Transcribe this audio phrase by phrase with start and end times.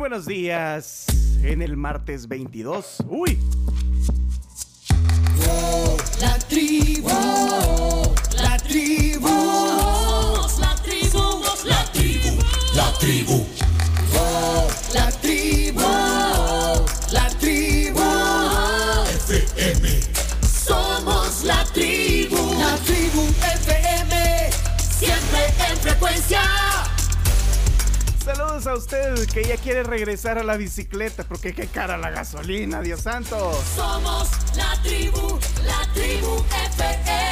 [0.00, 1.04] buenos días
[1.42, 3.04] en el martes 22.
[3.06, 3.38] ¡Uy!
[6.22, 7.06] La tribu,
[8.42, 8.99] la tribu,
[28.24, 32.82] Saludos a usted que ya quiere regresar a la bicicleta porque qué cara la gasolina,
[32.82, 33.58] Dios santo.
[33.74, 36.44] Somos la tribu, la tribu
[36.76, 37.29] FM.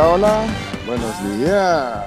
[0.00, 0.46] Hola, hola,
[0.86, 2.04] buenos días.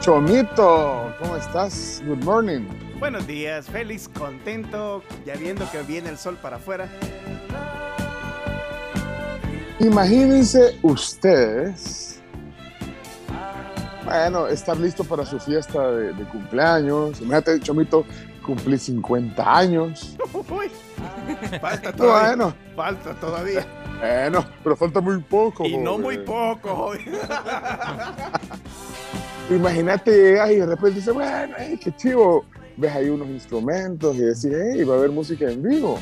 [0.00, 2.02] Chomito, ¿cómo estás?
[2.06, 2.62] Good morning.
[2.98, 6.88] Buenos días, feliz, contento, ya viendo que viene el sol para afuera.
[9.80, 12.22] Imagínense ustedes,
[14.06, 17.20] bueno, estar listo para su fiesta de, de cumpleaños.
[17.20, 18.06] Imagínate, Chomito,
[18.46, 20.16] cumplí 50 años.
[20.32, 20.70] Uy,
[21.60, 22.28] falta todavía.
[22.28, 23.66] Bueno, Falta todavía.
[23.98, 25.64] Bueno, pero falta muy poco.
[25.64, 27.00] Y no muy poco, joven.
[29.50, 32.44] Imagínate, llegas y de repente dices, bueno, hey, qué chivo.
[32.76, 35.98] Ves ahí unos instrumentos y decís, hey, va a haber música en vivo.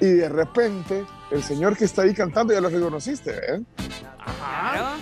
[0.00, 3.62] Y de repente, el señor que está ahí cantando ya lo reconociste, ¿eh?
[4.18, 4.96] Ajá.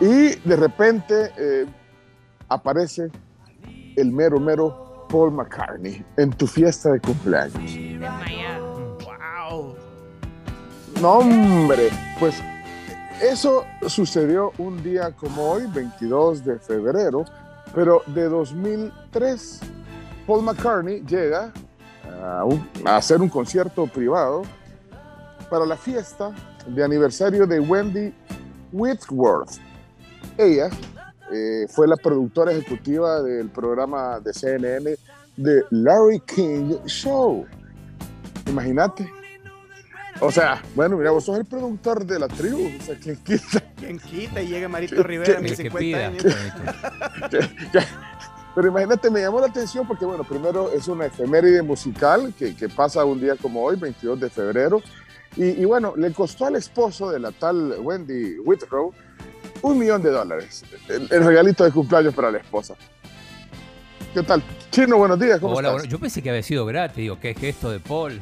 [0.00, 1.66] Y de repente eh,
[2.48, 3.08] aparece
[3.96, 7.76] el mero, mero Paul McCartney en tu fiesta de cumpleaños.
[11.00, 12.36] No, hombre, pues
[13.20, 17.24] eso sucedió un día como hoy, 22 de febrero,
[17.74, 19.60] pero de 2003.
[20.26, 21.52] Paul McCartney llega
[22.22, 22.44] a,
[22.96, 24.42] hacer un concierto privado
[25.50, 26.32] para la fiesta
[26.66, 28.14] de aniversario de Wendy
[28.72, 29.58] Whitworth.
[30.38, 30.70] Ella
[31.32, 34.96] eh, fue la productora ejecutiva del programa de CNN
[35.36, 37.46] The Larry King Show.
[38.46, 39.21] Imagínate.
[40.24, 42.70] O sea, bueno, mira, vos sos el productor de la tribu.
[42.80, 43.60] O sea, ¿quién quita?
[43.76, 46.06] ¿Quién quita y llega Marito Rivera a mis El que 50 pida.
[46.06, 46.24] años?
[48.54, 52.68] Pero imagínate, me llamó la atención porque, bueno, primero es una efeméride musical que, que
[52.68, 54.82] pasa un día como hoy, 22 de febrero.
[55.36, 58.92] Y, y bueno, le costó al esposo de la tal Wendy Whitrow
[59.62, 60.64] un millón de dólares.
[60.88, 62.74] El, el regalito de cumpleaños para la esposa.
[64.12, 64.42] ¿Qué tal?
[64.70, 65.40] Chino, buenos días.
[65.40, 65.82] ¿Cómo Hola, estás?
[65.82, 68.20] bueno, yo pensé que había sido gratis, digo, ¿qué gesto de Paul?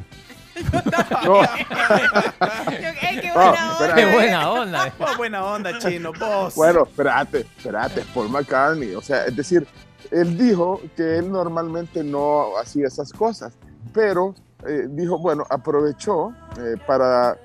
[1.24, 1.42] No,
[3.02, 3.72] ¡Ey, qué no, buena onda!
[3.72, 3.94] espera.
[3.94, 4.94] ¡Qué buena onda!
[4.98, 6.54] Oh, buena onda, chino, vos.
[6.54, 8.94] Bueno, espérate, espérate, es Paul McCartney.
[8.94, 9.66] O sea, es decir,
[10.10, 13.52] él dijo que él normalmente no hacía esas cosas,
[13.92, 14.34] pero
[14.66, 17.38] eh, dijo, bueno, aprovechó eh, para,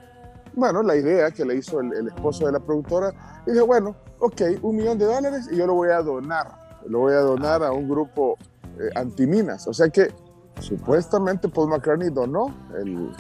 [0.54, 3.14] bueno, la idea que le hizo el, el esposo de la productora,
[3.46, 6.48] y dijo, bueno, ok, un millón de dólares y yo lo voy a donar,
[6.88, 8.38] lo voy a donar a un grupo
[8.80, 9.68] eh, antiminas.
[9.68, 10.12] O sea que
[10.60, 13.12] supuestamente Paul McCartney donó el,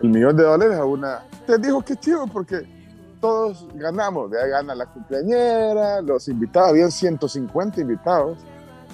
[0.00, 1.22] el millón de dólares a una...
[1.46, 2.66] Te dijo que chido porque
[3.20, 8.38] todos ganamos, de ahí gana la cumpleañera, los invitados, habían 150 invitados,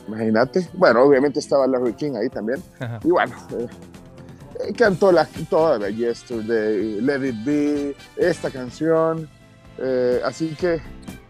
[0.08, 0.69] imagínate.
[0.75, 2.62] Bueno, obviamente estaba Larry King ahí también.
[2.81, 3.00] Ajá.
[3.04, 3.66] Y bueno, eh,
[4.60, 9.28] eh, cantó la, toda la Yesterday, Let It Be, esta canción.
[9.78, 10.81] eh, así que,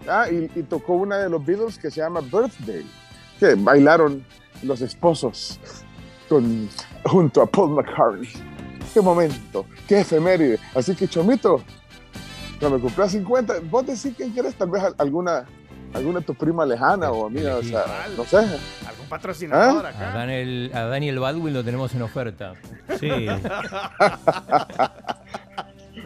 [0.08, 2.86] ah, y, y tocó una de los Beatles que se llama Birthday,
[3.40, 4.24] que bailaron
[4.62, 5.58] los esposos
[6.34, 6.68] con,
[7.04, 8.28] junto a Paul McCartney.
[8.92, 10.58] Qué momento, qué efeméride.
[10.74, 11.60] Así que, Chomito,
[12.58, 15.44] cuando cumplas 50, vos decís quién quieres, tal vez al- alguna,
[15.92, 17.84] alguna tu prima lejana o amiga, o sea,
[18.16, 18.38] no sé.
[18.38, 20.12] Algún patrocinador A acá.
[20.12, 22.54] Daniel, a Daniel Baldwin lo tenemos en oferta.
[22.98, 23.26] Sí,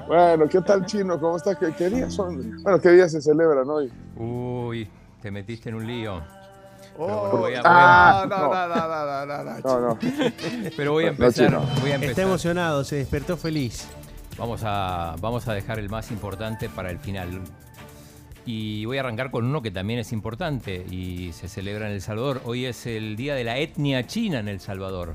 [0.07, 1.19] Bueno, ¿qué tal, Chino?
[1.21, 1.57] ¿Cómo estás?
[1.59, 2.63] ¿Qué, qué días son?
[2.63, 3.93] Bueno, ¿qué días se celebran hoy?
[4.17, 4.89] Uy,
[5.21, 6.23] te metiste en un lío.
[7.01, 8.37] Oh, voy a- no, no.
[8.37, 9.99] no, no, no, no, no, No, no.
[10.77, 11.51] Pero voy a empezar.
[11.81, 12.25] voy a Está empezar.
[12.25, 13.87] emocionado, se despertó feliz.
[14.37, 17.41] Vamos a, vamos a dejar el más importante para el final.
[18.47, 22.01] Y voy a arrancar con uno que también es importante y se celebra en El
[22.01, 22.41] Salvador.
[22.45, 25.15] Hoy es el día de la etnia china en El Salvador.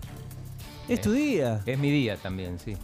[0.87, 1.61] Es tu día.
[1.65, 2.75] Es mi día también, sí.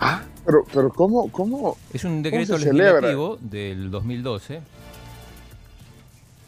[0.00, 1.76] Ah, pero, pero ¿cómo, cómo?
[1.92, 3.00] Es un decreto se celebra?
[3.00, 4.60] legislativo del 2012.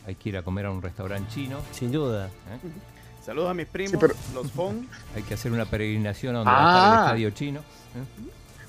[0.08, 1.58] Hay que ir a comer a un restaurante chino.
[1.70, 2.26] Sin duda.
[2.28, 2.30] ¿eh?
[3.22, 4.88] Saludos a mis primos, Sí, pero- los Fon.
[5.14, 6.94] Hay que hacer una peregrinación a donde va a estar Ah.
[6.94, 7.60] el estadio chino.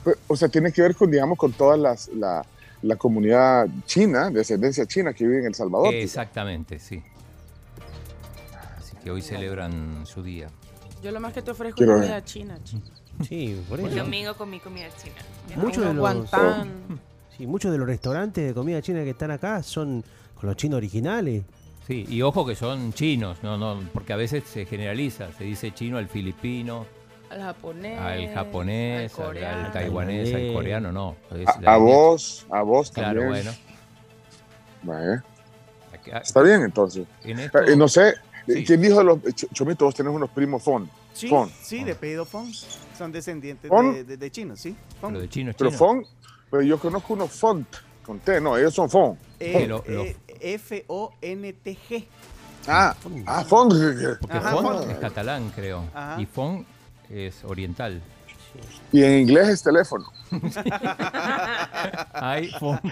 [0.06, 0.12] ¿eh?
[0.28, 2.46] O sea, tiene que ver con, digamos, con toda las, la,
[2.82, 5.94] la comunidad china, de ascendencia china que vive en El Salvador.
[5.94, 7.02] Exactamente, sí.
[8.78, 10.50] Así que hoy celebran su día.
[11.02, 12.10] Yo lo más que te ofrezco Quiero es ver.
[12.10, 12.82] comida china, chico.
[13.28, 13.98] Sí, por El eso.
[14.04, 15.16] domingo comí comida china.
[15.56, 16.70] Muchos de los, guantán.
[17.38, 20.04] sí, muchos de los restaurantes de comida china que están acá son
[20.40, 21.44] con los chinos originales.
[21.88, 25.72] Sí, y ojo que son chinos, no, no, porque a veces se generaliza, se dice
[25.74, 26.86] chino al filipino,
[27.32, 28.00] Al japonés.
[28.00, 29.66] al japonés, al al, coreano.
[29.66, 31.16] al taiwanés, al coreano, no.
[31.36, 33.44] es A, vos, a vos Claro, también.
[33.46, 33.52] bueno.
[34.84, 35.24] Vaya,
[35.94, 37.06] Acá- Está bien, entonces.
[37.24, 38.14] en esto- Eh, no sé,
[38.48, 38.64] Sí.
[38.64, 39.18] ¿quién dijo los...
[39.20, 40.90] Ch- Chomito, vos tenés unos primos Fon.
[41.14, 41.50] Sí, Fon.
[41.62, 42.52] sí, de pedido Fon.
[42.98, 43.94] Son descendientes Fon.
[43.94, 44.76] de, de- de chinos, sí.
[45.02, 45.14] Fon.
[45.14, 45.78] lo de chino es Pero chino.
[45.80, 46.06] Fon,
[46.50, 47.68] pero yo conozco unos Font,
[48.06, 49.18] con T, no, ellos son Fon.
[49.40, 52.06] Eh, Que lo- lo- eh, F-O-N-T-G.
[52.68, 52.96] Ah,
[53.26, 53.70] ah, Fon.
[53.70, 56.22] Porque Ajá, es catalán, creo, Ajá.
[56.22, 56.66] y fon
[57.10, 58.02] es oriental.
[58.92, 60.06] Y en inglés es teléfono.
[62.14, 62.80] Hay fon.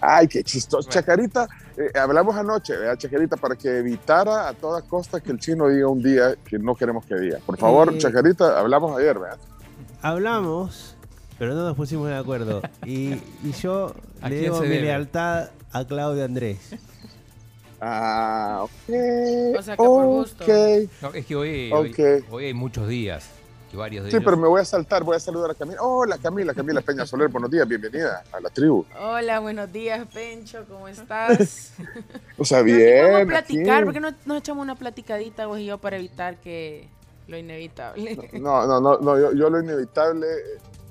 [0.00, 0.88] Ay, qué chistoso.
[0.88, 5.68] Chacarita, eh, hablamos anoche, ¿verdad, Chacarita, para que evitara a toda costa que el chino
[5.68, 7.38] diga un día que no queremos que diga.
[7.44, 7.98] Por favor, Eh.
[7.98, 9.38] Chacarita, hablamos ayer, ¿verdad?
[10.02, 10.96] Hablamos,
[11.38, 12.62] pero no nos pusimos de acuerdo.
[12.84, 13.12] Y,
[13.44, 14.82] y yo ¿A le debo mi debe?
[14.82, 16.58] lealtad a Claudio Andrés.
[17.80, 18.70] Ah, ok.
[19.58, 20.44] O sea que por gusto.
[20.44, 20.90] ok.
[21.02, 22.24] No, es que hoy, hoy, Ok.
[22.32, 23.28] hoy hay muchos días,
[23.72, 24.24] y varios de Sí, ellos.
[24.24, 25.80] pero me voy a saltar, voy a saludar a Camila.
[25.82, 28.84] Hola, Camila, Camila Peña Soler, buenos días, bienvenida a la tribu.
[28.98, 31.72] Hola, buenos días, Pencho, ¿cómo estás?
[32.36, 33.04] O sea, No, bien.
[33.12, 33.84] Vamos a platicar, aquí.
[33.84, 36.88] ¿por qué no nos echamos una platicadita vos y yo para evitar que
[37.28, 38.16] lo inevitable?
[38.34, 40.26] No, no, no, no yo, yo lo inevitable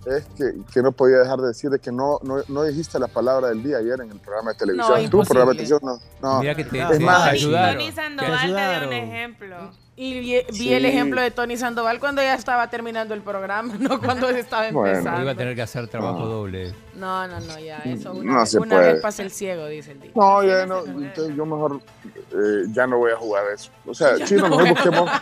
[0.09, 3.07] es que, que no podía dejar de decir de que no, no, no dijiste la
[3.07, 5.03] palabra del día ayer en el programa de televisión.
[5.03, 5.99] No, Tú, programa de televisión, no.
[6.21, 6.39] no.
[6.41, 7.75] Mira que te, Es te más, ayudaron.
[7.77, 9.57] Tony Te Sandoval te dio un ejemplo.
[9.99, 10.73] Y vi, vi Sí.
[10.73, 14.87] el ejemplo de Tony Sandoval cuando ya estaba terminando el programa, no cuando estaba Bueno.
[14.89, 15.19] empezando.
[15.21, 16.25] Hoy va a tener que hacer trabajo No.
[16.27, 16.73] doble.
[16.95, 18.93] No, no, no, ya, eso una, No vez, se una puede.
[18.93, 20.13] vez pasa el ciego, dice el dicho.
[20.15, 23.71] No, ya no, entonces yo mejor eh, ya no voy a jugar eso.
[23.87, 25.09] O sea, chino, mejor busquemos.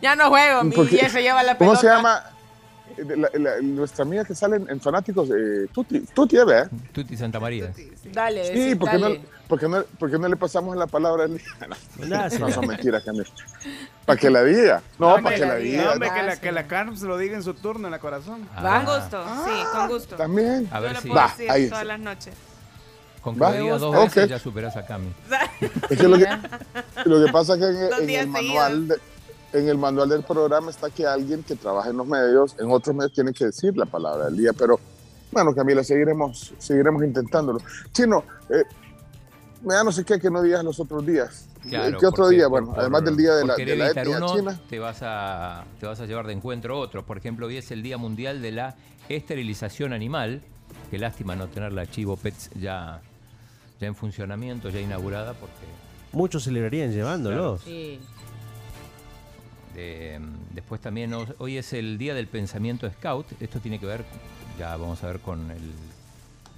[0.00, 1.80] Ya no juego, mi 10 se lleva la ¿Cómo pelota.
[1.80, 2.22] se llama?
[3.00, 6.44] Eh, la- la- nuestra amiga que sale en, en Fanáticos, eh, Tuti, Tuti, ¿eh?
[6.44, 6.70] ¿verdad?
[6.92, 7.72] Tuti Santa María.
[8.12, 9.20] Dale, Sí, decí, ¿por qué, no, dale.
[9.48, 11.46] por, qué no, por qué no le pasamos la palabra al día?
[12.08, 13.24] No, no son mentiras, Camila.
[14.04, 14.82] Para que la diga.
[14.98, 15.70] No, No, para que que la diga.
[15.70, 15.84] diga.
[15.84, 18.48] No, hombre, que la, que la Carms lo diga en su turno en la corazón.
[18.54, 20.16] Ah, Con gusto, sí, con gusto.
[20.16, 20.68] También.
[20.70, 22.34] A Yo ver lo si puedo Va, decir ahí todas las noches.
[23.22, 25.12] con que digas dos veces ya superas a Cami.
[25.90, 26.26] Es que lo que,
[27.04, 27.66] lo que pasa es que
[28.02, 28.98] en, en el manual de-
[29.52, 32.94] en el manual del programa está que alguien que trabaja en los medios, en otros
[32.94, 34.52] medios, tiene que decir la palabra del día.
[34.52, 34.78] Pero
[35.32, 37.60] bueno, Camila, seguiremos, seguiremos intentándolo.
[37.92, 38.62] Chino, eh,
[39.62, 41.46] me da no sé qué que no digas los otros días.
[41.68, 42.44] Claro, ¿Qué otro porque día?
[42.48, 44.60] por- Bueno, por- además del día de la, de la evitar etnia uno, china.
[44.70, 47.04] Te vas, a, te vas a llevar de encuentro otro.
[47.04, 48.76] Por ejemplo, hoy es el Día Mundial de la
[49.10, 50.42] Esterilización Animal.
[50.90, 53.02] Qué lástima no tener la Chivo Pets ya,
[53.80, 55.54] ya en funcionamiento, ya inaugurada, porque
[56.12, 57.60] Muchos celebrarían llevándolos.
[57.60, 58.00] Sí.
[59.76, 60.18] Eh,
[60.52, 63.26] después también ho- hoy es el Día del Pensamiento Scout.
[63.40, 64.04] Esto tiene que ver,
[64.58, 65.72] ya vamos a ver con el,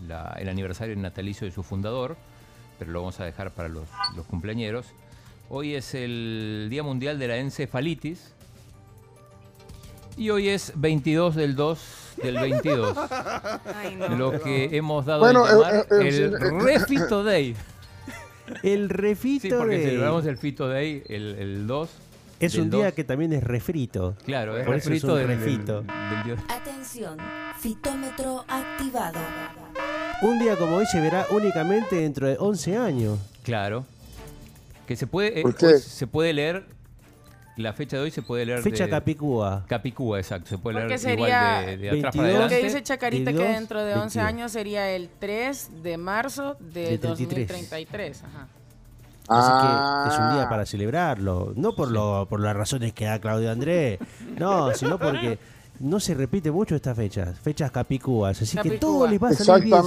[0.09, 2.17] la- el aniversario natalicio de su fundador,
[2.79, 4.87] pero lo vamos a dejar para los, los cumpleañeros.
[5.51, 8.33] Hoy es el Día Mundial de la Encefalitis.
[10.17, 11.79] Y hoy es 22 del 2
[12.23, 12.97] del 22.
[13.75, 14.09] Ay, no.
[14.11, 17.57] lo que hemos dado Bueno, llamar eh, eh, el eh, Refito Day.
[18.63, 21.89] El refito Sí, porque de- celebramos el Fito Day el, el 2.
[22.47, 22.95] Es del un día 2.
[22.95, 24.17] que también es refrito.
[24.25, 25.57] Claro, es Por eso es refrito un del, del-
[25.87, 26.41] del dios.
[26.49, 27.17] Atención,
[27.59, 29.19] fitómetro activado.
[30.23, 33.19] Un día como hoy se verá únicamente dentro de 11 años.
[33.43, 33.85] Claro.
[34.87, 35.67] Que se puede, eh, ¿Por qué?
[35.67, 36.65] hoy se puede leer,
[37.57, 39.65] la fecha de hoy se puede leer Fecha de Capicúa.
[39.69, 40.49] Capicúa, exacto.
[40.49, 41.27] Se puede Porque leer sería
[41.63, 42.15] igual de, de atrás 22.
[42.15, 42.57] para Lo adelante.
[42.59, 44.27] que dice Chacarita que 22, dentro de 11 22.
[44.29, 47.09] años sería el 3 de marzo de, De 33.
[47.49, 48.23] 2033.
[48.25, 48.49] Ajá.
[49.29, 50.05] Así Ah.
[50.09, 51.53] que es un día para celebrarlo.
[51.57, 53.99] No por, lo, por las razones que da Claudio Andrés.
[54.39, 55.39] No, sino porque
[55.81, 59.65] no se repite mucho estas fechas, fechas capicúas, así que todo les va a salir
[59.65, 59.83] bien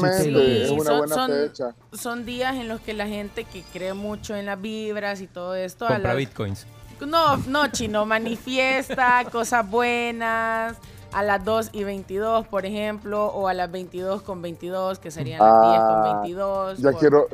[0.67, 5.21] si Sí, son- días en los que la gente que cree mucho en las vibras
[5.21, 5.85] y todo esto.
[5.85, 6.67] a Compra las- bitcoins.
[7.05, 10.75] No, no, chino, manifiesta cosas buenas
[11.13, 15.39] a las 2 y 22, por ejemplo, o a las 22 con 22, que serían
[15.39, 16.77] las 10 con Ah, 22.
[16.79, 17.27] Ya por- quiero,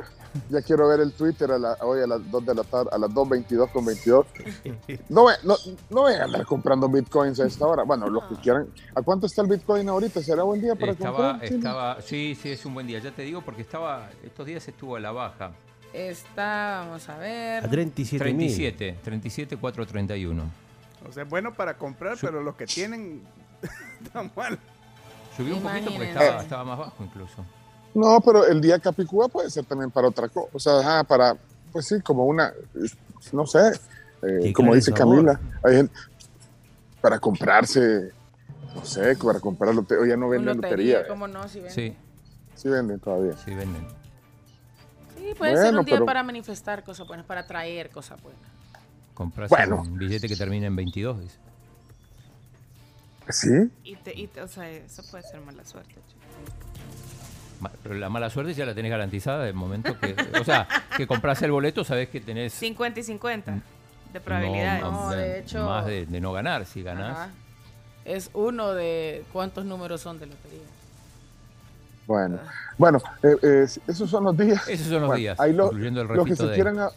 [0.49, 2.97] ya quiero ver el Twitter a la- hoy a las 2 de la tarde, a
[2.97, 4.25] las 2.22 con 22.
[5.09, 5.55] No, no,
[5.89, 7.83] no vayan a andar comprando bitcoins a esta hora.
[7.83, 8.67] Bueno, los que quieran.
[8.95, 10.21] ¿A cuánto está el bitcoin ahorita?
[10.21, 11.43] ¿Será buen día para Estaba, comprar?
[11.53, 12.99] Estaba, sí, sí, es un buen día.
[12.99, 15.51] Ya te digo porque estaba, estos días estuvo a la baja.
[15.93, 17.65] Está, vamos a ver.
[17.65, 18.47] A 37 mil.
[18.47, 20.43] 37, 37, 431.
[21.07, 23.21] O sea, es bueno para comprar, pero los que tienen
[24.03, 24.57] están mal.
[25.35, 26.23] Subió un poquito porque Imagínense.
[26.25, 27.45] estaba, estaba más bajo incluso.
[27.93, 30.49] No, pero el día Capicúa puede ser también para otra cosa.
[30.53, 31.35] O sea, para,
[31.71, 32.53] pues sí, como una,
[33.33, 33.71] no sé,
[34.23, 35.15] eh, como dice sabor.
[35.25, 35.93] Camila, hay gente
[37.01, 38.11] para comprarse,
[38.75, 40.07] no sé, para comprar lotería.
[40.07, 40.99] ya no venden lotería.
[40.99, 41.47] lotería, ¿cómo no?
[41.47, 41.71] Si ven.
[41.71, 41.95] Sí,
[42.55, 43.33] Sí venden todavía.
[43.43, 43.85] sí venden.
[45.17, 48.41] Sí, puede ser un día pero- para manifestar cosas buenas, para traer cosas buenas.
[49.13, 49.81] Compras Bueno.
[49.81, 51.37] un billete que termina en 22, dice.
[53.29, 53.49] ¿Sí?
[53.83, 55.93] Y, te, y te- o sea, eso puede ser mala suerte.
[56.07, 56.20] chico.
[57.85, 60.15] La mala suerte ya la tenés garantizada del momento que.
[60.39, 62.53] O sea, que compras el boleto, sabés que tenés.
[62.53, 63.61] 50 y 50 Mm.
[64.13, 64.81] de probabilidades.
[64.83, 66.65] No, de- de hecho- Más de, de no ganar.
[66.65, 67.17] Si ganás.
[67.17, 67.29] Ajá.
[68.05, 70.59] Es uno de cuántos números son de lotería.
[72.07, 72.39] Bueno,
[72.77, 74.67] bueno, eh, eh, esos son los días.
[74.67, 76.53] Esos son los Bueno, días, ahí lo- incluyendo el los que se de.
[76.55, 76.89] quieran a-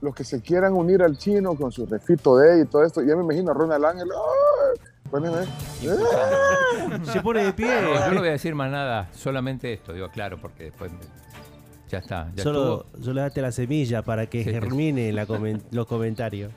[0.00, 3.16] los que se quieran unir al chino con su refito de y todo esto, ya
[3.16, 4.08] me imagino a Ronald Ángel.
[4.10, 4.89] ¡ay!
[5.10, 5.38] Poneme.
[7.12, 7.66] Se pone de pie.
[7.82, 10.98] No, yo no voy a decir más nada, solamente esto, digo claro, porque después me-
[11.88, 14.50] ya está, ya Solo, solo date la semilla para que Sí.
[14.50, 16.52] germine en la comen- los comentarios.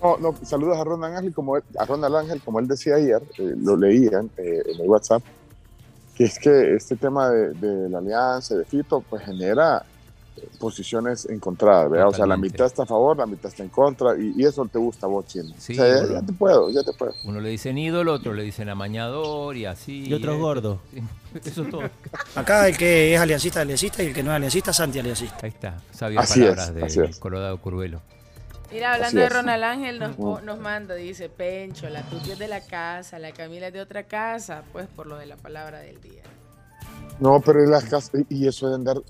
[0.00, 3.20] No, no, saludos a Ronald Ángel, como él, a Ronald Ángel, como él decía ayer,
[3.38, 5.22] eh, lo leían eh, en el WhatsApp,
[6.14, 9.84] que es que este tema de, de la alianza, de Fito, pues genera
[10.58, 12.08] posiciones encontradas, ¿verdad?
[12.08, 14.64] O sea, la mitad está a favor, la mitad está en contra, y, y eso
[14.66, 15.52] te gusta a vos, Chino.
[15.58, 17.12] Sí, o sea, ya, te puedo, ya te puedo.
[17.24, 20.06] Uno le dicen ídolo, otro le dicen amañador y así.
[20.06, 20.78] Y otros eh, gordos.
[20.92, 21.02] sí,
[21.44, 21.82] Eso todo.
[22.34, 25.38] Acá el que es aliancista, aliancista, y el que no es aliancista, es anti-aliancista.
[25.42, 27.18] Ahí está, sabias Así palabras es, así de es.
[27.18, 28.00] Colorado Curvelo.
[28.70, 29.32] Mira, hablando de es.
[29.32, 33.72] Ronald Ángel, nos, manda, dice, Pencho, la tuya es de la casa, la Camila es
[33.72, 36.22] de otra casa, pues por lo de la palabra del día.
[37.18, 39.02] No, pero en las casas, y eso de andar eh,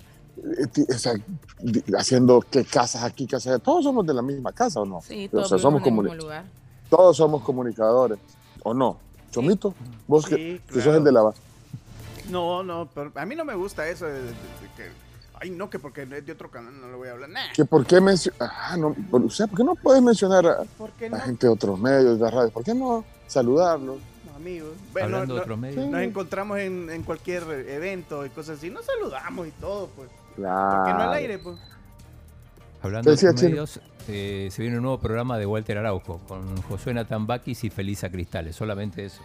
[0.95, 1.14] o sea,
[1.61, 5.00] di- haciendo que casas aquí, casas allá, todos somos de la misma casa, ¿o no?
[5.02, 6.45] Sí, o todos sea, somos vivimos en el comuni- mismo lugar.
[6.90, 8.18] todos somos comunicadores,
[8.62, 8.99] ¿o no?
[9.30, 9.75] Chomito,
[10.07, 10.99] vos que, Sí, que sos claro.
[10.99, 11.33] el de la...
[12.30, 14.33] No, no, pero a mí no me gusta eso de, de- de
[14.76, 15.09] que.
[15.40, 17.30] Ay, no, que porque es de otro canal no le voy a hablar.
[17.30, 18.50] Nah, que ¿Por qué mencionar?
[18.52, 21.25] Ah, no, por- o sea, ¿por qué no puedes mencionar a ¿por qué la no?
[21.25, 22.50] gente de otros medios, de la radio?
[22.50, 23.99] ¿Por qué no saludarlos?
[24.37, 24.71] amigos.
[24.92, 25.87] Bueno, Hablando de no- otros medios.
[25.88, 28.71] Nos encontramos en, en cualquier evento y cosas así.
[28.71, 30.09] Nos saludamos y todo, pues.
[30.38, 30.76] Claro.
[30.76, 31.59] ¿Por qué no al aire, pues?
[32.80, 37.64] Hablando de medios, eh, se viene un nuevo programa de Walter Araujo con Josué Natambakis
[37.64, 38.54] y Felisa Cristales.
[38.54, 39.21] Solamente eso.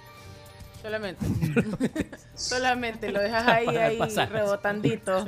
[0.81, 1.23] Solamente.
[2.35, 4.31] Solamente lo dejas ahí, ahí, pasar.
[4.31, 5.25] rebotandito.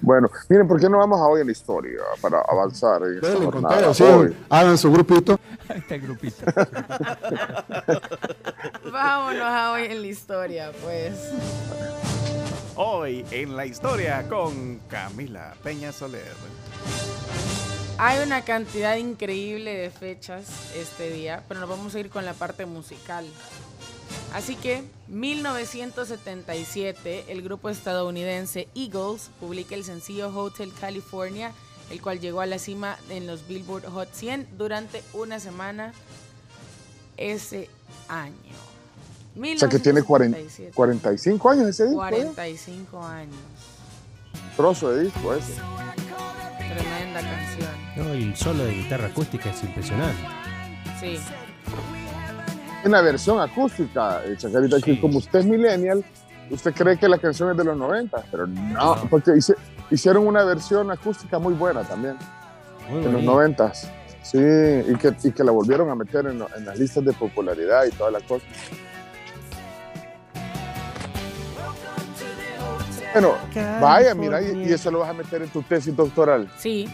[0.00, 3.80] Bueno, miren, ¿por qué no vamos a hoy en la historia para avanzar en jornada?
[3.80, 4.04] encontraron, sí,
[4.48, 5.40] hagan su grupito.
[5.68, 6.44] Ahí está el grupito.
[8.92, 11.32] Vámonos a hoy en la historia, pues.
[12.76, 16.34] Hoy en la historia con Camila Peña Soler.
[17.98, 22.34] Hay una cantidad increíble de fechas este día, pero nos vamos a ir con la
[22.34, 23.24] parte musical.
[24.32, 31.52] Así que, 1977, el grupo estadounidense Eagles publica el sencillo Hotel California,
[31.90, 35.92] el cual llegó a la cima en los Billboard Hot 100 durante una semana
[37.16, 37.70] ese
[38.08, 38.73] año.
[39.36, 40.72] O sea, que tiene 40 1977.
[40.74, 42.10] 45 años ese disco, ¿eh?
[42.10, 43.34] 45 años.
[44.56, 45.54] Trozo de disco ese.
[46.58, 47.70] Tremenda canción.
[47.96, 50.22] No, y el solo de guitarra acústica es impresionante.
[51.00, 51.18] Sí.
[52.84, 55.00] Una versión acústica, eh, Chacarita, que Sí.
[55.00, 56.04] como usted es millennial,
[56.50, 59.08] usted cree que la canción es de los 90, pero no, No.
[59.08, 59.54] porque hice-
[59.90, 62.16] hicieron una versión acústica muy buena también,
[62.88, 63.32] Muy en los bonito.
[63.32, 63.72] 90.
[64.22, 67.84] Sí, y que, y que la volvieron a meter en, en las listas de popularidad
[67.86, 68.44] y toda la cosa.
[73.14, 73.34] Bueno,
[73.80, 76.50] vaya, mira, y, y eso lo vas a meter en tu tesis doctoral.
[76.58, 76.88] Sí.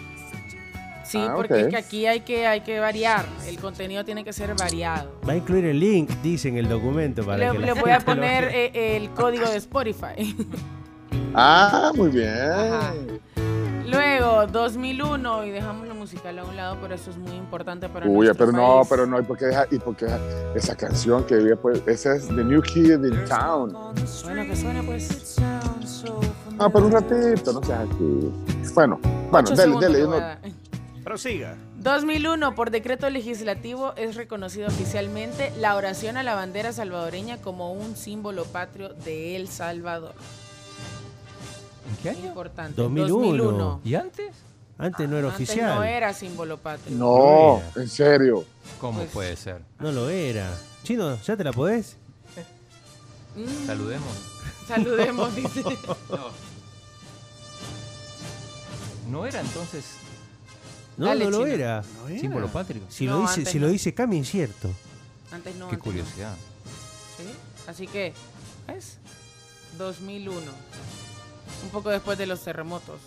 [1.11, 3.25] Sí, Ah, porque es que aquí hay que, hay que variar.
[3.49, 5.11] El contenido tiene que ser variado.
[5.29, 7.25] Va a incluir el link, dice en el documento.
[7.25, 10.37] Para Le, que le voy a poner eh, el código de Spotify.
[11.33, 12.29] Ah, muy bien.
[12.29, 12.93] Ajá.
[13.87, 17.89] Luego, Luego, 2001, y dejamos lo musical a un lado, pero eso es muy importante
[17.89, 20.19] para Uy, pero no, pero no, ¿y por qué deja, y por qué deja
[20.55, 23.73] esa canción que había, pues, esa es The New Kid in Town?
[24.25, 25.37] Bueno, que suene pues.
[26.59, 28.31] Ah, pero un ratito, no seas aquí.
[28.75, 28.99] Bueno,
[29.31, 29.93] bueno, Ocho dele, segundos dele.
[29.95, 31.05] le yo voy a no-.
[31.05, 31.57] Prosiga.
[31.79, 37.97] 2001, por decreto legislativo, es reconocido oficialmente la oración a la bandera salvadoreña como un
[37.97, 40.13] símbolo patrio de El Salvador.
[41.89, 42.27] ¿En qué año?
[42.27, 42.81] Importante.
[42.81, 43.81] 2001.
[43.83, 44.37] ¿Y antes?
[44.79, 45.75] Antes no era Antes oficial.
[45.77, 46.97] no era símbolo patrio.
[46.97, 48.45] No, en serio.
[48.81, 49.63] ¿Cómo Pues- puede ser?
[49.79, 50.51] No lo era.
[50.85, 51.97] Chino, ¿ya te la podés?
[53.37, 54.30] Mm, Saludemos.
[54.71, 55.63] Saludemos, dice.
[56.09, 56.31] No.
[59.09, 59.85] ¿No era entonces
[60.97, 61.83] No, Dale, no lo era.
[62.03, 62.21] ¿No era?
[62.21, 62.83] símbolo patrio?
[62.89, 63.67] Si, No, lo, dice, antes si no.
[63.67, 64.71] lo dice Cami, es cierto.
[65.33, 65.69] Antes no.
[65.69, 65.85] Qué antes no.
[65.85, 66.35] curiosidad.
[67.17, 67.25] Sí,
[67.67, 68.13] Así que,
[68.69, 68.99] ¿ves?
[69.79, 70.41] 2001.
[71.65, 73.01] Un poco después de los terremotos.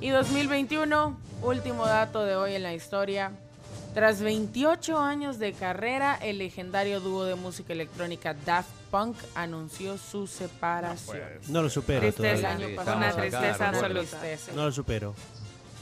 [0.00, 3.32] Y 2021, último dato de hoy en la historia.
[3.94, 10.26] Tras 28 años de carrera, el legendario dúo de música electrónica Daft Punk anunció su
[10.26, 11.20] separación.
[11.48, 12.30] No lo supero Tristeza.
[12.30, 12.56] El todavía.
[12.56, 12.96] año Sí, pasado.
[12.96, 14.18] Una tristeza absoluta.
[14.54, 15.14] No lo supero.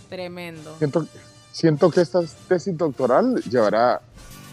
[0.09, 0.76] Tremendo.
[0.79, 1.07] Siento,
[1.52, 4.00] siento que esta tesis doctoral llevará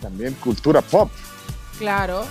[0.02, 1.10] también cultura pop.
[1.80, 2.26] Claro.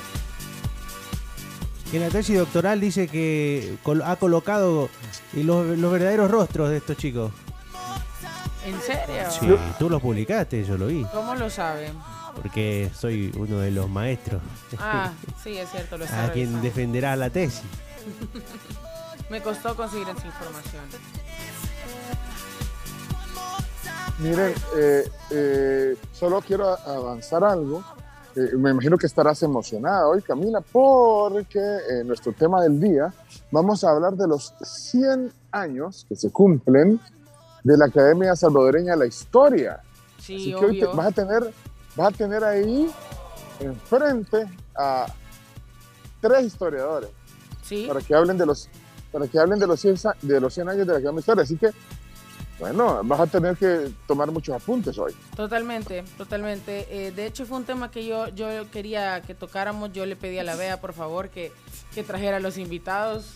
[1.90, 4.88] Que en la tesis doctoral dice que ha colocado
[5.33, 7.33] los, los verdaderos rostros de estos chicos.
[8.66, 9.30] ¿En serio?
[9.30, 9.46] Sí,
[9.78, 11.04] tú los publicaste, yo lo vi.
[11.12, 11.92] ¿Cómo lo saben?
[12.35, 14.42] Porque soy uno de los maestros
[14.78, 17.62] Ah, sí, es cierto, lo está a quien defenderá la tesis.
[19.30, 20.82] Me costó conseguir esa información.
[24.18, 27.85] Miren, eh, eh, solo quiero avanzar algo.
[28.35, 33.12] Eh, me imagino que estarás emocionada hoy, Camila, porque en nuestro tema del día
[33.50, 37.00] vamos a hablar de los 100 años que se cumplen
[37.66, 39.80] de la Academia Salvadoreña de la Historia.
[40.20, 40.96] Sí, Así que hoy te- obvio.
[40.96, 41.52] vas a tener,
[41.96, 42.88] vas a tener ahí
[43.58, 44.46] enfrente
[44.76, 45.06] a
[46.20, 47.11] tres historiadores
[47.62, 47.87] Sí.
[47.88, 48.68] para que hablen de los
[49.12, 51.20] para que hablen de los 100, sa- de los 100 años de la Academia de
[51.20, 51.42] Historia.
[51.44, 51.70] Así que,
[52.58, 55.14] bueno, vas a tener que tomar muchos apuntes hoy.
[55.34, 56.86] Totalmente, totalmente.
[56.90, 59.93] Eh, de hecho, fue un tema que yo, yo quería que tocáramos.
[59.93, 61.50] Yo le pedí a la Bea, por favor, que,
[61.95, 63.32] que trajera a los invitados.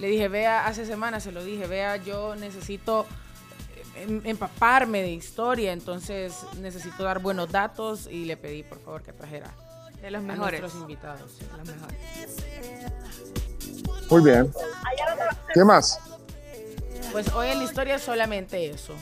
[0.00, 3.06] Le dije, Bea, hace semanas se lo dije, Bea, yo necesito
[3.96, 9.52] empaparme de historia, entonces necesito dar buenos datos y le pedí, por favor, que trajera
[10.00, 10.60] De los a mejores.
[10.60, 11.32] nuestros invitados.
[11.38, 11.44] sí.
[11.44, 11.98] De los mejores.
[14.10, 14.52] Muy bien.
[15.54, 15.98] ¿Qué más?
[17.12, 18.94] Pues hoy en la historia es solamente eso.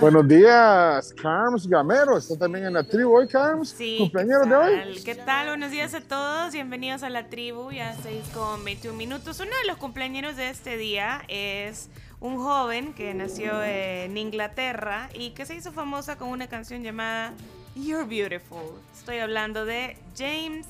[0.00, 2.18] Buenos días, Carms Gamero.
[2.18, 3.70] ¿Está también en la tribu hoy, Carms?
[3.70, 4.76] Sí, ¿Cumpleaños ¿qué de hoy?
[4.76, 5.04] tal?
[5.04, 5.48] ¿Qué tal?
[5.48, 6.52] Buenos días a todos.
[6.52, 7.70] Bienvenidos a la tribu.
[7.72, 9.40] Ya 6 con 21 minutos.
[9.40, 11.88] Uno de los cumpleaños de este día es
[12.20, 17.32] un joven que nació en Inglaterra y que se hizo famosa con una canción llamada
[17.74, 18.74] You're Beautiful.
[18.96, 20.66] Estoy hablando de James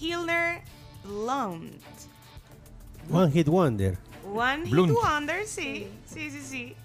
[0.00, 0.62] Hilder
[1.04, 1.72] Blount.
[3.10, 3.96] One Hit Wonder.
[4.34, 4.92] One Hit Blunt.
[4.92, 6.76] Wonder, sí, sí, sí, sí.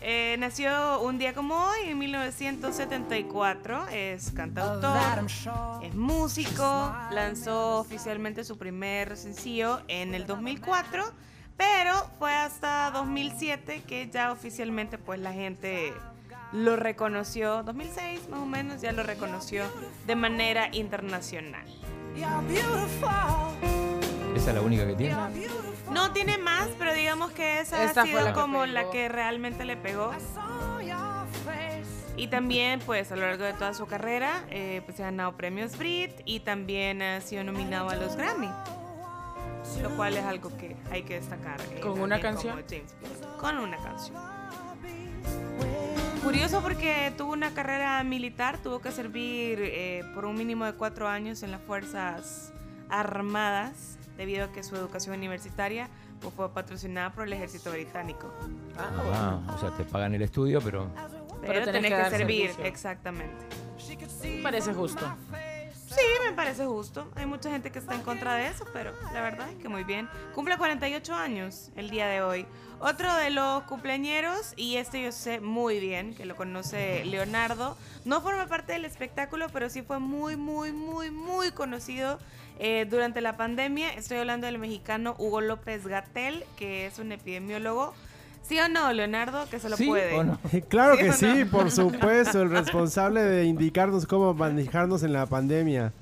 [0.00, 3.88] Eh, nació un día como hoy, en 1974.
[3.88, 5.26] Es cantautor,
[5.82, 6.94] es músico.
[7.10, 11.04] Lanzó oficialmente su primer sencillo en el 2004,
[11.56, 15.92] pero fue hasta 2007 que ya oficialmente pues la gente
[16.52, 17.64] lo reconoció.
[17.64, 19.64] 2006 más o menos ya lo reconoció
[20.06, 21.66] de manera internacional.
[24.36, 25.16] ¿Esa es la única que tiene?
[25.90, 29.64] No tiene más, pero digamos que esa Esta ha sido la como la que realmente
[29.64, 30.12] le pegó.
[32.16, 35.36] Y también, pues, a lo largo de toda su carrera, eh, pues, se ha ganado
[35.36, 38.50] premios Brit y también ha sido nominado a los Grammy.
[39.82, 41.60] Lo cual es algo que hay que destacar.
[41.60, 42.60] eh, ¿Con una canción?
[43.38, 44.16] Con una canción.
[46.24, 51.06] Curioso porque tuvo una carrera militar, tuvo que servir eh, por un mínimo de cuatro
[51.06, 52.52] años en las Fuerzas
[52.88, 55.88] Armadas, debido a que su educación universitaria
[56.20, 58.30] pues, fue patrocinada por el ejército británico.
[58.76, 60.90] Ah, o sea, te pagan el estudio, pero
[61.40, 62.64] Pero, tenés tenés que que, servir, servicio.
[62.64, 63.46] exactamente.
[64.42, 65.06] Parece justo.
[65.88, 67.10] Sí, me parece justo.
[67.14, 69.84] Hay mucha gente que está en contra de eso, pero la verdad es que muy
[69.84, 70.08] bien.
[70.34, 72.46] Cumple 48 años el día de hoy.
[72.80, 78.20] Otro de los cumpleañeros, y este yo sé muy bien, que lo conoce Leonardo, no
[78.20, 82.18] forma parte del espectáculo, pero sí fue muy, muy, muy, muy conocido
[82.58, 83.92] eh, durante la pandemia.
[83.94, 87.94] Estoy hablando del mexicano Hugo López Gatel, que es un epidemiólogo.
[88.42, 89.48] ¿Sí o no, Leonardo?
[89.50, 90.14] Que se lo ¿sí puede.
[90.14, 90.38] o no?
[90.68, 91.50] Claro ¿Sí que o sí, no?
[91.50, 95.92] por supuesto, el responsable de indicarnos cómo manejarnos en la pandemia.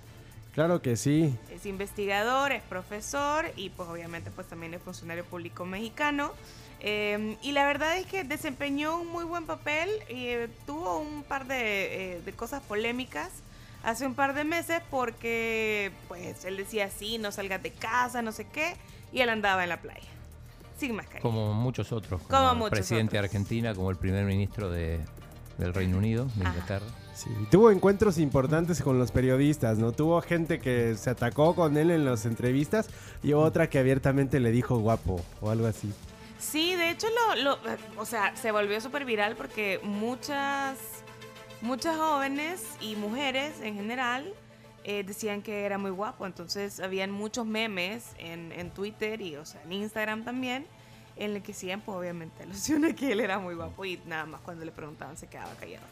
[0.55, 1.37] Claro que sí.
[1.53, 6.33] Es investigador, es profesor y pues obviamente pues también es funcionario público mexicano.
[6.81, 11.25] Eh, y la verdad es que desempeñó un muy buen papel y eh, tuvo un
[11.25, 13.31] par de, eh, de cosas polémicas
[13.87, 18.33] hace un par de meses porque pues él decía sí, no salgas de casa, no
[18.33, 18.75] sé qué,
[19.13, 20.09] y él andaba en la playa,
[20.79, 21.23] sin mascarilla.
[21.23, 22.21] Como muchos otros.
[22.23, 23.19] Como Como, el muchos presidente de.
[23.21, 25.01] Argentina, como el primer ministro de,
[25.59, 26.45] del Reino Unido, de.
[26.49, 26.87] Inglaterra.
[27.15, 29.93] Sí, tuvo encuentros importantes con los periodistas, ¿no?
[29.93, 32.91] Tuvo gente que se atacó con él en las entrevistas
[33.23, 35.91] y otra que abiertamente le dijo guapo o algo así.
[36.39, 37.07] Sí, de hecho,
[37.39, 37.59] lo, lo-
[37.97, 40.77] o sea, se volvió súper viral porque muchas,
[41.61, 44.33] muchas jóvenes y mujeres en general
[44.85, 46.27] eh, decían que era muy guapo.
[46.27, 50.67] Entonces, habían muchos memes en, en Twitter y, o sea, en Instagram también,
[51.17, 54.27] en el que decían, pues, obviamente, alusión a que él era muy guapo y nada
[54.27, 55.87] más cuando le preguntaban se quedaba callado.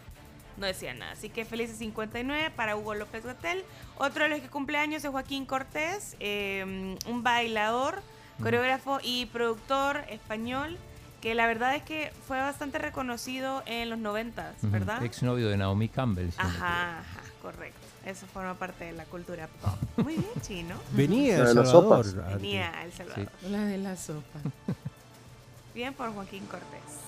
[0.57, 1.13] No decía nada.
[1.13, 3.65] Así que felices 59 para Hugo López Gatel.
[3.97, 8.01] Otro de los que cumple años es Joaquín Cortés, eh, un bailador,
[8.41, 10.79] coreógrafo y productor español
[11.25, 14.71] que la verdad es que fue bastante reconocido en los 90, Ujú.
[14.71, 15.03] ¿verdad?
[15.03, 16.31] Exnovio de Naomi Campbell.
[16.31, 17.81] si Ajá, ajá, correcto.
[18.05, 19.75] Eso forma parte de la cultura pop.
[20.05, 20.77] Muy bien, chino.
[20.91, 22.15] Venía las Salvador.
[22.35, 23.29] Venía El Salvador.
[23.49, 24.39] La de la sopa.
[25.75, 27.01] Bien por Joaquín Cortés.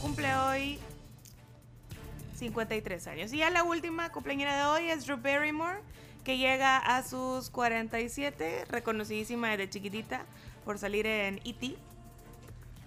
[0.00, 0.78] Cumple hoy
[2.36, 3.32] 53 años.
[3.32, 5.80] Y ya la última cumpleañera de hoy es Drew Barrymore,
[6.22, 10.20] que llega a sus 47, reconocidísima desde chiquitita
[10.64, 11.76] por salir en E.T.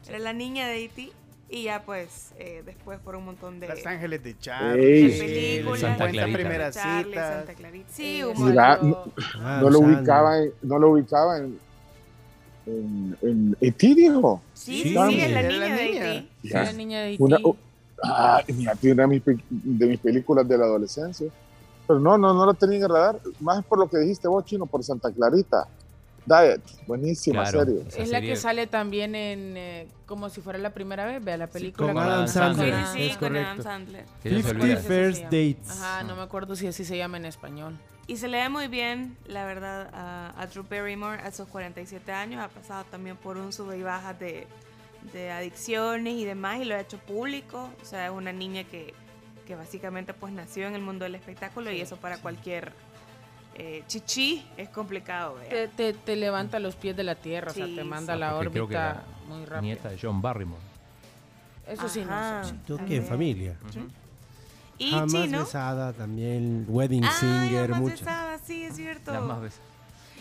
[0.08, 1.12] Era la niña de E.T.
[1.54, 4.38] Y ya pues eh, después por un montón de, Los Ángeles de.
[4.40, 5.08] Charlie.
[5.12, 5.80] de películas.
[5.82, 6.38] Santa 50 Clarita.
[6.40, 7.36] primeras Charlie, citas.
[7.38, 7.90] Santa Clarita.
[7.92, 9.14] Sí, un Mira, montón.
[9.40, 11.60] Ah, no lo ubicaba en, no lo ubicaba en
[12.68, 14.42] en, en E.T., dijo.
[14.54, 15.86] Sí, Sí, sí, sí, es la niña de.
[15.98, 16.30] E.T.
[16.42, 16.64] Sí, Ya.
[16.64, 17.24] la niña de E.T.
[17.24, 17.56] Una, oh,
[18.04, 21.28] ah, una de mis, pe- de mis películas de la adolescencia.
[21.88, 23.20] Pero no, no, no la tenía en el radar.
[23.42, 25.68] Más por lo que dijiste vos, Chino, por Santa Clarita.
[26.26, 27.66] Diet, buenísima Claro.
[27.66, 27.84] serie.
[27.98, 31.48] Es la que sale también en eh, como si fuera la primera vez, vea la
[31.48, 31.88] película.
[31.88, 32.74] con con Adam Sandler.
[32.74, 32.94] Sí, Ajá.
[32.94, 33.62] sí, es sí, con Adam.
[33.64, 34.06] Sandler.
[34.22, 34.82] Que ella se 50 olvida.
[34.82, 35.70] First- Dates.
[35.82, 37.78] Ajá, no me acuerdo si así se llama en español.
[38.08, 42.12] Y se le ve muy bien, la verdad, a, a Drew Barrymore a sus 47
[42.12, 42.42] años.
[42.44, 44.48] Ha pasado también por un sube y baja de,
[45.14, 47.70] de adicciones y demás y lo ha hecho público.
[47.82, 48.94] O sea, es una niña que,
[49.48, 52.74] que básicamente pues nació en el mundo del espectáculo y eso para cualquier
[53.56, 55.36] eh, chichi es complicado.
[55.50, 58.16] Te, te, te levanta los pies de la tierra, o Sí, sea, te manda Ah,
[58.16, 59.62] a la porque creo que órbita era muy rápido.
[59.62, 60.62] Nieta de John Barrymore.
[61.68, 62.42] Eso sí, Ajá.
[62.42, 62.54] no sé.
[62.66, 63.06] Toque en También.
[63.06, 63.58] familia.
[64.78, 65.40] Y Jamás chino.
[65.40, 68.00] besada también, Wedding Ah, Singer, jamás muchas.
[68.00, 69.12] besada, sí, es cierto.
[69.14, 69.60] Las más veces.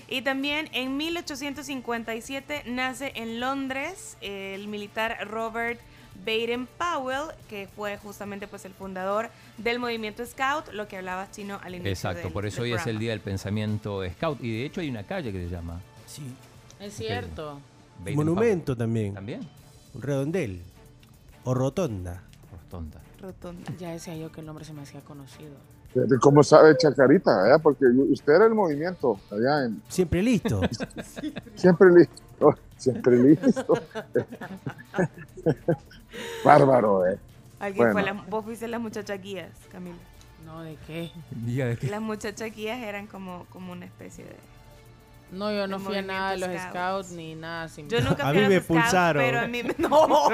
[0.06, 5.80] Y también en 1857 nace en Londres el militar Robert
[6.24, 9.28] Baden Powell, que fue justamente pues el fundador
[9.58, 11.90] del movimiento Scout, lo que hablaba chino al inicio.
[11.90, 14.42] Exacto, del- por eso del hoy es el día del pensamiento scout.
[14.42, 16.22] Y de hecho hay una calle que se llama Sí.
[16.78, 17.60] Es cierto.
[18.00, 18.78] Baden Monumento Powell.
[18.78, 19.14] también.
[19.14, 19.48] También.
[19.94, 20.62] Un redondel.
[21.44, 22.22] O rotonda.
[22.70, 23.00] Tonta.
[23.20, 23.72] Rotonda.
[23.78, 25.50] Ya decía yo que el nombre se me hacía conocido.
[26.20, 27.42] ¿Cómo sabe Chacarita?
[27.42, 27.60] ¿verdad?
[27.60, 29.82] Porque usted era el movimiento allá en.
[29.88, 30.60] Siempre listo.
[31.56, 32.54] Siempre listo.
[32.76, 33.74] Siempre listo.
[36.44, 37.18] Bárbaro, ¿eh?
[37.58, 38.14] Alguien fue Bueno.
[38.14, 39.96] la- vos fuiste las muchachas guías, Camilo.
[40.46, 41.10] No, ¿de qué?
[41.30, 41.88] Diga de qué.
[41.88, 44.36] Las muchachas guías eran como, como una especie de...
[45.32, 47.10] No, yo no fui a nada de los scouts, Scouts.
[47.12, 47.84] ni nada así.
[47.88, 49.22] Yo nunca A fui mí a me Scouts, pulsaron.
[49.22, 49.74] pero a mí me...
[49.88, 50.28] No,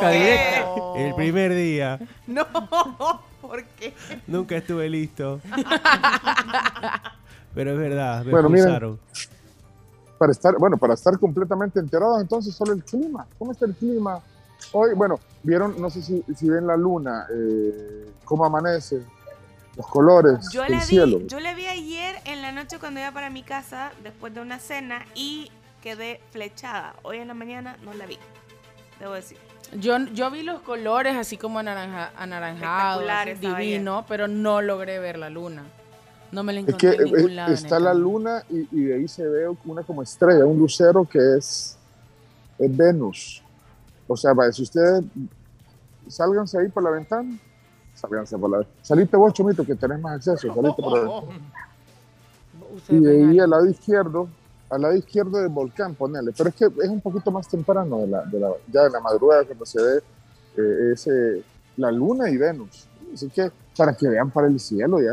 [0.00, 0.08] ¿qué?
[0.08, 0.66] directa.
[0.96, 2.00] El primer día.
[2.26, 2.44] No,
[3.40, 3.94] ¿por qué?
[4.26, 5.40] Nunca estuve listo.
[7.54, 8.64] Pero es verdad, me Bueno, miren.
[8.66, 9.00] pulsaron.
[10.18, 13.26] Para estar, bueno, para estar completamente enterados, entonces solo el clima.
[13.38, 14.20] ¿Cómo está el clima?
[14.72, 19.00] Hoy, bueno, vieron, no sé si, si ven la luna, eh, cómo amanece,
[19.76, 21.18] los colores Yo del la, cielo.
[21.20, 24.40] vi, yo la vi ayer en la noche cuando iba para mi casa después de
[24.40, 25.50] una cena y
[25.82, 26.94] quedé flechada.
[27.02, 28.18] Hoy en la mañana no la vi,
[29.00, 29.38] debo decir.
[29.78, 34.60] Yo, yo vi los colores así como anaranja, anaranjado, Espectacular así, estaba divino, pero no
[34.62, 35.62] logré ver la luna.
[36.32, 37.52] No me la Es encontré que en ningún eh, lado.
[37.54, 41.04] está el la luna y, y de ahí se ve una como estrella, un lucero
[41.04, 41.76] que es,
[42.58, 43.42] es Venus.
[44.08, 45.04] O sea, vaya, si ustedes
[46.08, 47.38] sálganse ahí por la ventana,
[47.94, 48.78] sálganse por la ventana.
[48.82, 50.52] Salite vos, Chomito, que tenés más acceso.
[50.54, 51.38] Salite por la ventana.
[52.88, 54.28] Y de ahí al lado izquierdo,
[54.70, 56.32] al lado izquierdo del volcán, ponele.
[56.36, 59.00] Pero es que es un poquito más temprano, de la, de la- ya de la
[59.00, 60.02] madrugada, cuando se ve
[60.58, 61.42] eh, ese,
[61.76, 62.86] la luna y Venus.
[63.14, 65.12] Así que para que vean para el cielo, ya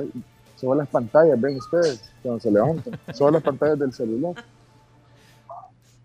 [0.57, 4.33] sobre las pantallas, ven ustedes, cuando se levantan, sobre las pantallas del celular.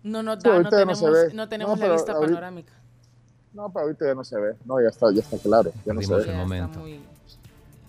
[0.03, 1.33] No da, no no tenemos, ve.
[1.33, 2.73] no tenemos No, la vista ahorita- panorámica.
[3.53, 4.53] No, pero ahorita ya no se ve.
[4.65, 5.71] No, ya está, ya está claro.
[5.85, 6.19] Ya no se ve.
[6.21, 6.79] el Ya está momento.
[6.79, 7.01] muy-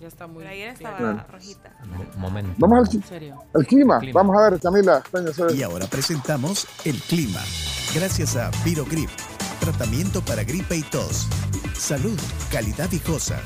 [0.00, 1.24] Ya está muy ayer estaba Claro.
[1.30, 1.70] rojita.
[1.86, 2.52] Mo- Momento.
[2.58, 3.42] Vamos al, En serio.
[3.54, 4.00] al clima.
[4.00, 4.20] Clima.
[4.20, 5.00] Vamos a ver, Camila.
[5.54, 7.38] Y ahora presentamos el clima.
[7.94, 9.10] Gracias a Virogrip,
[9.60, 11.28] tratamiento para gripe y tos.
[11.78, 12.18] Salud,
[12.50, 13.38] calidad viejosa.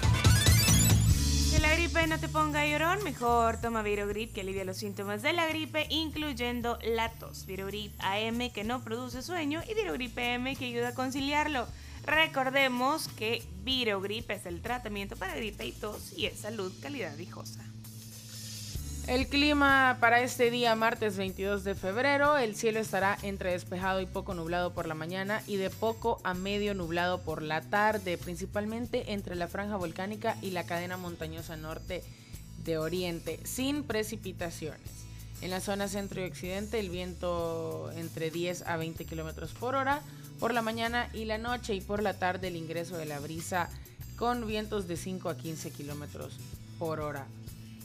[1.52, 5.34] Que la gripe no te ponga llorón, mejor toma Virogrip que alivia los síntomas de
[5.34, 7.44] la gripe, incluyendo la tos.
[7.44, 11.66] Virogrip AM que no produce sueño y Virogrip M que ayuda a conciliarlo.
[12.06, 17.64] Recordemos que Virogrip es el tratamiento para gripe y tos y es salud, calidad viejosa.
[19.08, 24.06] El clima para este día, martes 22 de febrero, el cielo estará entre despejado y
[24.06, 29.12] poco nublado por la mañana y de poco a medio nublado por la tarde, principalmente
[29.12, 32.02] entre la franja volcánica y la cadena montañosa norte
[32.64, 35.06] de Oriente, sin precipitaciones.
[35.40, 40.02] En la zona centro y occidente, el viento entre 10 a 20 kilómetros por hora
[40.38, 43.68] por la mañana y la noche, y por la tarde, el ingreso de la brisa
[44.16, 46.34] con vientos de 5 a 15 kilómetros
[46.78, 47.26] por hora.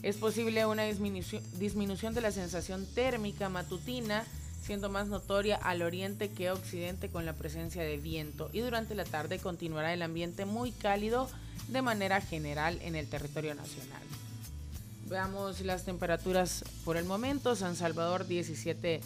[0.02, 4.24] Es posible una disminución, de la sensación térmica matutina,
[4.64, 8.50] siendo más notoria al oriente que occidente con la presencia de viento.
[8.52, 11.28] Y durante la tarde continuará el ambiente muy cálido
[11.68, 14.02] de manera general en el territorio nacional.
[15.08, 17.54] Veamos las temperaturas por el momento.
[17.54, 19.00] San Salvador 17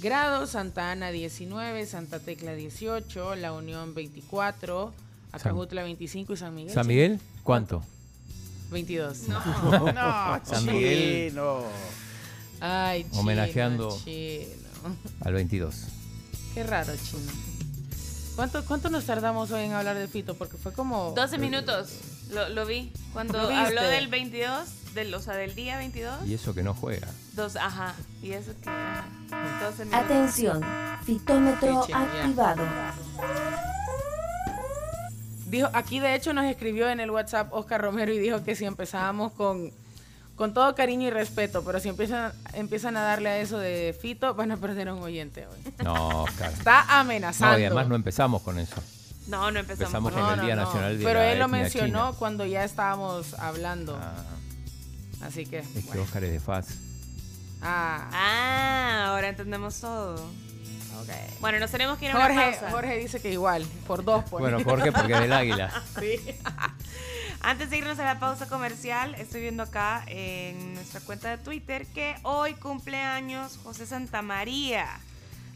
[0.00, 4.92] grados, Santa Ana 19, Santa Tecla 18, La Unión 24,
[5.32, 6.74] Acajutla 25 y San Miguel.
[6.74, 7.20] ¿San Miguel?
[7.42, 7.82] ¿Cuánto?
[8.70, 9.18] 22.
[9.28, 11.30] No, San Miguel.
[11.30, 11.62] chino.
[12.60, 13.98] Ay, chino, Homenajeando.
[14.04, 14.96] chino.
[15.20, 15.74] Al 22.
[16.54, 17.30] Qué raro, chino.
[18.36, 20.34] ¿Cuánto, ¿Cuánto nos tardamos hoy en hablar de Fito?
[20.34, 21.12] Porque fue como...
[21.14, 21.90] 12 minutos,
[22.30, 22.90] lo, lo vi.
[23.12, 26.74] Cuando ¿Lo habló del 22, del, o sea, del día 22, Y eso que no
[26.74, 27.08] juega.
[27.34, 29.04] dos, ajá, y eso que, ajá,
[29.60, 30.04] 12 minutos.
[30.04, 30.60] Atención,
[31.04, 32.64] fitómetro activado.
[35.46, 38.64] Dijo, aquí de hecho nos escribió en el WhatsApp Oscar Romero y dijo que si
[38.64, 39.70] empezábamos con,
[40.34, 44.34] con todo cariño y respeto, pero si empiezan, empiezan a darle a eso de Fito,
[44.34, 45.72] van a perder a un oyente hoy.
[45.84, 46.52] No, Oscar.
[46.56, 47.56] Está amenazando.
[47.56, 48.76] No, y además no empezamos con eso.
[49.26, 49.92] No, no empezamos.
[49.94, 50.62] Empezamos con con No, el no, Día no.
[50.64, 52.18] Nacional de Pero la él lo mencionó china.
[52.18, 53.98] cuando ya estábamos hablando.
[54.00, 54.14] Ah,
[55.22, 55.58] Así que...
[55.58, 55.98] es que.
[55.98, 56.66] Oscar es de Faz.
[57.62, 60.14] Ah, Ah, ahora entendemos todo.
[60.14, 61.10] ok.
[61.40, 62.70] Bueno, nos tenemos que ir a una Jorge, pausa.
[62.70, 64.24] Jorge dice que igual, por dos.
[64.24, 64.90] Por Bueno, ¿por qué?
[64.92, 65.82] Porque es del águila.
[66.00, 66.18] Sí.
[67.44, 71.86] Antes de irnos a la pausa comercial, estoy viendo acá en nuestra cuenta de Twitter
[71.86, 74.86] que hoy cumpleaños José Santamaría.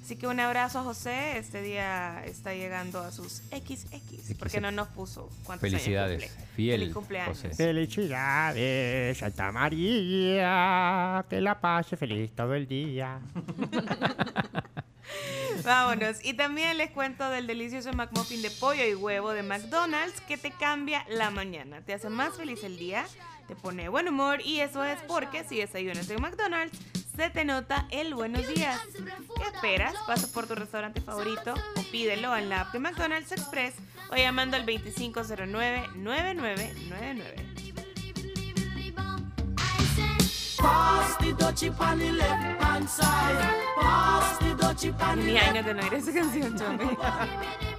[0.06, 1.36] Así que un abrazo a José.
[1.36, 6.22] Este día está llegando a sus XX, porque no nos puso cuántos Felicidades.
[6.22, 6.46] años cumple.
[6.54, 7.36] Fiel, Feliz cumpleaños.
[7.36, 7.54] José.
[7.56, 13.18] Felicidades, Santa María, que la pase feliz todo el día.
[15.64, 16.24] Vámonos.
[16.24, 20.52] Y también les cuento del delicioso McMuffin de pollo y huevo de McDonald's que te
[20.52, 21.80] cambia la mañana.
[21.80, 23.04] Te hace más feliz el día,
[23.46, 26.76] te pone de buen humor y eso es porque si desayunas en McDonald's,
[27.16, 28.80] se te nota el buenos días.
[29.36, 29.94] ¿Qué esperas?
[30.06, 33.74] Pasa por tu restaurante favorito o pídelo en la app de McDonald's Express
[34.10, 37.52] o llamando al 2509-9999.
[40.58, 43.38] Pass the dutchie on the left hand side.
[43.80, 46.96] Pass the dutchie on the Ni años de no oír esa canción, chome.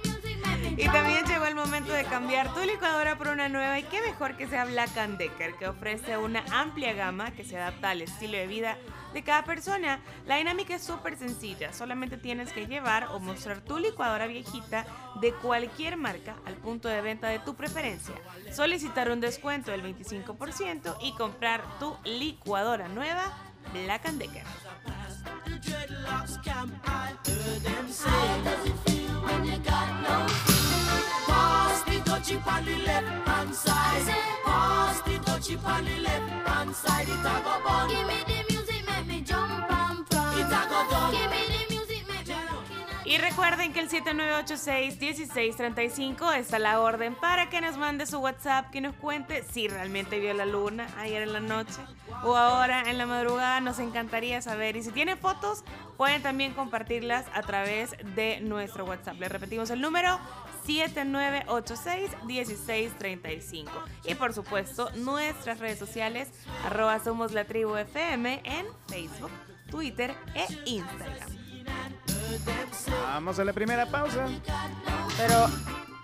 [0.78, 4.36] Y también llegó el momento de cambiar tu licuadora por una nueva y qué mejor
[4.36, 8.46] que sea Black Decker, que ofrece una amplia gama que se adapta al estilo de
[8.46, 8.78] vida
[9.12, 9.98] de cada persona.
[10.24, 14.86] La dinámica es súper sencilla, solamente tienes que llevar o mostrar tu licuadora viejita
[15.20, 18.14] de cualquier marca al punto de venta de tu preferencia,
[18.52, 23.36] solicitar un descuento del 25% y comprar tu licuadora nueva
[23.72, 24.44] Black Decker.
[32.18, 32.24] On
[32.64, 34.12] the left hand side.
[34.44, 37.08] Pass the dutchie on the left hand side.
[37.08, 37.88] It a go bun.
[37.88, 40.36] Give me the music, make me jump and prance.
[40.36, 41.12] It a go done.
[41.12, 46.80] Give me the music, make me looking at Y recuerden que el 7986-1635 está la
[46.80, 50.88] orden para que nos mande su WhatsApp, que nos cuente si realmente vio la luna
[50.98, 51.80] ayer en la noche
[52.24, 53.60] o ahora en la madrugada.
[53.60, 54.76] Nos encantaría saber.
[54.76, 55.62] Y si tiene fotos,
[55.96, 59.20] pueden también compartirlas a través de nuestro WhatsApp.
[59.20, 60.18] Le repetimos el número
[60.68, 63.68] 7986-1635.
[64.04, 66.28] Y por supuesto, nuestras redes sociales,
[66.66, 69.30] arroba somos la tribu FM en Facebook,
[69.70, 71.28] Twitter e Instagram.
[73.06, 74.26] Vamos a la primera pausa.
[75.16, 75.46] Pero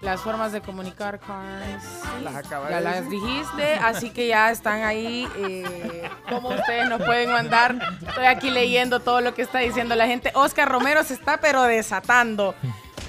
[0.00, 1.82] las formas de comunicar, Carnes,
[2.22, 3.20] Las acabas ya de las decir.
[3.22, 5.28] dijiste, así que ya están ahí.
[5.36, 7.76] Eh, ¿Cómo ustedes nos pueden mandar?
[8.06, 10.30] Estoy aquí leyendo todo lo que está diciendo la gente.
[10.34, 12.54] Oscar Romero se está pero desatando.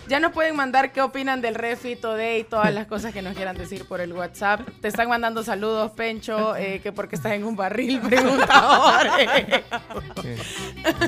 [0.07, 3.35] Ya nos pueden mandar qué opinan del refito de y todas las cosas que nos
[3.35, 4.61] quieran decir por el WhatsApp.
[4.81, 8.45] Te están mandando saludos, Pencho, eh, que porque estás en un barril, pregunta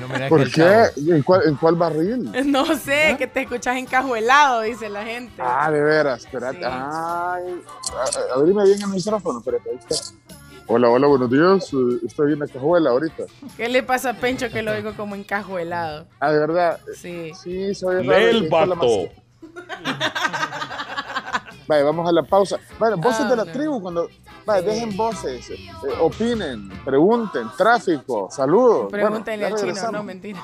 [0.03, 0.85] homenaje ¿Por qué?
[1.07, 2.31] ¿En cuál, en cuál barril?
[2.47, 5.33] No sé, que te escuchas encajuelado, dice la gente.
[5.39, 6.59] Ah, de veras, espérate.
[6.59, 6.65] Sí.
[6.65, 7.61] Ay,
[8.33, 9.95] abrime bien el micrófono, espérate, ahí está.
[10.67, 11.73] Hola, hola, buenos días.
[11.73, 13.23] eh, Estoy en la cajuela ahorita.
[13.55, 16.05] ¿Qué le pasa a Pencho que lo oigo como encajuelado?
[16.19, 16.79] Ah, de verdad.
[16.95, 17.31] Sí.
[17.41, 18.17] Sí, soy raro.
[18.27, 19.09] el vato.
[21.67, 22.57] Vale, vamos a la pausa.
[22.79, 23.51] Vale, voces de la no.
[23.51, 24.09] tribu, cuando.
[24.45, 25.67] Vale, dejen voces, eh,
[25.99, 28.87] opinen, pregunten, tráfico, saludos.
[28.89, 30.39] Pregúntenle Bueno, al chino, no mentira.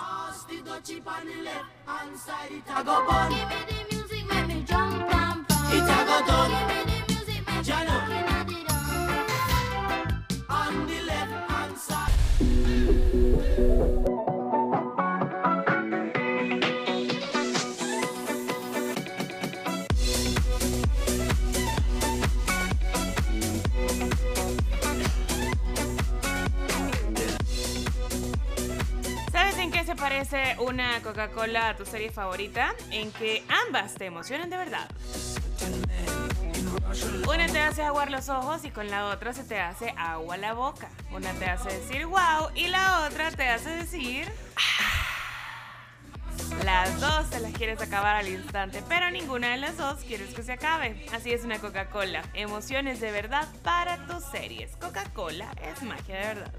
[29.93, 32.73] Se parece una Coca-Cola a tu serie favorita?
[32.89, 34.89] En que ambas te emocionan de verdad.
[37.27, 40.53] Una te hace aguar los ojos y con la otra se te hace agua la
[40.53, 40.89] boca.
[41.11, 44.31] Una te hace decir wow y la otra te hace decir...
[46.63, 50.43] Las dos te las quieres acabar al instante, pero ninguna de las dos quieres que
[50.43, 51.05] se acabe.
[51.13, 52.23] Así es una Coca-Cola.
[52.33, 54.75] Emociones de verdad para tus series.
[54.77, 56.53] Coca-Cola es magia de verdad.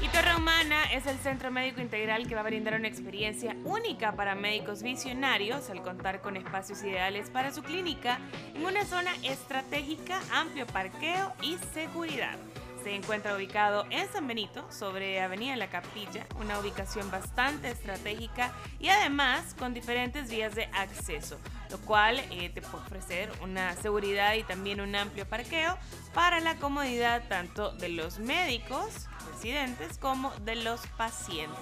[0.00, 4.12] Y Torre Humana es el centro médico integral que va a brindar una experiencia única
[4.12, 8.18] para médicos visionarios al contar con espacios ideales para su clínica
[8.54, 12.36] en una zona estratégica, amplio parqueo y seguridad.
[12.84, 18.88] Se encuentra ubicado en San Benito, sobre Avenida La Capilla, una ubicación bastante estratégica y
[18.88, 21.38] además con diferentes vías de acceso,
[21.70, 25.78] lo cual eh, te puede ofrecer una seguridad y también un amplio parqueo
[26.12, 31.56] para la comodidad tanto de los médicos residentes como de los pacientes.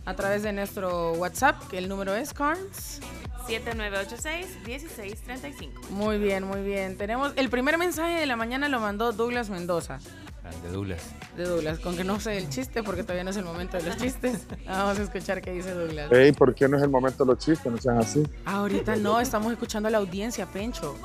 [0.04, 3.00] a través de nuestro WhatsApp, que el número es Carns.
[3.48, 5.88] 7986-1635.
[5.90, 6.96] Muy bien, muy bien.
[6.96, 9.98] Tenemos el primer mensaje de la mañana lo mandó Douglas Mendoza.
[10.42, 11.00] Grande Douglas.
[11.37, 13.85] De Douglas, con que no sé el chiste porque todavía no es el momento de
[13.85, 14.46] los chistes.
[14.66, 16.11] Vamos a escuchar qué dice Douglas.
[16.11, 17.70] Ey, ¿por qué no es el momento de los chistes?
[17.70, 18.22] No sean así.
[18.44, 20.96] Ahorita no, estamos escuchando a la audiencia, Pencho.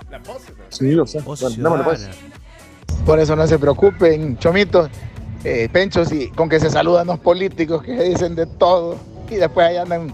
[0.69, 1.21] Sí, lo sé.
[1.21, 2.09] Bueno, démosle, pues.
[3.05, 4.89] Por eso no se preocupen, chomitos,
[5.43, 8.97] eh, penchos, y con que se saludan los políticos que dicen de todo
[9.29, 10.13] y después ahí andan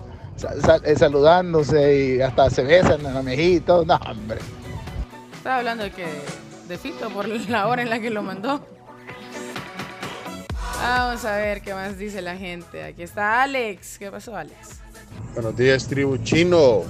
[0.83, 3.85] eh, saludándose y hasta se besan en la mejilla y todo.
[3.85, 4.39] No, hombre.
[5.33, 6.05] Estaba hablando de que
[6.67, 8.65] de Fito por la hora en la que lo mandó.
[10.83, 12.83] Vamos a ver qué más dice la gente.
[12.83, 13.97] Aquí está Alex.
[13.97, 14.81] ¿Qué pasó, Alex?
[15.33, 16.83] Buenos días, tribu chino.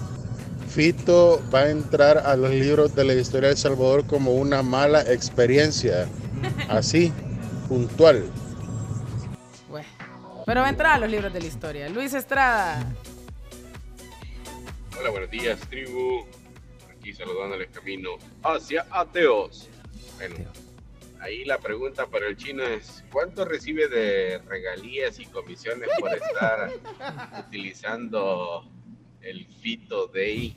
[0.67, 4.63] Fito va a entrar a los libros de la historia de El Salvador como una
[4.63, 6.07] mala experiencia.
[6.69, 7.13] Así,
[7.69, 8.25] puntual.
[9.69, 9.87] Bueno,
[10.47, 11.87] pero va a entrar a los libros de la historia.
[11.89, 12.91] Luis Estrada.
[14.99, 16.25] Hola, buenos días, tribu.
[16.97, 19.69] Aquí saludándoles camino hacia ateos.
[20.17, 20.35] Bueno,
[21.23, 26.69] ahí la pregunta para el chino es: ¿cuánto recibe de regalías y comisiones por estar
[27.47, 28.69] utilizando
[29.21, 30.55] el Fito Day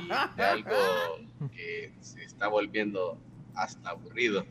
[0.00, 0.70] y de algo
[1.52, 3.18] que se está volviendo
[3.54, 4.44] hasta aburrido?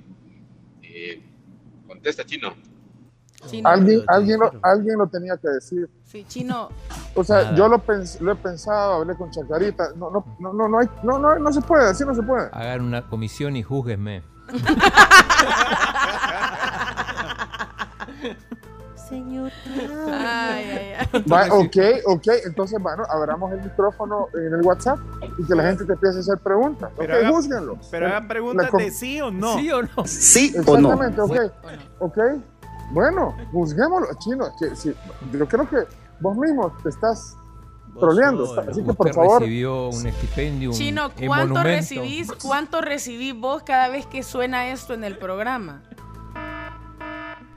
[0.82, 1.21] Eh,
[1.88, 2.53] contesta, chino.
[3.47, 3.67] Chino.
[3.67, 5.89] Alguien, alguien, lo, alguien lo tenía que decir.
[6.06, 6.69] Sí, chino.
[7.15, 7.56] O sea, Nada.
[7.58, 9.89] yo lo, pens- lo he pensado, hablé con Chacarita.
[9.97, 12.47] No, no, no, no, no, hay- no, no, no se puede, así no se puede.
[12.53, 14.23] Hagan una comisión y júzguenme.
[19.10, 19.52] Señor.
[20.12, 21.24] Ay, ay, ay.
[21.32, 24.98] Va, ok, ok, entonces, bueno, abramos el micrófono en el WhatsApp
[25.38, 26.90] y que la gente te empiece a hacer preguntas.
[26.98, 27.77] Pero ok, haga- júzguenlo.
[27.92, 29.58] Pero hagan preguntas La de sí o no.
[29.58, 29.90] ¿Sí o no?
[30.06, 30.90] Sí o no.
[30.94, 31.52] Exactamente, ok.
[32.00, 32.17] Ok,
[32.92, 34.46] bueno, juzguémoslo, chino.
[34.60, 34.96] Que, si,
[35.34, 35.77] yo creo que
[36.19, 37.36] vos mismo te estás
[38.00, 38.46] troleando.
[38.48, 38.71] solo.
[38.71, 42.31] Así que, por Usted favor, recibió un estipendium Chino, ¿cuánto recibís?
[42.31, 45.83] ¿Cuánto recibís vos cada vez que suena esto en el programa?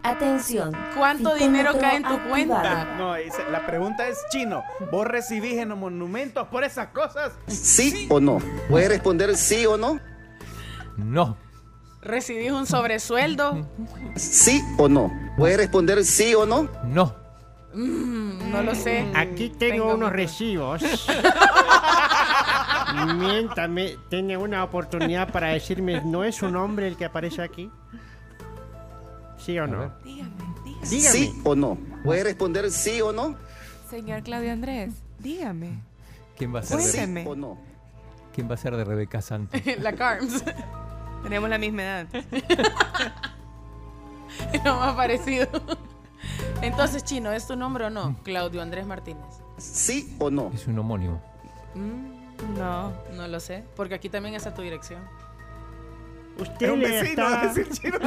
[0.02, 0.76] Atención.
[0.96, 2.30] ¿Cuánto dinero cae en tu activado.
[2.30, 2.96] cuenta?
[2.96, 3.14] No,
[3.50, 4.62] la pregunta es chino.
[4.92, 7.32] ¿Vos recibís en los monumentos por esas cosas?
[7.48, 8.38] ¿Sí o no?
[8.70, 9.98] ¿Puede responder sí o no?
[10.96, 11.36] No.
[12.02, 13.66] ¿Recibís un sobresueldo?
[14.14, 15.12] ¿Sí o no?
[15.36, 16.68] ¿Puede responder sí o no?
[16.84, 17.25] No.
[17.76, 19.04] Mm, no lo sé.
[19.14, 20.82] Aquí tengo, unos recibos.
[23.18, 27.70] Miéntame, ¿tiene una oportunidad para decirme, ¿no es un hombre el que aparece aquí?
[29.36, 29.92] ¿Sí o no?
[30.02, 30.30] Dígame,
[30.64, 30.88] dígame.
[30.88, 31.18] Dígame.
[31.18, 31.76] ¿Sí o no?
[32.02, 33.36] ¿Puede responder sí o no?
[33.90, 35.78] Señor Claudio Andrés, dígame.
[36.38, 37.22] ¿Quién va a ser de, Cuénteme.
[37.22, 37.58] ¿Sí o no?
[38.34, 39.60] ¿quién va a ser de Rebeca Santos?
[39.80, 40.42] la Carms.
[41.22, 42.06] Tenemos la misma edad.
[44.64, 45.48] Lo más parecido.
[46.62, 48.16] Entonces, Chino, ¿es tu nombre o no?
[48.22, 49.24] Claudio Andrés Martínez.
[49.58, 50.50] ¿Sí o no?
[50.54, 51.22] Es un homónimo.
[51.74, 53.64] Mm, no, no lo sé.
[53.76, 55.02] Porque aquí también está tu dirección.
[56.38, 57.22] Usted Es un le vecino, está...
[57.24, 57.98] va a decir chino.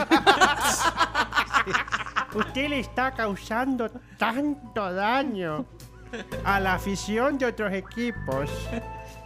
[2.39, 5.65] Usted le está causando tanto daño
[6.43, 8.49] a la afición de otros equipos.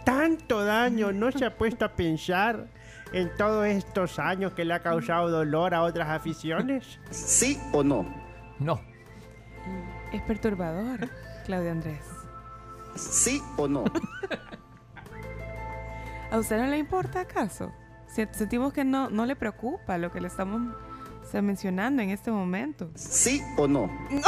[0.04, 1.12] Tanto daño.
[1.12, 2.66] ¿No se ha puesto a pensar
[3.12, 6.98] en todos estos años que le ha causado dolor a otras aficiones?
[7.10, 8.06] ¿Sí o no?
[8.58, 8.80] No.
[10.14, 11.08] Es perturbador,
[11.44, 12.00] Claudio Andrés.
[12.94, 13.84] ¿Sí o no?
[16.30, 17.72] ¿A usted no le importa acaso?
[18.06, 20.74] Se- Sentimos que no, no le preocupa lo que le estamos
[21.22, 22.90] o sea, mencionando en este momento.
[22.94, 23.90] ¿Sí o no?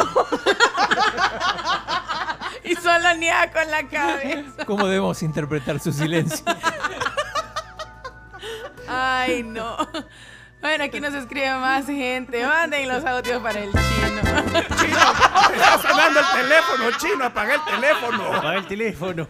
[2.64, 4.64] Y solo niega con la cabeza.
[4.66, 6.44] ¿Cómo debemos interpretar su silencio?
[8.88, 9.76] Ay, no.
[10.60, 12.44] Bueno, aquí nos escribe más gente.
[12.46, 14.22] Manden los audios para el chino.
[14.76, 14.98] Chino,
[15.54, 18.24] está sonando el teléfono, chino, apaga el teléfono.
[18.34, 19.28] Apaga el teléfono.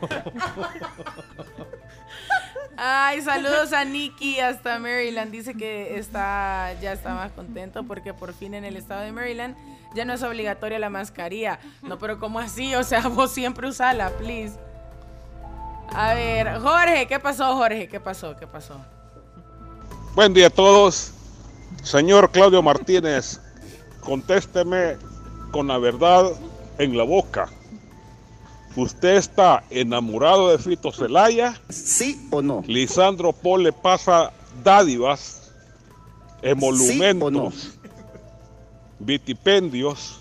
[2.79, 5.33] Ay, saludos a Nicky hasta Maryland.
[5.33, 9.57] Dice que está ya está más contento porque por fin en el estado de Maryland
[9.95, 11.59] ya no es obligatoria la mascarilla.
[11.83, 12.75] No, pero ¿cómo así?
[12.75, 14.59] O sea, vos siempre usala, please.
[15.95, 17.89] A ver, Jorge, ¿qué pasó, Jorge?
[17.89, 18.37] ¿Qué pasó?
[18.37, 18.79] ¿Qué pasó?
[20.15, 21.16] Buen día a todos.
[21.87, 23.41] Señor Claudio Martínez,
[24.01, 24.97] contésteme
[25.53, 26.33] con la verdad
[26.79, 27.49] en la boca.
[28.75, 31.55] ¿Usted está enamorado de Fito Celaya?
[31.69, 32.65] ¿Sí o no?
[32.67, 34.33] Lisandro Paul le pasa
[34.65, 35.53] dádivas,
[36.43, 37.79] ¿Sí emolumentos,
[38.99, 40.19] vitipendios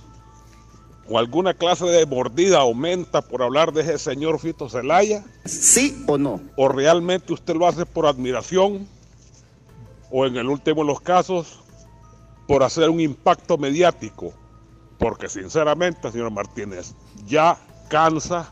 [1.09, 5.26] o alguna clase de mordida aumenta por hablar de ese señor Fito Celaya?
[5.45, 6.41] ¿Sí o no?
[6.57, 8.88] ¿O realmente usted lo hace por admiración?
[10.18, 11.59] ¿O en el último de los casos,
[12.47, 14.34] por hacer un impacto mediático?
[14.97, 16.95] Porque sinceramente, señor Martínez,
[17.26, 17.57] ya
[17.89, 18.49] cansa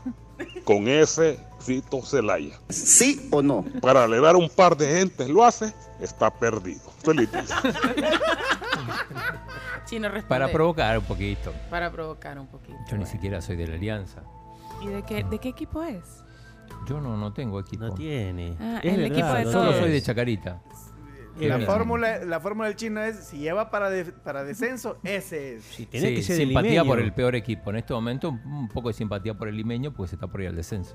[0.64, 2.60] con ese Fito Celaya.
[2.68, 3.64] ¿Sí o no?
[3.80, 6.82] Para alegrar un par de gentes lo hace, está perdido.
[7.02, 7.42] Feliz día.
[9.86, 10.28] Chino responde.
[10.28, 11.50] Para provocar un poquito.
[11.70, 12.76] Para provocar un poquito.
[12.90, 14.22] Yo ni siquiera soy de la Alianza.
[14.82, 16.22] ¿Y de qué, de qué equipo es?
[16.86, 17.84] Yo no, no tengo equipo.
[17.86, 18.54] No tiene.
[18.60, 20.60] Ah, Es el verdad, equipo de Solo soy de Chacarita.
[21.40, 25.64] La fórmula, la fórmula del chino es, si lleva para, de- para descenso, ese es.
[25.64, 26.84] Sí, tiene Sí, que ser simpatía limeño.
[26.88, 27.70] por el peor equipo.
[27.70, 30.56] En este momento, un poco de simpatía por el limeño, pues está por ir al
[30.56, 30.94] descenso.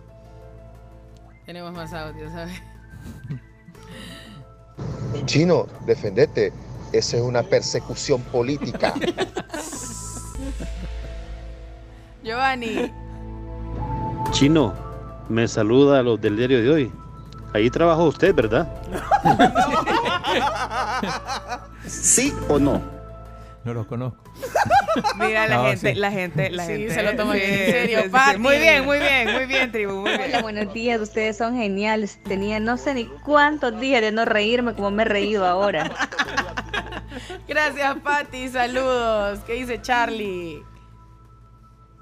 [1.46, 2.62] Tenemos más audios, ¿sabes?
[5.26, 6.54] Chino, defendete.
[6.94, 8.94] Eso es una persecución política.
[12.24, 12.92] Giovanni.
[14.32, 14.74] Chino,
[15.28, 16.92] me saluda a los del diario de hoy.
[17.54, 18.68] Ahí trabaja usted, ¿verdad?
[21.86, 22.82] ¿Sí o no?
[23.66, 24.24] No los conozco.
[25.18, 26.00] Mira la No, gente, sí.
[26.00, 26.94] la gente, la Sí, gente.
[26.94, 28.10] se lo toman Sí, en serio, sí, sí, sí.
[28.10, 28.38] Pati.
[28.40, 30.42] Muy bien, muy bien, muy bien, tribu, muy Hola, bien.
[30.42, 31.02] buenos días.
[31.02, 32.20] Ustedes son geniales.
[32.24, 35.92] Tenía no sé ni cuántos días de no reírme como me he reído ahora.
[37.48, 38.48] Gracias, Patti.
[38.50, 39.40] Saludos.
[39.46, 40.64] ¿Qué dice Charlie?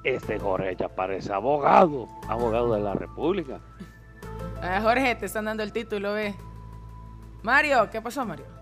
[0.03, 3.59] Este Jorge ya parece abogado, abogado de la República.
[4.61, 6.35] Ah, Jorge, te están dando el título, ve.
[7.43, 8.57] Mario, ¿qué pasó, Mario?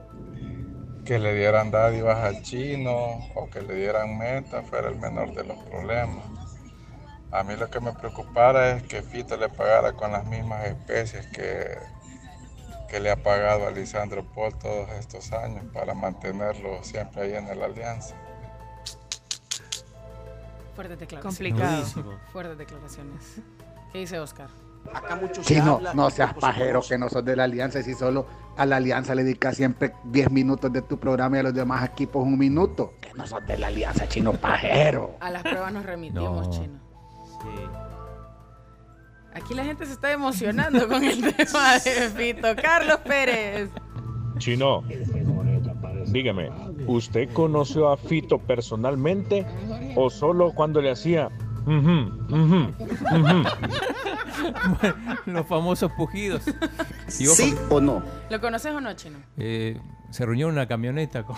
[1.06, 5.44] que le dieran dádivas al chino o que le dieran meta fuera el menor de
[5.44, 6.26] los problemas.
[7.32, 11.28] A mí lo que me preocupara es que Fito le pagara con las mismas especies
[11.28, 11.78] que,
[12.90, 17.60] que le ha pagado a Lisandro Paul todos estos años para mantenerlo siempre ahí en
[17.60, 18.16] la alianza.
[20.76, 21.54] Fuertes declaraciones.
[21.54, 22.20] Complicado.
[22.32, 23.36] Fuertes declaraciones.
[23.92, 24.50] ¿Qué dice Oscar?
[24.94, 27.84] Acá mucho se Chino, habla no seas pajero que no sos de la alianza y
[27.84, 28.26] si solo
[28.58, 31.84] a la alianza le dedicas siempre 10 minutos de tu programa y a los demás
[31.90, 32.94] equipos un minuto.
[33.02, 35.16] Que no sos de la alianza, chino pajero.
[35.20, 36.54] A las pruebas nos remitimos, No.
[36.54, 36.80] chino.
[39.34, 42.56] Aquí la gente se está emocionando con el tema de Fito.
[42.62, 43.70] Carlos Pérez.
[44.38, 44.82] Chino,
[46.08, 46.50] dígame,
[46.88, 49.46] ¿usted conoció a Fito personalmente
[49.96, 51.30] o solo cuando le hacía...
[51.66, 52.74] ujú"?
[55.26, 56.44] Los famosos pujidos.
[57.08, 57.28] ¿Sí
[57.70, 58.04] o no?
[58.30, 59.18] ¿Lo conoces o no, Chino?
[59.38, 59.80] Eh,
[60.12, 61.36] se reunió en una camioneta con,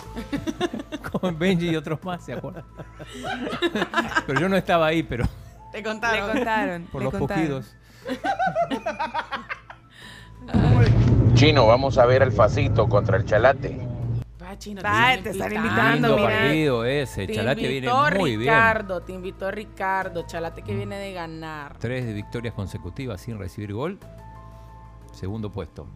[1.20, 2.64] con Benji y otros más, ¿se acuerdan?
[4.26, 5.24] Pero yo no estaba ahí, pero
[5.72, 6.26] Te contaron.
[6.28, 6.82] Le contaron.
[6.92, 7.44] por los contaron.
[7.44, 7.74] pujidos.
[11.34, 13.78] Chino, vamos a ver el facito contra el chalate.
[14.58, 15.58] Chino, Va, te te están invitando.
[15.68, 16.38] invitando, Lindo mira.
[16.40, 17.26] partido ese.
[17.26, 18.40] Te Chalate viene invitó muy bien.
[18.54, 20.26] Ricardo, te invitó Ricardo.
[20.26, 21.76] Chalate que viene de ganar.
[21.78, 23.98] Tres victorias consecutivas sin recibir gol.
[25.12, 25.86] Segundo puesto.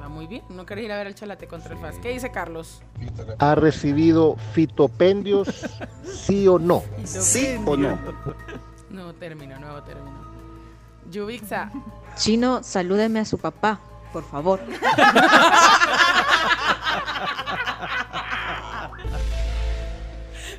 [0.00, 0.42] Va muy bien.
[0.50, 1.96] No querés ir a ver el Chalate contra el FAS.
[1.98, 2.82] ¿Qué dice Carlos?
[3.38, 5.48] ¿Ha recibido fitopendios?
[6.04, 6.82] ¿Sí o no?
[7.04, 7.98] ¿Sí o no?
[8.90, 10.16] Nuevo término, nuevo término.
[11.10, 11.70] Yubixa.
[12.16, 13.80] Chino, salúdeme a su papá,
[14.16, 14.60] por favor.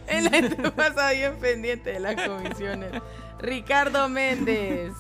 [0.09, 2.91] En la gente pasa bien pendiente de las comisiones.
[3.39, 4.93] Ricardo Méndez.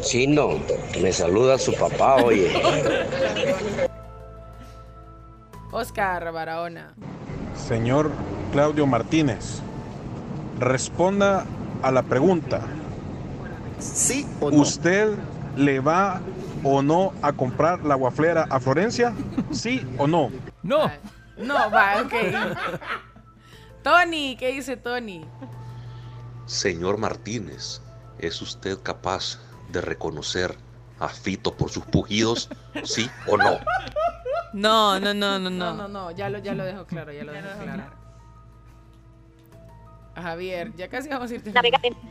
[0.00, 0.58] Chino,
[1.00, 2.52] me saluda su papá, oye.
[5.70, 6.94] Oscar Barahona.
[7.54, 8.10] Señor
[8.50, 9.60] Claudio Martínez,
[10.58, 11.44] responda
[11.82, 12.60] a la pregunta.
[13.78, 14.62] ¿Sí o no?
[14.62, 15.14] ¿Usted
[15.56, 16.20] le va
[16.64, 19.12] o no a comprar la guaflera a Florencia?
[19.50, 20.30] ¿Sí o no?
[20.62, 20.90] No.
[21.36, 22.12] No, va, ok.
[23.82, 25.24] Tony, ¿qué dice Tony?
[26.46, 27.80] Señor Martínez,
[28.18, 29.40] ¿es usted capaz
[29.70, 30.56] de reconocer
[31.00, 32.48] a Fito por sus pujidos?
[32.84, 33.58] ¿Sí o no?
[34.52, 35.74] No, no, no, no, No, no.
[35.74, 37.84] no, no, ya lo, ya lo dejo claro, ya lo dejo claro.
[40.14, 41.52] A Javier, ya casi vamos a irte.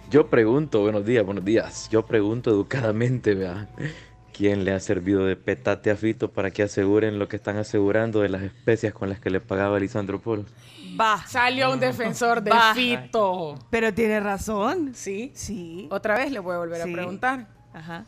[0.09, 1.87] Yo pregunto, buenos días, buenos días.
[1.91, 3.69] Yo pregunto educadamente, vea.
[4.41, 8.21] ¿Quién le ha servido de petate a Fito para que aseguren lo que están asegurando
[8.21, 10.45] de las especias con las que le pagaba Lisandro Polo?
[10.99, 11.23] Va.
[11.27, 12.73] Salió un defensor de Va.
[12.73, 13.59] Fito.
[13.69, 14.93] Pero tiene razón.
[14.95, 15.29] Sí.
[15.35, 15.87] Sí.
[15.91, 16.89] Otra vez le voy a volver Sí.
[16.89, 17.45] a preguntar.
[17.71, 18.05] Ajá.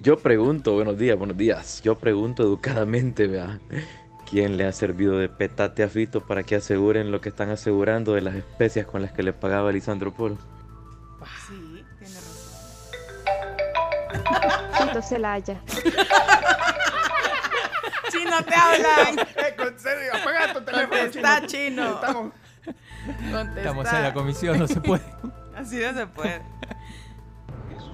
[0.00, 1.80] Yo pregunto, buenos días, buenos días.
[1.80, 3.60] Yo pregunto educadamente, vea.
[4.28, 8.14] ¿Quién le ha servido de petate a Fito para que aseguren lo que están asegurando
[8.14, 10.38] de las especias con las que le pagaba Lisandro Polo?
[11.46, 12.32] Sí, tiene razón.
[14.96, 15.60] Fito Celaya.
[18.10, 19.18] Chino, te hablan.
[19.18, 21.94] Eh, con serio, apaga tu teléfono, Contesta, chino.
[21.96, 22.32] Estamos-
[23.30, 23.60] Contesta.
[23.60, 25.04] Estamos en la comisión, no se puede.
[25.56, 26.40] Así no se puede.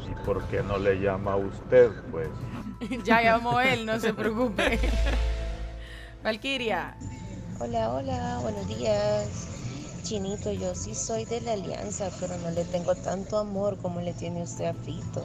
[0.08, 2.28] ¿Y por qué no le llama a usted, pues?
[3.04, 4.78] ya llamó él, no se preocupe.
[6.22, 6.94] Valkyria.
[7.58, 9.51] Hola, hola, buenos días.
[10.02, 14.12] Chinito, yo sí soy de la alianza, pero no le tengo tanto amor como le
[14.12, 15.22] tiene usted a Fito.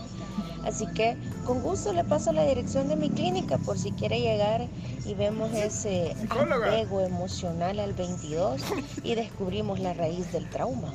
[0.65, 4.67] Así que con gusto le paso la dirección de mi clínica por si quiere llegar
[5.05, 8.61] y vemos ese apego emocional al 22
[9.03, 10.93] y descubrimos la raíz del trauma.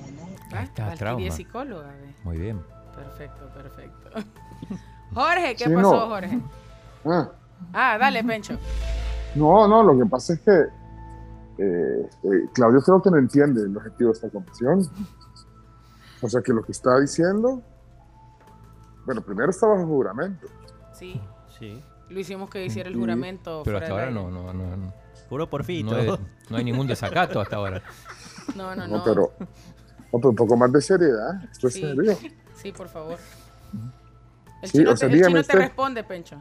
[0.52, 1.26] Ahí está, trauma.
[1.26, 1.88] es psicóloga.
[1.88, 2.14] ve.
[2.24, 2.62] Muy bien.
[2.94, 4.10] Perfecto, perfecto.
[5.14, 6.08] Jorge, ¿qué Sí, pasó, no.
[6.08, 6.38] Jorge?
[7.06, 7.30] Ah,
[7.72, 8.58] Ah, dale, Pencho.
[9.34, 10.64] no, no, lo que pasa es que
[11.58, 14.88] eh, eh, Claudio creo que no entiende el objetivo de esta comisión.
[16.20, 17.62] O sea que lo que está diciendo,
[19.04, 20.46] bueno, primero está bajo juramento.
[20.92, 21.20] Sí.
[21.58, 21.82] Sí.
[22.08, 23.00] Lo hicimos que hiciera el Sí.
[23.00, 23.62] juramento.
[23.64, 24.76] Pero hasta ahora no, no, no.
[24.76, 24.92] no.
[25.28, 26.18] Juro por Fito.
[26.50, 27.82] No, hay ningún desacato hasta ahora.
[28.54, 29.04] No, no, No, no.
[29.04, 31.42] pero, no, pero un poco más de seriedad.
[31.50, 31.80] Esto es Sí.
[31.80, 32.16] serio.
[32.54, 33.16] Sí, por favor.
[34.62, 36.36] El Sí, chino, o sea, te, el chino te responde, Pencho.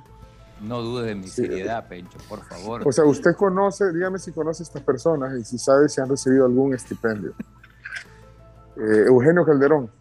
[0.61, 2.87] No dudes de mi seriedad, Pencho, por favor.
[2.87, 6.07] O sea, usted conoce, dígame si conoce a estas personas y si sabe si han
[6.09, 7.33] recibido algún estipendio.
[8.77, 9.91] Eh, Eugenio Calderón,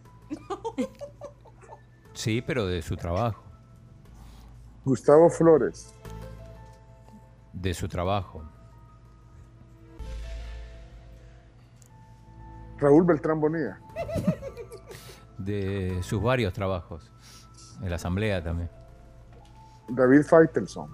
[2.13, 3.43] Sí, pero de su trabajo.
[4.85, 5.93] Gustavo Flores,
[7.53, 8.43] De su trabajo.
[12.77, 13.79] Raúl Beltrán Bonilla,
[15.37, 17.11] De sus varios trabajos.
[17.81, 18.69] En la asamblea también.
[19.91, 20.89] David Faitelson,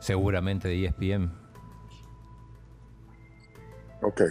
[0.00, 1.30] Seguramente de ESPN.
[4.00, 4.22] Ok.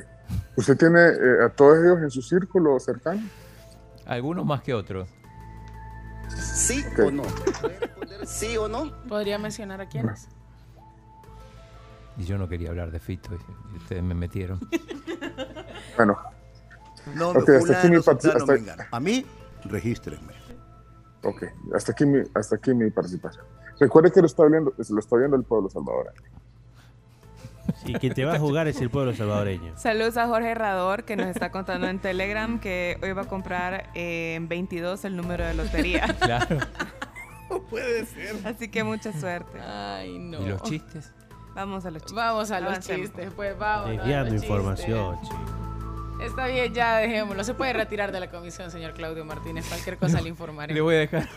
[0.56, 3.22] ¿Usted tiene eh, a todos ellos en su círculo cercano?
[4.06, 5.10] Algunos más que otros.
[6.30, 7.24] ¿Sí o no?
[8.26, 8.92] ¿Sí o no?
[9.08, 10.30] ¿Podría mencionar a quiénes?
[12.18, 13.30] Y yo no quería hablar de Fito
[13.74, 14.60] y ustedes me metieron.
[15.96, 16.18] Bueno.
[17.16, 18.88] No, Ok, me hasta aquí mi fulano, hasta-.
[18.92, 19.26] A mí,
[19.66, 20.34] regístrenme.
[21.24, 21.44] Ok,
[21.76, 23.44] hasta aquí mi, hasta aquí mi participación.
[23.80, 26.22] Recuerde que lo está viendo, lo está viendo el pueblo salvadoreño.
[27.86, 29.78] Sí, quien te va a jugar es el pueblo salvadoreño.
[29.78, 33.90] Saludos a Jorge Herrador que nos está contando en Telegram que hoy va a comprar
[33.94, 36.08] eh, en 22 el número de lotería.
[36.20, 36.60] Claro.
[37.50, 38.36] No puede ser.
[38.46, 39.60] Así que mucha suerte.
[39.62, 40.42] Ay, no.
[40.42, 41.14] ¿Y los chistes?
[41.56, 42.16] Vamos a los chistes.
[42.16, 43.02] Vamos a los Avancemos.
[43.08, 43.90] chistes, pues vamos.
[43.90, 45.38] Desviando información, chistes.
[46.22, 47.44] Está bien, ya dejémoslo.
[47.44, 49.66] Se puede retirar de la comisión, señor Claudio Martínez.
[49.68, 50.74] Cualquier cosa le informaré.
[50.74, 51.28] Le voy a dejar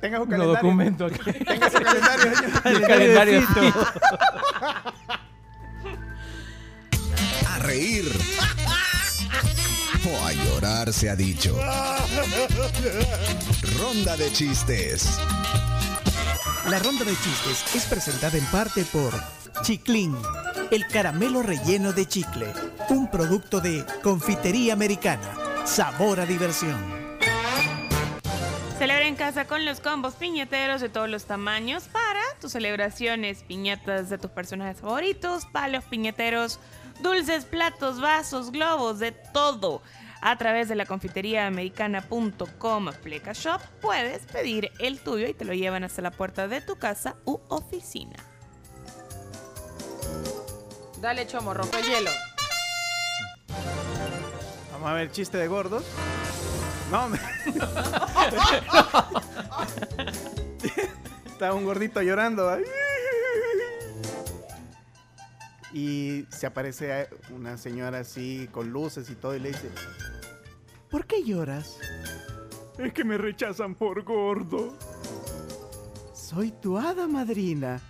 [0.00, 0.54] tenga su un calendario.
[0.54, 1.32] documento aquí.
[1.44, 2.62] Tenga su calendario, señor.
[2.64, 3.42] El calendario.
[7.48, 8.04] A reír.
[10.08, 11.56] O a llorar se ha dicho.
[13.78, 15.18] Ronda de chistes.
[16.68, 19.12] La ronda de chistes es presentada en parte por
[19.62, 20.16] Chiclín,
[20.70, 22.46] el caramelo relleno de chicle,
[22.90, 25.22] un producto de confitería americana.
[25.64, 26.78] Sabor a diversión.
[28.78, 34.08] Celebra en casa con los combos piñateros de todos los tamaños para tus celebraciones, piñatas
[34.08, 36.60] de tus personajes favoritos, palos piñateros,
[37.02, 39.82] dulces, platos, vasos, globos, de todo.
[40.22, 45.52] A través de la confitería americana.com Fleca Shop puedes pedir el tuyo y te lo
[45.52, 48.16] llevan hasta la puerta de tu casa u oficina.
[51.00, 52.10] Dale, chomo, rompe el hielo.
[54.70, 55.84] Vamos a ver chiste de gordos.
[56.90, 57.18] No, me...
[61.26, 62.54] Está un gordito llorando.
[65.72, 69.70] Y se aparece una señora así con luces y todo y le dice,
[70.90, 71.78] ¿por qué lloras?
[72.76, 74.76] Es que me rechazan por gordo.
[76.12, 77.80] Soy tu hada madrina.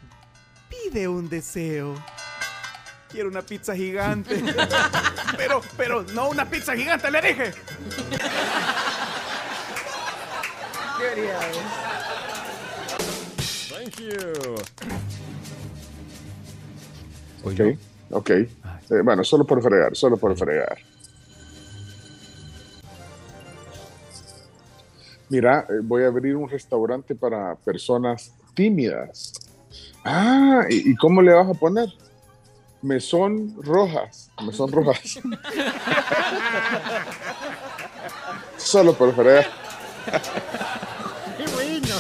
[0.68, 1.96] Pide un deseo.
[3.10, 4.42] Quiero una pizza gigante.
[5.36, 7.52] pero, pero, no una pizza gigante, le dije.
[13.68, 14.54] Thank you.
[17.42, 17.78] Ok,
[18.10, 18.30] ok.
[18.30, 18.48] Eh,
[19.02, 20.78] bueno, solo por fregar, solo por fregar.
[25.30, 29.32] Mira, eh, voy a abrir un restaurante para personas tímidas.
[30.04, 31.88] Ah, ¿y, y cómo le vas a poner?
[32.82, 34.30] Mesón rojas.
[34.42, 35.18] Mesón rojas.
[38.56, 39.46] solo por fregar.
[41.36, 41.94] ¡Qué bueno!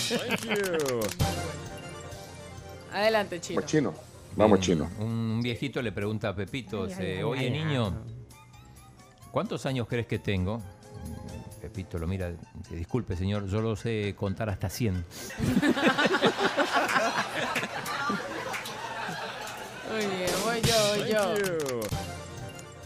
[2.92, 3.60] Adelante, chino.
[3.60, 3.94] Vamos, chino.
[4.36, 4.90] Vamos, Un- chino.
[4.98, 8.04] Un viejito le pregunta a Pepito, Ay, oye ay, niño,
[9.30, 10.62] ¿cuántos años crees que tengo?
[11.60, 15.04] Pepito lo mira, dice, disculpe señor, yo lo sé contar hasta 100.
[19.90, 21.80] Muy bien, voy yo, voy yo.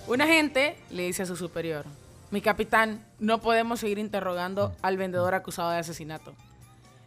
[0.07, 1.85] Un agente le dice a su superior,
[2.31, 6.35] mi capitán, no podemos seguir interrogando al vendedor acusado de asesinato.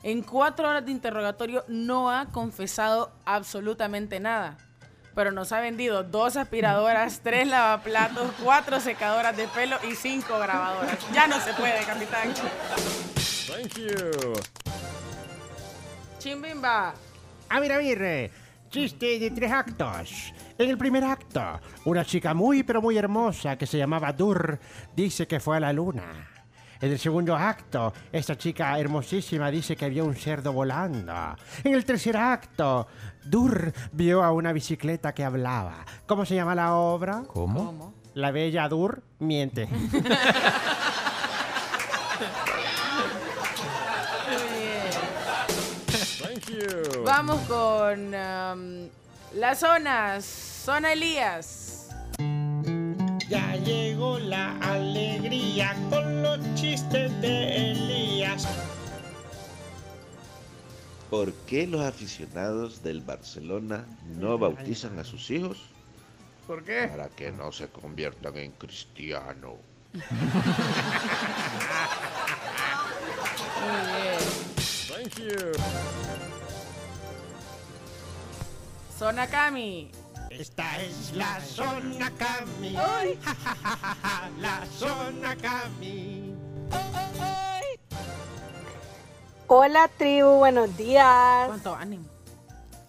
[0.04, 4.58] En cuatro horas de interrogatorio no ha confesado absolutamente nada,
[5.16, 10.98] pero nos ha vendido dos aspiradoras, tres lavaplatos, cuatro secadoras de pelo y cinco grabadoras.
[11.14, 12.34] Ya no se puede, capitán.
[13.48, 14.34] Thank you.
[16.20, 16.93] Chimbimba.
[17.50, 18.32] Eh,
[18.70, 20.34] Chiste de tres actos.
[20.57, 21.41] En el primer acto,
[21.86, 24.59] una chica muy pero muy hermosa que se llamaba Dur
[24.95, 26.30] dice que fue a la luna.
[26.82, 31.13] En el segundo acto, esta chica hermosísima dice que vio un cerdo volando.
[31.63, 32.88] En el tercer acto,
[33.24, 35.86] Dur vio a una bicicleta que hablaba.
[36.05, 37.24] ¿Cómo se llama la obra?
[37.28, 37.93] ¿Cómo?
[38.15, 39.68] La bella Dur miente.
[47.08, 48.89] Vamos con um,
[49.34, 50.26] las zonas.
[50.26, 51.88] Zona Elías.
[53.30, 58.45] Ya llegó la alegría con los chistes de Elías.
[61.10, 63.86] ¿Por qué los aficionados del Barcelona
[64.18, 65.60] no bautizan a sus hijos?
[66.45, 66.89] ¿Por qué?
[66.89, 69.55] Para que no se conviertan en cristiano.
[69.93, 70.01] Muy
[73.95, 74.20] bien.
[74.89, 76.07] Thank you.
[78.98, 79.91] Zona Cami.
[80.32, 82.74] Esta es la zona Cami.
[84.39, 86.34] la zona Cami.
[89.45, 91.45] Hola tribu, buenos días.
[91.45, 92.06] ¿Cuánto ánimo?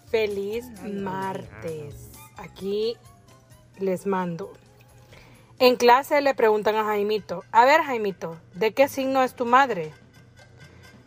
[0.09, 2.09] Feliz martes.
[2.37, 2.97] Aquí
[3.77, 4.51] les mando.
[5.59, 9.93] En clase le preguntan a Jaimito, a ver Jaimito, ¿de qué signo es tu madre?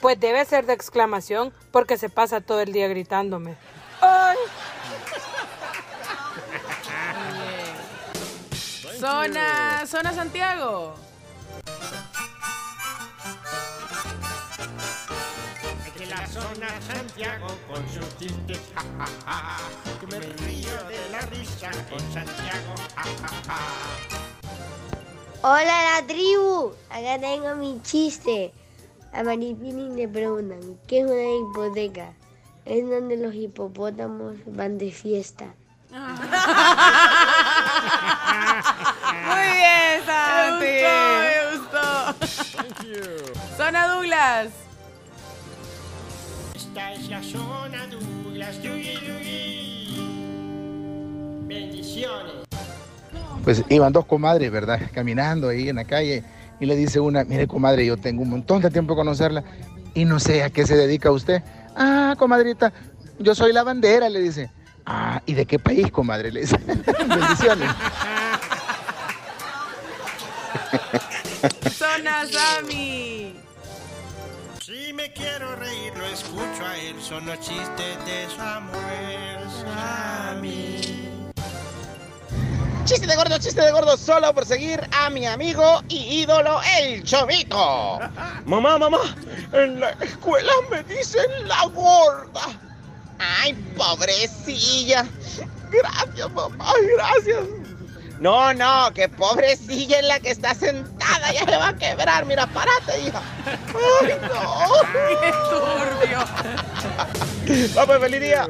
[0.00, 3.56] Pues debe ser de exclamación porque se pasa todo el día gritándome.
[4.00, 4.36] ¡Ay!
[9.02, 10.94] Zona, zona Santiago.
[15.96, 19.58] Que la zona Santiago con sus chistes, ja, ja, ja.
[19.98, 23.58] Que me río de la risa con Santiago, ja, ja, ja.
[25.42, 28.52] Hola la tribu, acá tengo mi chiste.
[29.12, 32.12] A Maripini le preguntan, ¿qué es una hipoteca?
[32.64, 35.46] es donde los hipopótamos van de fiesta.
[39.26, 40.64] Muy bien, Santi.
[40.64, 41.84] Me gustó,
[42.18, 43.56] me gustó.
[43.56, 44.48] Zona Douglas.
[46.54, 48.62] Esta es la zona Douglas.
[48.62, 49.96] Yuyi, yuyi.
[51.46, 52.32] Bendiciones.
[53.44, 54.80] Pues iban dos comadres, ¿verdad?
[54.92, 56.24] Caminando ahí en la calle
[56.60, 59.42] y le dice una, mire comadre, yo tengo un montón de tiempo de conocerla
[59.94, 61.42] y no sé a qué se dedica usted.
[61.74, 62.72] Ah, comadrita,
[63.18, 64.50] yo soy la bandera, le dice.
[64.86, 66.32] Ah, ¿y de qué país, comadre?
[66.32, 66.58] Le dice.
[67.06, 67.70] Bendiciones.
[71.72, 73.34] Zona Sammy.
[74.60, 76.96] Si me quiero reír, lo escucho a él.
[77.00, 81.02] Son los chistes de Samuel Sammy.
[82.84, 87.04] Chiste de gordo, chiste de gordo, solo por seguir a mi amigo y ídolo, el
[87.04, 88.00] Chovito.
[88.44, 88.98] Mamá, mamá,
[89.52, 92.71] en la escuela me dicen la gorda.
[93.18, 95.06] Ay, pobrecilla.
[95.70, 97.44] Gracias, mamá, gracias.
[98.20, 102.24] No, no, que pobrecilla en la que está sentada, ya le va a quebrar.
[102.24, 103.20] Mira, párate, hija.
[103.46, 104.68] Ay, no.
[105.20, 106.24] Qué turbio.
[107.74, 108.46] Vamos, feliz día.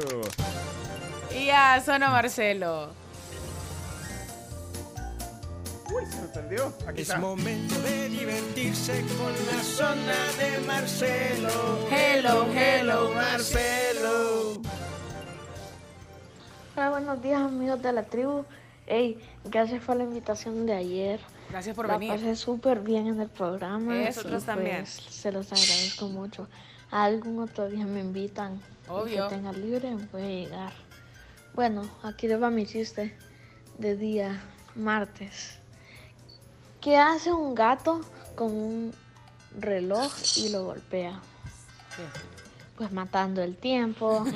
[1.35, 3.02] Y a Zona Marcelo.
[5.93, 6.73] Uy, se me perdió.
[6.87, 7.19] Aquí Es está.
[7.19, 11.49] momento de divertirse con la zona de Marcelo.
[11.91, 14.61] Hello, hello, Marcelo.
[16.75, 18.43] Hola, buenos días amigos de la tribu.
[18.87, 21.19] Hey, gracias por la invitación de ayer.
[21.51, 22.13] Gracias por la venir.
[22.13, 23.95] pasé súper bien en el programa.
[23.95, 24.77] Eh, y, nosotros también.
[24.77, 26.47] pues, se los agradezco mucho.
[26.89, 28.59] A algún otro día me invitan.
[28.87, 29.29] Obvio.
[29.29, 30.73] Que tenga libre, voy a llegar.
[31.53, 33.15] Bueno, aquí les va mi chiste
[33.77, 34.41] de día
[34.75, 35.59] martes.
[36.83, 38.01] ¿Qué hace un gato
[38.35, 38.93] con un
[39.59, 41.19] reloj y lo golpea?
[42.77, 44.25] Pues matando el tiempo.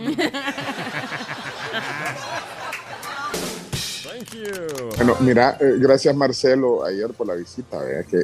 [4.98, 8.24] Bueno, mira, eh, gracias Marcelo ayer por la visita, vea que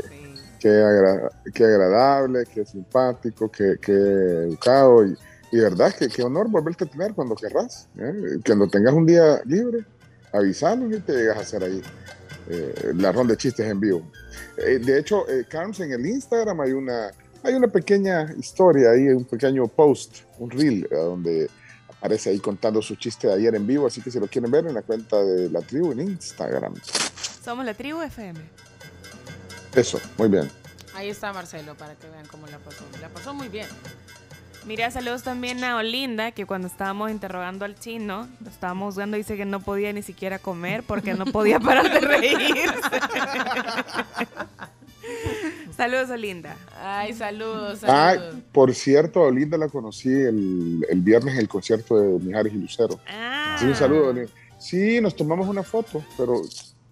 [0.59, 5.15] qué, agra- qué agradable, qué simpático, qué, qué educado y,
[5.51, 7.88] y verdad que qué honor volverte a tener cuando querrás.
[7.97, 8.38] ¿eh?
[8.45, 9.86] Cuando tengas un día libre,
[10.32, 11.82] avisanos y te llegas a hacer ahí
[12.50, 14.04] eh, la ronda de chistes en vivo.
[14.58, 17.12] Eh, de hecho, eh, Carms, en el Instagram hay una,
[17.44, 21.50] hay una pequeña historia ahí, un pequeño post, un reel, eh, donde
[21.89, 24.68] aparece ahí contando su chiste de ayer en vivo, así que si lo quieren ver
[24.68, 26.74] en la cuenta de la tribu en Instagram.
[27.44, 28.39] Somos la tribu FM.
[29.76, 30.50] Eso, muy bien.
[30.96, 32.84] Ahí está Marcelo para que vean cómo la pasó.
[33.02, 33.68] La pasó muy bien.
[34.66, 39.36] Mira, saludos también a Olinda, que cuando estábamos interrogando al chino, lo estábamos juzgando, dice
[39.36, 42.53] que no podía ni siquiera comer porque no podía parar de reírse.
[45.76, 46.55] saludos, Olinda.
[46.82, 48.36] Ay, saludos, Ah, saludos.
[48.51, 52.57] por cierto, a Olinda la conocí el, el viernes en el concierto de Mijares y
[52.57, 52.99] Lucero.
[53.07, 53.57] Ah.
[53.59, 54.32] Sí, un saludo, Olinda.
[54.59, 56.41] Sí, nos tomamos una foto, pero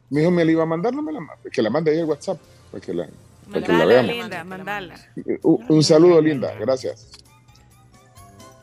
[0.09, 1.19] me dijo me la iba a mandar, no me la
[1.51, 2.37] que la mande ahí al WhatsApp,
[2.69, 3.07] para que la,
[3.49, 4.11] para que la Mandala, veamos.
[4.11, 4.95] Olinda, mandala.
[5.43, 7.07] Un, un saludo, Linda, gracias.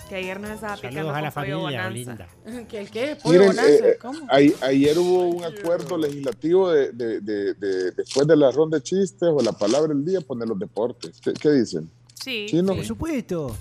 [0.09, 2.27] Que ayer nos estaba picando Saludos a la familia, bonanza.
[2.69, 3.17] ¿Qué, qué?
[3.23, 3.89] ¿Pollo Miren, bonanza?
[3.89, 4.27] eh, ¿Cómo?
[4.63, 9.29] ayer hubo un acuerdo legislativo de, de- de- de- después de la ronda de chistes
[9.31, 11.21] o la palabra del día, poner los deportes.
[11.21, 11.91] ¿Qué, qué dicen?
[12.15, 12.47] Sí.
[12.49, 12.75] Chino.
[12.75, 13.55] Por supuesto.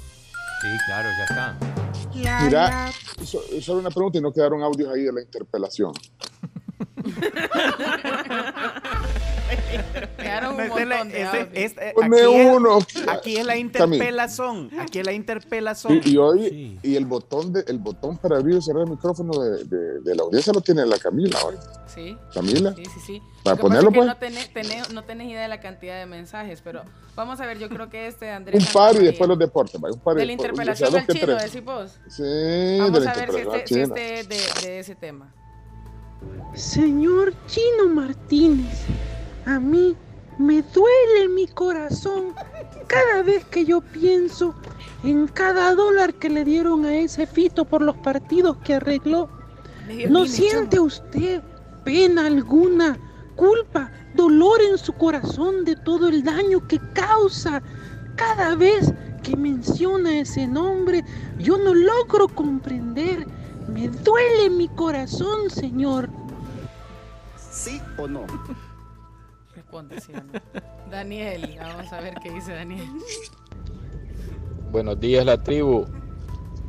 [0.62, 1.58] Sí, claro, ya está.
[2.45, 2.91] Mira,
[3.26, 5.91] so- solo una pregunta y no quedaron audios ahí de la interpelación.
[10.18, 11.48] Quedaron un la- montón de ese- audios.
[11.54, 12.80] es- eh, es- uno.
[13.10, 13.62] Aquí es la Cami.
[13.62, 14.70] interpelazón.
[14.80, 16.02] Aquí es la interpelazón.
[16.04, 19.39] Y, y hoy, y el botón de, el botón para abrir y cerrar el micrófono
[19.41, 21.56] de, de- de la audiencia lo tiene la Camila hoy.
[21.93, 22.18] Sí.
[22.34, 22.74] Camila.
[22.76, 23.22] Sí, sí, sí.
[23.43, 24.06] Para Lo que ponerlo, pues.
[24.08, 26.84] no tenés, tenés- no tenés idea de la cantidad de mensajes, pero
[27.16, 29.76] vamos a ver, yo creo que este Andrés Un par y después los deportes.
[29.82, 31.98] Un par y De la interpelación que chino, decís vos.
[32.10, 35.34] Sí, Vamos a ver si interpelación este, si este es de, de ese tema.
[36.56, 38.80] Señor Chino Martínez,
[39.48, 39.95] a mí
[40.38, 42.34] me duele mi corazón
[42.88, 44.54] cada vez que yo pienso
[45.04, 49.30] en cada dólar que le dieron a ese fito por los partidos que arregló.
[50.10, 51.41] ¿No siente usted
[51.86, 53.00] pena alguna,
[53.38, 57.62] culpa, dolor en su corazón de todo el daño que causa
[58.18, 58.93] cada vez
[59.24, 61.06] que menciona ese nombre?
[61.39, 63.26] Yo no logro comprender.
[63.70, 66.10] Me duele mi corazón, señor.
[67.50, 68.26] ¿Sí o no?
[69.68, 70.89] Responde, sí o no.
[70.89, 72.88] Daniel, vamos a ver qué dice Daniel.
[74.72, 75.86] Buenos días, la tribu.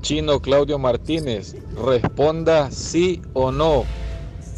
[0.01, 3.85] Chino Claudio Martínez, responda sí o no.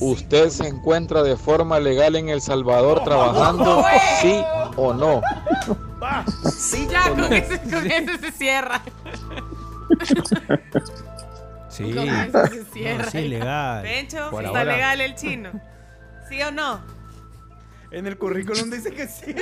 [0.00, 3.84] ¿Usted se encuentra de forma legal en El Salvador trabajando?
[4.22, 4.42] ¿Sí
[4.76, 5.20] o no?
[6.50, 7.26] ¿Sí Ya, con no?
[7.26, 8.82] ese, con ese se cierra.
[11.68, 11.92] Sí.
[11.92, 13.04] Con eso se cierra.
[13.04, 13.82] No, sí, legal.
[13.82, 14.64] Pencho, está ahora.
[14.64, 15.50] legal el chino.
[16.30, 16.80] ¿Sí o no?
[17.92, 19.34] En el currículum dice que sí.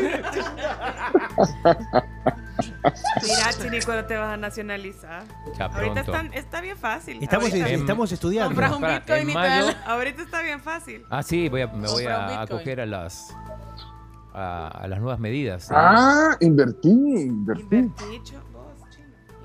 [3.22, 5.24] Mira, Chini, ¿cuándo te vas a nacionalizar?
[5.58, 6.00] Ya Ahorita pronto.
[6.00, 7.18] están- está bien fácil.
[7.22, 8.48] Estamos, Ahorita- estamos estudiando.
[8.50, 11.04] Compras un Para, Bitcoin en y te mayo- Ahorita está bien fácil.
[11.10, 12.38] Ah, sí, voy a- me voy un a Bitcoin.
[12.40, 13.34] acoger a las
[14.34, 15.68] a, a las nuevas medidas.
[15.72, 17.90] Ah, invertí, invertí.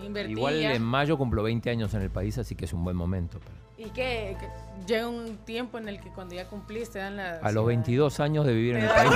[0.03, 0.73] Invertí Igual ya.
[0.75, 3.39] en mayo cumplo 20 años en el país, así que es un buen momento.
[3.85, 4.49] Y que, que
[4.87, 7.39] llega un tiempo en el que cuando ya cumpliste dan la...
[7.41, 9.13] A los 22 años de vivir en el Te país.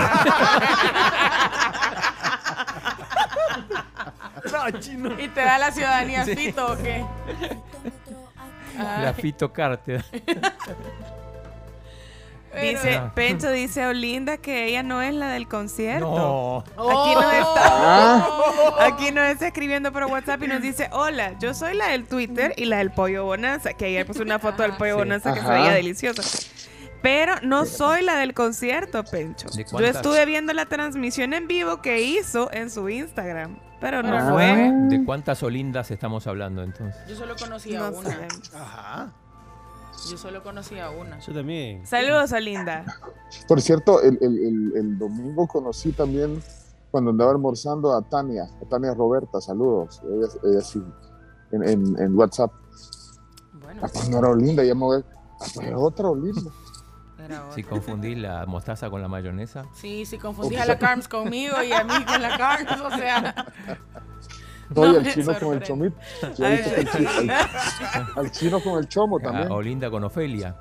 [4.52, 5.20] No, chino.
[5.20, 6.36] ¿Y te da la ciudadanía Sí.
[6.36, 7.06] Fito o qué?
[8.78, 9.14] La Ay.
[9.14, 10.04] fitocarte.
[12.62, 13.12] Dice, Ah.
[13.14, 16.06] Pencho dice Olinda que ella no es la del concierto.
[16.10, 16.64] No.
[16.90, 17.32] Aquí nos Oh.
[17.56, 22.06] está, aquí nos está escribiendo por WhatsApp y nos dice, hola, yo soy la del
[22.08, 24.98] Twitter y la del Pollo Bonanza, que ayer puso una foto del Pollo Sí.
[25.00, 26.24] Bonanza que se veía deliciosa.
[27.04, 29.48] Pero no soy la del concierto, Pencho.
[29.50, 34.18] ¿De Yo estuve viendo la transmisión en vivo que hizo en su Instagram, pero no
[34.18, 34.30] Ah.
[34.34, 34.72] fue.
[34.90, 37.00] ¿De cuántas Olindas estamos hablando entonces?
[37.08, 38.10] Yo solo conocía No una.
[38.10, 38.28] sé.
[38.56, 39.12] Ajá.
[40.10, 41.20] Yo solo conocía una.
[41.20, 41.86] Yo también.
[41.86, 42.86] Saludos, Olinda.
[43.48, 46.42] Por cierto, el, el- el- el domingo conocí también,
[46.92, 50.02] cuando andaba almorzando, a Tania, a Tania Roberta, saludos.
[50.04, 50.82] Ella, ella sí,
[51.52, 52.52] en, en- en WhatsApp.
[53.54, 53.82] Bueno.
[53.84, 55.04] Ah, pues no era Olinda, ya me voy.
[55.10, 56.52] Ah, pues era otra Olinda.
[57.54, 59.66] Si confundí la mostaza con la mayonesa.
[59.74, 63.46] Sí, si confundís a la Carms conmigo y a mí con la Carms, o sea...
[64.76, 65.96] No, y No al chino con el chomito.
[66.22, 66.34] El
[66.90, 69.52] chino- al, al chino con el chomo A también.
[69.52, 70.56] Olinda con Ofelia.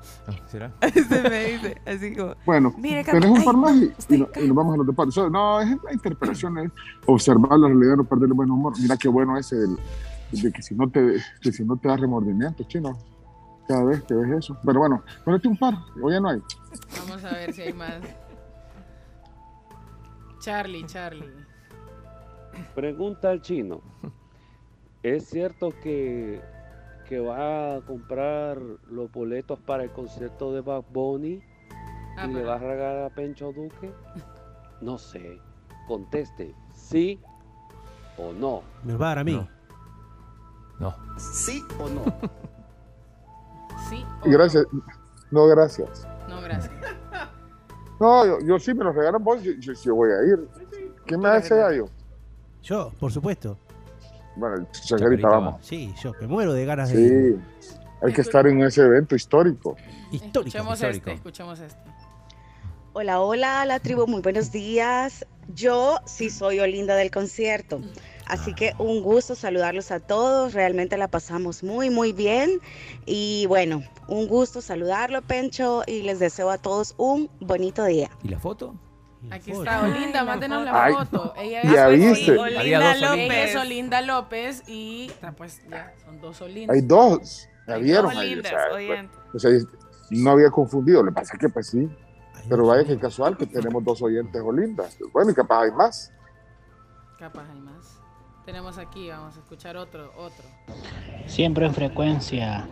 [0.47, 0.71] ¿Será?
[0.93, 2.35] Se me dice, así como...
[2.45, 5.15] Bueno, Mire, tenés un par más y, y no- y nos vamos a los deportes.
[5.31, 6.71] No, es la interpretación, es
[7.05, 8.73] observar la realidad, no perder el buen humor.
[8.79, 9.77] Mira qué bueno ese del-
[10.31, 12.97] de que si no te, que si no te da remordimiento, chino,
[13.67, 14.57] cada vez que ves eso.
[14.65, 16.41] Pero bueno, ponete un par, hoy ya no hay.
[16.99, 17.95] Vamos a ver si hay más.
[20.39, 21.27] Charlie, Charlie.
[22.75, 23.81] Pregunta al chino.
[25.03, 26.41] ¿Es cierto que,
[27.07, 31.41] que va a comprar los boletos para el concierto de Bad Bunny
[32.23, 33.91] y le va a regalar a Pencho Duque?
[34.81, 35.39] No sé.
[35.87, 37.19] Conteste, ¿sí
[38.17, 38.61] o no?
[38.83, 39.47] ¿Me va a dar a mí?
[40.79, 40.95] No.
[41.17, 42.03] ¿Sí o no?
[43.89, 44.65] Sí Y gracias.
[45.31, 46.07] No, gracias.
[46.27, 46.73] No, gracias.
[47.99, 50.47] No, yo, yo sí me los regalan vos, yo, yo, yo voy a ir.
[51.07, 51.85] ¿Qué me hace daño?
[52.67, 53.57] Yo, por supuesto.
[54.35, 55.65] Bueno, Chacarita, vamos.
[55.65, 57.39] Sí, yo me muero de ganas de Sí,
[58.01, 59.77] hay que estar en ese evento histórico.
[60.11, 60.39] Histórico.
[60.39, 60.97] Escuchemos histórico.
[60.97, 61.79] este, escuchemos este.
[62.91, 65.25] Hola, hola, la tribu, muy buenos días.
[65.55, 67.79] Yo sí soy Olinda del concierto,
[68.25, 70.53] así que un gusto saludarlos a todos.
[70.53, 72.59] Realmente la pasamos muy, muy bien.
[73.05, 78.09] Y bueno, un gusto saludarlo, Pencho, y les deseo a todos un bonito día.
[78.23, 78.75] ¿Y la foto?
[79.31, 81.33] Aquí está Olinda, mándenos la Ay, foto.
[81.37, 82.37] Ella ya viste.
[82.37, 83.49] Olinda López.
[83.49, 86.75] Es Olinda López y ah, pues ya, son dos Olindas.
[86.75, 87.49] Hay dos.
[87.65, 88.05] ¿La Hay vieron?
[88.05, 88.31] dos ahí?
[88.33, 89.09] Olindas, o sea, oigan.
[89.33, 89.51] o sea,
[90.11, 91.03] no había confundido.
[91.03, 91.89] Le pasa que pues sí.
[92.49, 94.97] Pero vaya que casual que tenemos dos oyentes Olindas.
[95.11, 96.13] Bueno, y capaz hay más.
[97.19, 97.99] Capaz hay más.
[98.45, 100.45] Tenemos aquí, vamos a escuchar otro, otro.
[101.25, 102.65] Siempre en frecuencia.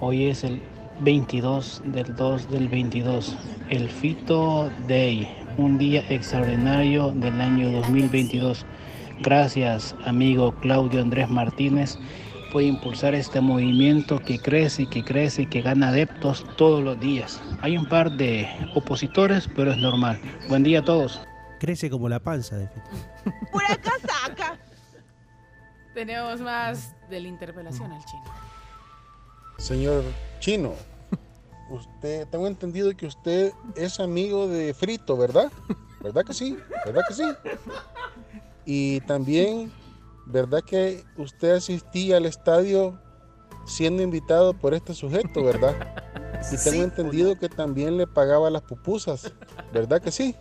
[0.00, 0.60] Hoy es el
[1.00, 3.36] 22 del 2 del 22.
[3.70, 5.45] El Fito Day.
[5.58, 8.66] Un día extraordinario del año 2022.
[9.20, 11.96] Gracias, amigo Claudio Andrés Martínez,
[12.52, 17.00] por impulsar este movimiento que crece y que crece y que gana adeptos todos los
[17.00, 17.40] días.
[17.62, 20.20] Hay un par de opositores, pero es normal.
[20.48, 21.20] Buen día a todos.
[21.58, 22.90] Crece como la panza de Fito.
[25.94, 28.24] Tenemos más de la interpelación al chino.
[29.56, 30.04] Señor
[30.38, 30.74] Chino,
[31.70, 35.50] usted, tengo entendido que usted es amigo de Frito, ¿verdad?
[36.00, 36.58] ¿Verdad que sí?
[36.84, 37.24] ¿Verdad que sí?
[38.64, 39.72] Y también,
[40.26, 43.00] ¿verdad que usted asistía al estadio
[43.66, 45.74] siendo invitado por este sujeto, verdad?
[46.52, 49.32] Y tengo entendido que también le pagaba las pupusas,
[49.72, 50.36] ¿verdad que sí?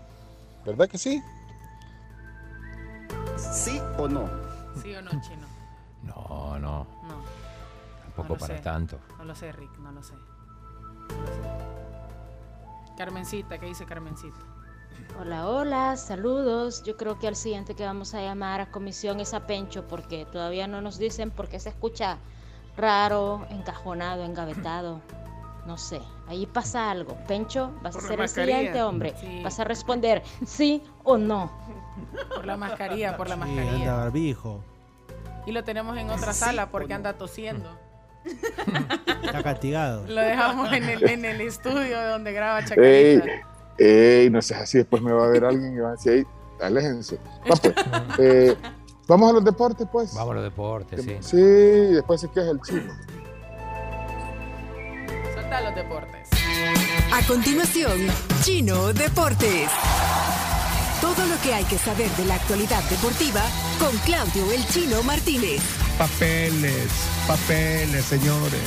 [0.65, 1.21] ¿Verdad que sí?
[3.37, 4.29] ¿Sí o no?
[4.81, 5.47] ¿Sí o no, chino?
[6.03, 6.87] No, no.
[7.07, 7.23] No.
[8.03, 8.63] Tampoco no para sé.
[8.63, 8.99] tanto.
[9.17, 10.13] No lo sé, Rick, no lo sé.
[12.97, 14.37] Carmencita, ¿qué dice Carmencita?
[15.19, 16.83] Hola, hola, saludos.
[16.83, 20.25] Yo creo que al siguiente que vamos a llamar a comisión es a Pencho porque
[20.25, 22.17] todavía no nos dicen por qué se escucha
[22.77, 25.01] raro, encajonado, engavetado.
[25.65, 27.17] No sé, ahí pasa algo.
[27.27, 29.15] Pencho, vas Por a ser el siguiente hombre.
[29.19, 29.41] Sí.
[29.43, 31.51] Vas a responder sí o no.
[32.33, 33.73] Por la mascarilla, por la Sí, mascarilla.
[33.75, 34.63] anda barbijo.
[35.45, 36.95] Y lo tenemos en otra Sí sala porque no.
[36.95, 37.69] anda tosiendo.
[39.23, 40.05] Está castigado.
[40.07, 42.65] Lo dejamos en el, en el estudio donde graba Ey,
[43.19, 43.47] Chacarita.
[43.77, 46.25] ey, no seas así, después me va a ver alguien y va a decir, ey,
[46.61, 47.17] aléjense.
[47.49, 47.73] Va, pues,
[48.19, 48.55] eh,
[49.07, 50.13] vamos a los deportes, pues.
[50.13, 51.17] Vamos a los deportes, sí.
[51.21, 51.37] Sí,
[51.93, 52.93] después se queja el chino.
[55.33, 56.29] Suelta los deportes.
[57.13, 58.07] A continuación,
[58.41, 59.69] Chino Deportes.
[61.01, 63.41] Todo lo que hay que saber de la actualidad deportiva
[63.79, 65.61] con Claudio El Chino Martínez.
[65.97, 66.91] Papeles,
[67.25, 68.61] papeles, señores,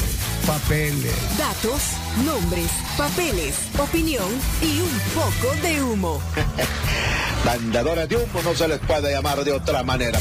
[0.47, 1.15] papeles.
[1.37, 1.83] Datos,
[2.25, 4.29] nombres, papeles, opinión
[4.63, 6.23] y un poco de humo.
[7.45, 10.19] Mandadores de humo no se les puede llamar de otra manera.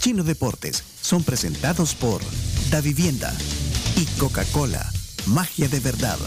[0.00, 2.20] Chino Deportes son presentados por
[2.70, 3.32] Da Vivienda
[3.96, 4.84] y Coca-Cola,
[5.26, 6.18] magia de verdad.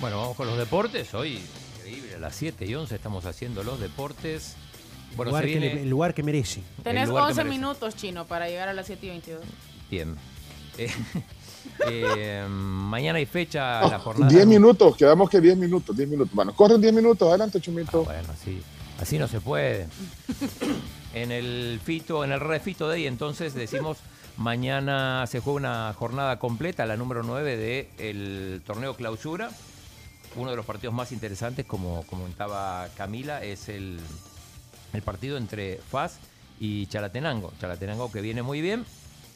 [0.00, 1.12] Bueno, vamos con los deportes.
[1.12, 1.40] Hoy,
[2.16, 4.56] a las 7 y 11 estamos haciendo los deportes.
[5.16, 5.74] Bueno, lugar se que viene...
[5.76, 6.62] le- el lugar que merece.
[6.82, 7.58] Tenés lugar que 11 merece.
[7.60, 9.42] minutos, Chino, para llegar a las 7 y 22.
[9.90, 10.16] Bien.
[10.76, 10.90] Eh,
[11.88, 14.30] eh, mañana hay fecha, Oh, la jornada.
[14.30, 16.34] 10 minutos, quedamos que 10 minutos, 10 minutos.
[16.34, 18.02] Bueno, corren 10 minutos, adelante, Chumito.
[18.02, 18.60] Ah, bueno, así,
[19.00, 19.86] así no se puede.
[21.14, 23.98] En el Fito, en el Refito Day, entonces decimos,
[24.36, 27.56] mañana se juega una jornada completa, la número 9
[27.96, 29.50] del torneo clausura.
[30.36, 33.98] Uno de los partidos más interesantes, como comentaba Camila, es el,
[34.92, 36.18] el partido entre FAS
[36.58, 37.52] y Chalatenango.
[37.60, 38.84] Chalatenango que viene muy bien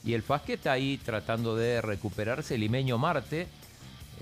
[0.05, 3.42] y el FAS que está ahí tratando de recuperarse, Limeño Marte.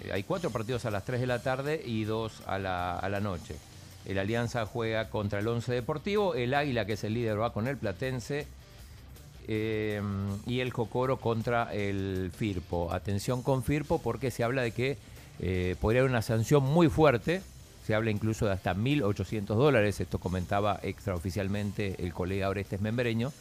[0.03, 3.09] Eh, hay cuatro partidos a las 3 de la tarde y dos a la, a
[3.09, 3.57] la noche.
[4.05, 7.67] El Alianza juega contra el Once Deportivo, el Águila, que es el líder, va con
[7.69, 8.47] el Platense.
[9.49, 10.03] eh,
[10.47, 12.93] y el Jocoro contra el Firpo.
[12.93, 14.99] Atención con Firpo porque se habla de que
[15.41, 17.43] eh, podría haber una sanción muy fuerte.
[17.87, 20.01] Se habla incluso de hasta 1.800 dólares.
[20.01, 23.33] Esto comentaba extraoficialmente el colega Orestes Membreño.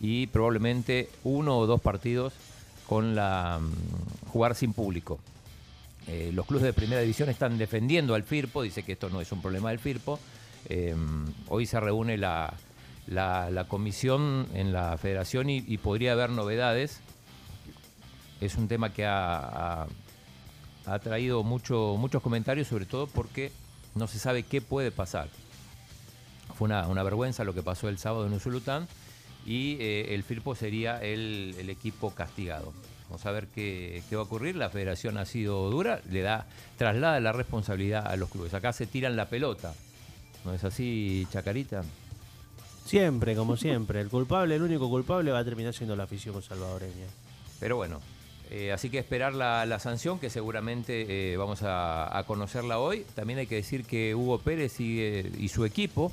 [0.00, 2.34] Y probablemente uno o dos partidos
[2.86, 5.18] con la mm, jugar sin público.
[6.06, 9.32] Eh, los clubes de primera división están defendiendo al Firpo, dice que esto no es
[9.32, 10.18] un problema del Firpo.
[10.68, 10.94] Eh,
[11.48, 12.52] hoy se reúne la,
[13.68, 17.00] comisión en la federación y, podría haber novedades.
[18.40, 19.86] Es un tema que ha-
[20.86, 23.52] ha traído mucho, muchos comentarios, sobre todo porque
[23.94, 25.28] no se sabe qué puede pasar.
[26.56, 28.86] Fue una, una vergüenza lo que pasó el sábado en Usulután
[29.46, 32.72] y eh, el Firpo sería el, el equipo castigado.
[33.08, 34.56] Vamos a ver qué, qué va a ocurrir.
[34.56, 36.46] La federación ha sido dura, le da,
[36.78, 38.54] traslada la responsabilidad a los clubes.
[38.54, 39.74] Acá se tiran la pelota.
[40.44, 41.82] ¿No es así, Chacarita?
[42.84, 44.00] Siempre, como siempre.
[44.00, 47.06] El culpable, el único culpable va a terminar siendo la afición salvadoreña.
[47.60, 48.00] Pero bueno,
[48.50, 53.04] eh, así que esperar la, sanción, que seguramente eh, vamos a, conocerla hoy.
[53.14, 56.12] También hay que decir que Hugo Pérez sigue y su equipo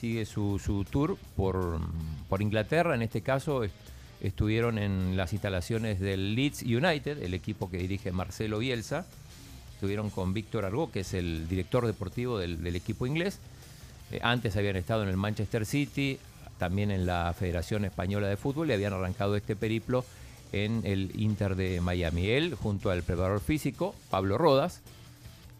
[0.00, 1.80] sigue su, tour por,
[2.40, 2.94] Inglaterra.
[2.94, 3.74] En este caso est-
[4.20, 9.06] estuvieron en las instalaciones del Leeds United, el equipo que dirige Marcelo Bielsa.
[9.74, 13.38] Estuvieron con Víctor Argó, que es el director deportivo del, del equipo inglés.
[14.12, 16.18] Eh, antes habían estado en el Manchester City,
[16.58, 20.04] también en la Federación Española de Fútbol y habían arrancado este periplo
[20.52, 22.28] en el Inter de Miami.
[22.28, 24.82] Él, junto al preparador físico, Pablo Rodas,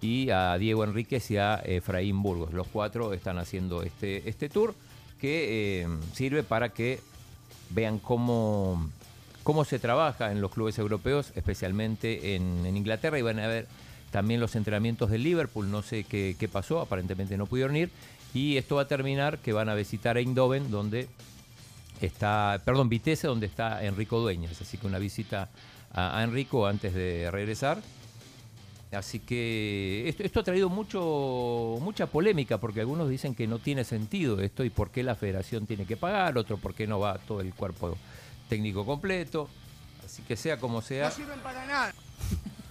[0.01, 2.53] y a Diego Enríquez y a Efraín Burgos.
[2.53, 4.75] Los cuatro están haciendo este, este tour
[5.21, 6.99] que eh, sirve para que
[7.71, 8.91] vean cómo,
[9.45, 13.69] cómo se trabaja en los clubes europeos, especialmente en, en Inglaterra, y van a ver
[14.11, 17.91] también los entrenamientos del Liverpool, no sé qué, qué pasó, aparentemente no pudieron ir,
[18.35, 21.09] y esto va a terminar que van a visitar Eindhoven, donde
[22.07, 25.51] está, perdón, Vitesse, donde está Enrico Dueñas, así que una visita
[25.93, 27.81] a, a Enrico antes de regresar.
[28.93, 33.85] Así que esto, esto ha traído mucho, mucha polémica porque algunos dicen que no tiene
[33.85, 37.17] sentido esto y por qué la federación tiene que pagar, otro por qué no va
[37.17, 37.97] todo el cuerpo
[38.51, 39.49] técnico completo.
[40.05, 41.95] Así que sea como sea, No sirven para nada.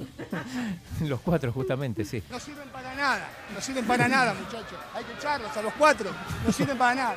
[1.01, 2.21] los cuatro justamente, sí.
[2.29, 3.29] No sirven para nada.
[3.53, 4.77] No sirven para nada, muchachos.
[4.93, 6.09] Hay que echarlos a los cuatro.
[6.45, 7.15] No sirven para nada.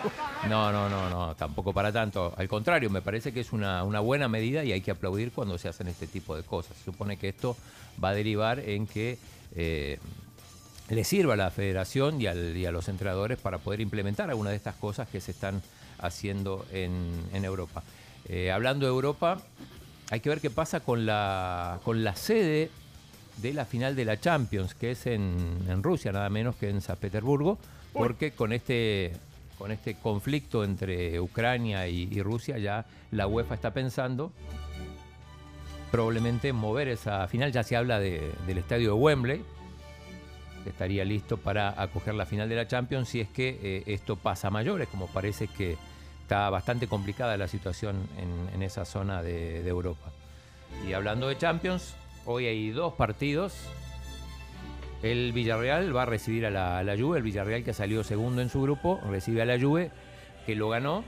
[0.49, 2.35] No, no, no, no, tampoco para tanto.
[2.37, 5.59] Al contrario, me parece que es una, una buena medida y hay que aplaudir cuando
[5.59, 6.77] se hacen este tipo de cosas.
[6.79, 7.57] Se supone que esto
[8.03, 9.19] va a derivar en que
[9.55, 9.99] eh,
[10.89, 14.51] le sirva a la federación y, al- y a los entrenadores para poder implementar algunas
[14.53, 15.63] de estas cosas que se están
[15.99, 17.83] haciendo en, en Europa.
[18.27, 19.39] Eh, hablando de Europa,
[20.15, 22.71] hay que ver qué pasa con la, con la sede
[23.39, 26.81] de la final de la Champions, que es en, en Rusia, nada menos que en
[26.81, 27.59] San Petersburgo,
[27.93, 29.13] porque con este,
[29.59, 34.33] con este conflicto entre Ucrania y, y Rusia ya la UEFA está pensando
[35.91, 39.43] probablemente mover esa final, ya se habla de- del estadio de Wembley,
[40.67, 44.49] estaría listo para acoger la final de la Champions si es que eh, esto pasa
[44.49, 45.77] a mayores, como parece que
[46.25, 48.09] está bastante complicada la situación
[48.55, 50.11] en, esa zona de, Europa.
[50.89, 51.95] Y hablando de Champions,
[52.25, 53.55] hoy hay dos partidos.
[55.03, 58.49] El Villarreal va a recibir a la, a Juve, el Villarreal que salió segundo en
[58.49, 59.91] su grupo, recibe a la Juve,
[60.47, 61.05] que lo ganó.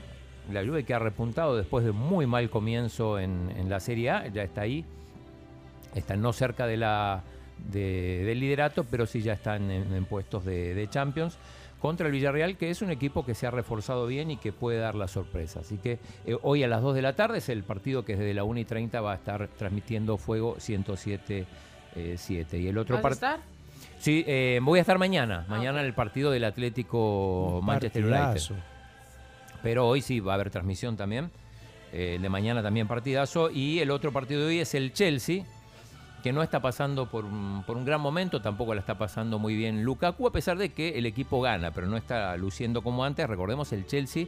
[0.51, 4.43] La Juve que ha repuntado después de muy mal comienzo en, la Serie A, ya
[4.43, 4.85] está ahí.
[5.95, 7.23] Está no cerca de la,
[7.71, 11.39] de- del liderato, pero sí ya están en, puestos de Champions.
[11.79, 14.79] Contra el Villarreal, que es un equipo que se ha reforzado bien y que puede
[14.79, 15.59] dar la sorpresa.
[15.59, 18.33] Así que eh, hoy a las 2 de la tarde es el partido que desde
[18.33, 21.45] la 1 y 30 va a estar transmitiendo Fuego 107
[21.95, 22.59] eh, 7.
[22.59, 23.31] Y el otro ¿Vas a partido.
[23.31, 23.57] estar?
[23.99, 25.45] Sí, eh, voy a estar mañana.
[25.47, 28.53] Mañana en el partido del Atlético Manchester partidazo.
[28.53, 28.67] United.
[29.63, 31.31] Pero hoy sí va a haber transmisión también.
[31.91, 33.49] Eh, de mañana también partidazo.
[33.49, 35.43] Y el otro partido de hoy es el Chelsea,
[36.23, 39.55] que no está pasando por un, por un gran momento, tampoco la está pasando muy
[39.55, 43.27] bien Lukaku, a pesar de que el equipo gana, pero no está luciendo como antes.
[43.27, 44.25] Recordemos, el Chelsea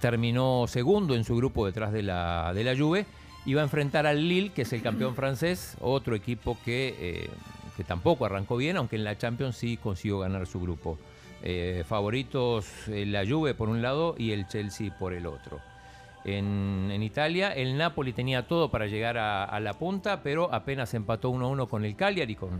[0.00, 3.06] terminó segundo en su grupo detrás de la, de la Juve.
[3.46, 7.30] Iba a enfrentar al Lille, que es el campeón francés, otro equipo que, eh,
[7.76, 10.98] que tampoco arrancó bien, aunque en la Champions sí consiguió ganar su grupo.
[11.42, 15.60] Eh, favoritos eh, la Juve por un lado y el Chelsea por el otro.
[16.24, 21.68] En, Italia, el Napoli tenía todo para llegar a, la punta, pero apenas empató 1-1
[21.68, 22.50] con el Cagliari, con,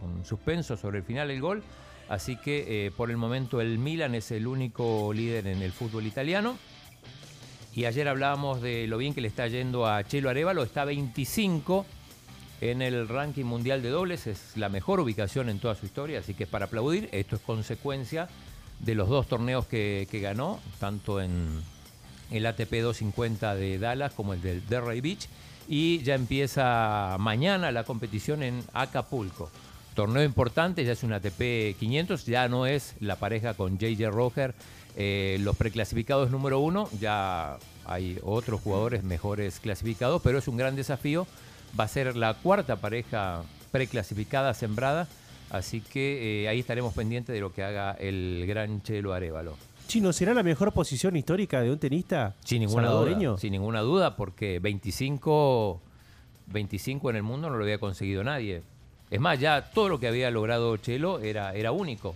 [0.00, 1.62] con suspenso sobre el final el gol.
[2.08, 6.06] Así que eh, por el momento el Milan es el único líder en el fútbol
[6.06, 6.56] italiano.
[7.72, 11.86] Y ayer hablábamos de lo bien que le está yendo a Chelo Arevalo, está 25
[12.60, 16.34] en el ranking mundial de dobles, es la mejor ubicación en toda su historia, así
[16.34, 17.08] que para aplaudir.
[17.12, 18.28] Esto es consecuencia
[18.80, 21.62] de los dos torneos que, que ganó, tanto en
[22.30, 25.28] el ATP 250 de Dallas como el del Delray Beach.
[25.68, 29.50] Y ya empieza mañana la competición en Acapulco.
[29.94, 34.54] Torneo importante, ya es un ATP 500, ya no es la pareja con JJ Roger,
[34.96, 40.76] eh, los preclasificados número uno, ya hay otros jugadores mejores clasificados, pero es un gran
[40.76, 41.26] desafío.
[41.78, 45.06] Va a ser la cuarta pareja preclasificada sembrada,
[45.50, 49.56] así que eh, ahí estaremos pendientes de lo que haga el gran Chelo Arevalo.
[49.90, 53.30] Chino, ¿será la mejor posición histórica de un tenista Sin ninguna salvadoreño?
[53.30, 53.40] duda.
[53.40, 55.80] Sin ninguna duda, porque 25,
[56.46, 58.62] 25 en el mundo no lo había conseguido nadie.
[59.10, 62.14] Es más, ya todo lo que había logrado Chelo era, era único.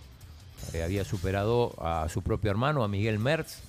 [0.71, 3.59] Eh, había superado a su propio hermano, a Miguel Mertz,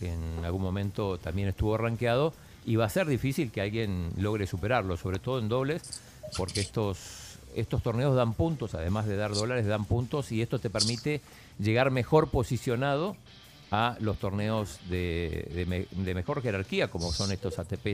[0.00, 2.32] que en algún momento también estuvo rankeado.
[2.64, 6.00] Y va a ser difícil que alguien logre superarlo, sobre todo en dobles,
[6.38, 10.70] porque estos, estos torneos dan puntos, además de dar dólares, dan puntos y esto te
[10.70, 11.20] permite
[11.58, 13.16] llegar mejor posicionado
[13.70, 17.86] a los torneos de, de me- de mejor jerarquía, como son estos ATP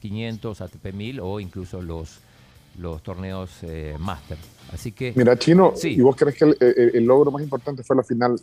[0.00, 2.18] 500, ATP 1000 o incluso los,
[2.78, 4.36] los torneos eh, Master.
[4.72, 5.12] Así que.
[5.16, 5.90] Mira, Chino, Sí.
[5.94, 8.38] ¿y vos crees que el, el- el logro más importante fue la final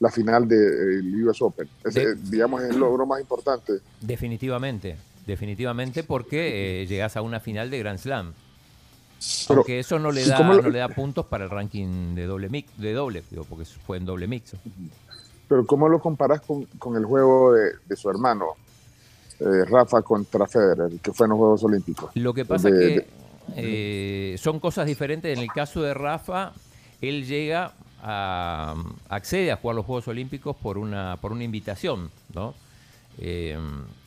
[0.00, 1.68] la final del US Open?
[1.84, 3.74] Ese, De- digamos, es el logro más importante.
[4.00, 4.96] Definitivamente,
[5.26, 8.32] definitivamente porque eh, llegas a una final de Grand Slam.
[9.48, 12.14] Pero, Aunque eso no le ¿y da, lo- no le da puntos para el ranking
[12.14, 14.54] de doble mix, de doble, digo, porque fue en doble mix.
[15.48, 18.46] Pero ¿cómo lo comparás con, con el juego de, de su hermano,
[19.40, 22.10] eh, Rafa contra Federer, que fue en los Juegos Olímpicos?
[22.14, 23.08] Lo que pasa De- que
[23.56, 25.36] eh, son cosas diferentes.
[25.36, 26.52] En el caso de Rafa,
[27.00, 28.74] él llega a
[29.08, 32.54] accede a jugar los Juegos Olímpicos por una por una invitación, ¿no?
[33.18, 33.58] Eh,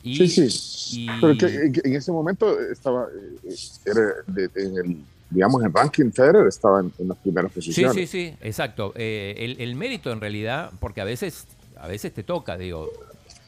[0.02, 1.00] y, sí, sí.
[1.00, 3.06] y- Pero que, en ese momento estaba,
[3.44, 3.54] eh,
[3.84, 4.00] era
[4.56, 4.96] en el,
[5.30, 7.94] digamos, en ranking Federer estaba en, en las primeras Sí, posiciones.
[7.94, 8.92] sí, sí, exacto.
[8.96, 11.46] Eh, el, el mérito en realidad, porque a veces,
[11.76, 12.90] a veces te toca, digo,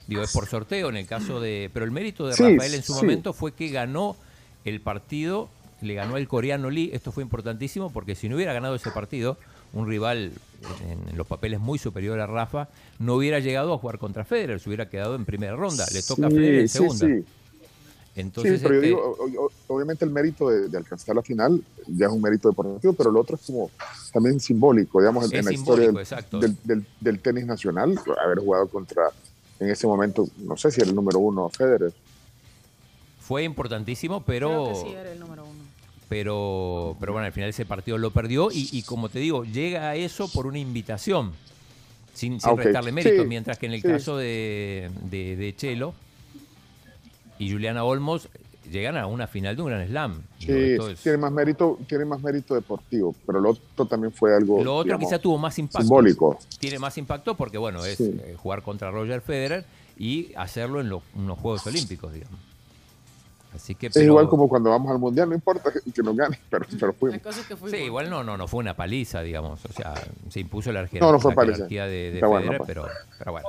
[0.06, 1.70] digo, es por sorteo en el caso de.
[1.72, 3.00] Pero el mérito de Sí, Rafael en su sí.
[3.00, 4.16] momento fue que ganó
[4.64, 5.48] el partido,
[5.80, 6.90] le ganó el coreano Lee.
[6.92, 9.38] Esto fue importantísimo porque si no hubiera ganado ese partido,
[9.72, 10.32] un rival
[10.84, 12.68] en, en los papeles muy superior a Rafa,
[12.98, 15.84] no hubiera llegado a jugar contra Federer, se hubiera quedado en primera ronda.
[15.92, 17.06] Le toca a Federer en segunda.
[17.06, 17.24] sí.
[18.16, 22.06] Entonces, sí, pero yo este, digo, obviamente el mérito de, de alcanzar la final ya
[22.06, 23.70] es un mérito deportivo, pero lo otro es como
[24.12, 25.92] también simbólico, digamos, en, Es en la historia
[26.64, 29.04] del- del tenis nacional, haber jugado contra,
[29.60, 31.92] en ese momento, no sé si era el número uno Federer.
[33.20, 34.48] fue importantísimo, pero.
[34.64, 35.47] Creo que sí era el número uno.
[36.08, 39.90] Pero, pero bueno, al final ese partido lo perdió y, y como te digo, llega
[39.90, 41.32] a eso por una invitación,
[42.14, 42.60] sin, sin Ah, ok.
[42.60, 43.88] restarle mérito, Sí, mientras que en el sí.
[43.88, 45.94] caso de, de, de Chelo
[47.38, 48.28] y Juliana Olmos
[48.70, 50.22] llegan a una final de un Gran Slam.
[50.38, 54.62] Sí, es- tiene más mérito, tiene más mérito deportivo, pero lo otro también fue algo
[54.62, 55.80] lo otro digamos, quizá tuvo más impacto.
[55.82, 56.38] simbólico.
[56.58, 58.14] Tiene más impacto porque, bueno, es Sí.
[58.22, 59.64] eh, jugar contra Roger Federer
[59.98, 62.38] y hacerlo en, lo- en los Juegos Olímpicos, digamos.
[63.62, 66.16] Así que, Es pero- igual como cuando vamos al mundial, no importa que, que nos
[66.16, 67.20] gane, pero, pero fuimos.
[67.70, 69.64] Sí, igual no, no, no fue una paliza, digamos.
[69.64, 69.94] O sea,
[70.30, 71.64] se impuso la jerarquía, No, no fue la paliza.
[71.66, 72.66] de, de bueno, Federer, pues.
[72.68, 72.86] pero,
[73.18, 73.48] pero bueno.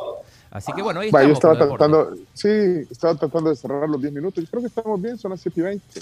[0.51, 1.87] Así que bueno, ahí Va, yo estamos estaba los deportes.
[1.87, 4.43] tratando, sí, estaba tratando de cerrar los 10 minutos.
[4.43, 6.01] Yo creo que estamos bien, son las 7 y 20.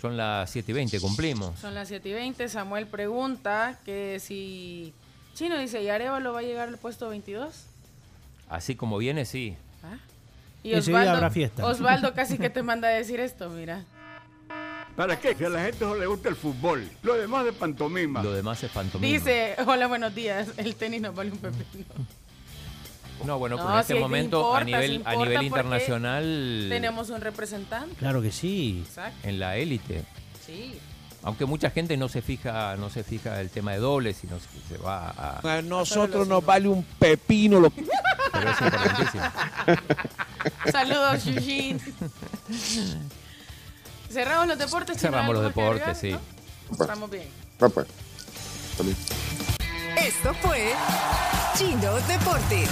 [0.00, 1.58] Son las 7 y 20, cumplimos.
[1.60, 2.48] Son las 7 y 20.
[2.48, 4.94] Samuel pregunta que si.
[5.34, 7.64] Chino dice, ¿y Arevalo va a llegar al puesto 22?
[8.48, 9.56] Así como viene, sí.
[10.64, 11.64] Y Osvaldo, habrá fiesta.
[11.66, 13.84] Osvaldo casi que te manda a decir esto, mira.
[14.96, 15.34] ¿Para qué?
[15.34, 16.88] Que a la gente no le gusta el fútbol.
[17.02, 18.22] Lo demás de pantomima.
[18.22, 19.12] Lo demás es pantomima.
[19.12, 21.84] Dice, hola, buenos días, el tenis nos vale un pepino.
[23.24, 27.20] No, bueno, No, pero en este momento importa, a nivel, a nivel internacional, Tenemos un
[27.20, 27.94] representante.
[27.96, 28.82] Claro que sí.
[28.86, 29.28] Exacto.
[29.28, 30.02] en la élite.
[30.44, 30.78] Sí.
[31.24, 34.74] Aunque mucha gente no se fija, no se fija el tema de dobles, sino que
[34.74, 35.56] se va a.
[35.56, 37.70] A nosotros nos vale un pepino lo
[38.32, 39.24] Pero es importantísimo.
[40.70, 41.80] Saludos, Yujin.
[44.10, 44.98] Cerramos los deportes.
[44.98, 46.16] Cerramos los ¿algo más que deportes, sí.
[46.78, 47.28] Estamos bien.
[47.58, 47.86] Pues.
[48.76, 48.94] Salud.
[49.96, 50.72] Esto fue
[51.56, 52.68] Chino Deportes.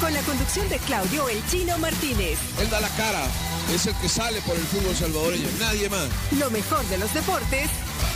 [0.00, 2.38] Con la conducción de Claudio El Chino Martínez.
[2.60, 3.24] Él da la cara,
[3.72, 6.08] es el que sale por el fútbol salvadoreño, nadie más.
[6.38, 7.70] Lo mejor de los deportes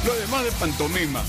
[0.04, 1.22] Lo demás de pantomima.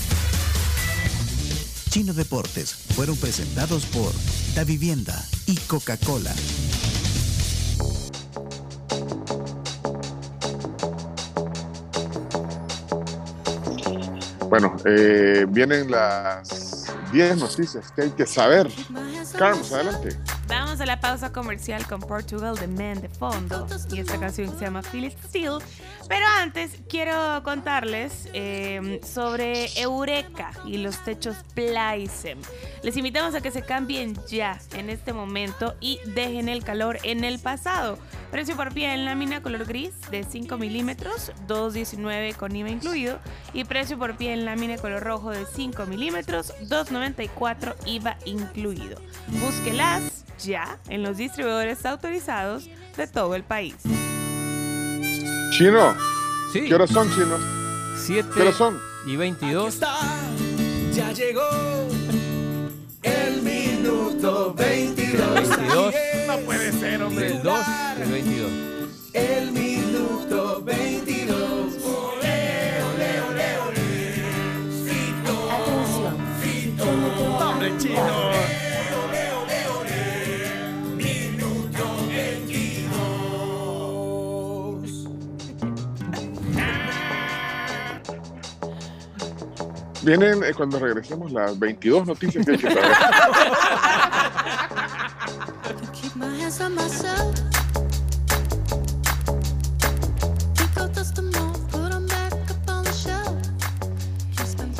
[1.88, 4.12] Chino Deportes fueron presentados por
[4.54, 6.34] Da Vivienda y Coca-Cola.
[14.48, 18.70] Bueno, eh, vienen las 10 noticias que hay que saber.
[19.38, 20.18] Carlos, adelante.
[20.48, 24.64] Vamos a la pausa comercial con Portugal The Man de fondo y esta canción se
[24.64, 25.58] llama Feel It Still.
[26.08, 32.38] Pero antes quiero contarles eh, sobre Eureka y los techos Plaisem.
[32.82, 37.24] Les invitamos a que se cambien ya en este momento y dejen el calor en
[37.24, 37.98] el pasado.
[38.30, 43.18] Precio por pie en lámina color gris de 5 milímetros, 2.19 con IVA incluido.
[43.52, 49.00] Y precio por pie en lámina color rojo de 5 milímetros, 2.94 IVA incluido.
[49.28, 50.11] Búsquelas
[50.44, 53.74] ya en los distribuidores autorizados de todo el país.
[55.50, 55.94] Chino.
[56.52, 56.62] Sí.
[56.66, 57.36] ¿Qué horas son, Chino?
[57.96, 58.78] 7 ¿Qué horas son?
[59.06, 59.80] y 22.
[60.92, 61.42] Ya llegó
[63.02, 65.34] el minuto 22.
[65.48, 65.94] 22.
[66.26, 67.28] No puede ser, hombre.
[67.28, 67.58] Del 2
[67.98, 68.50] del 22.
[69.14, 71.40] El minuto 22.
[71.84, 74.24] Ole, ole, ole, ole.
[74.84, 75.50] Fito.
[75.50, 76.16] Atención.
[76.40, 76.84] Fito.
[77.44, 78.51] Hombre, chino.
[90.02, 92.92] Vienen eh, cuando regresemos las 22 noticias que hay que saber.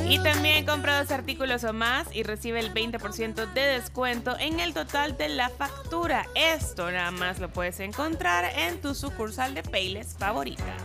[0.08, 4.74] Y también compra dos artículos o más y recibe el 20% de descuento en el
[4.74, 6.26] total de la factura.
[6.34, 10.76] Esto nada más lo puedes encontrar en tu sucursal de Payless favorita.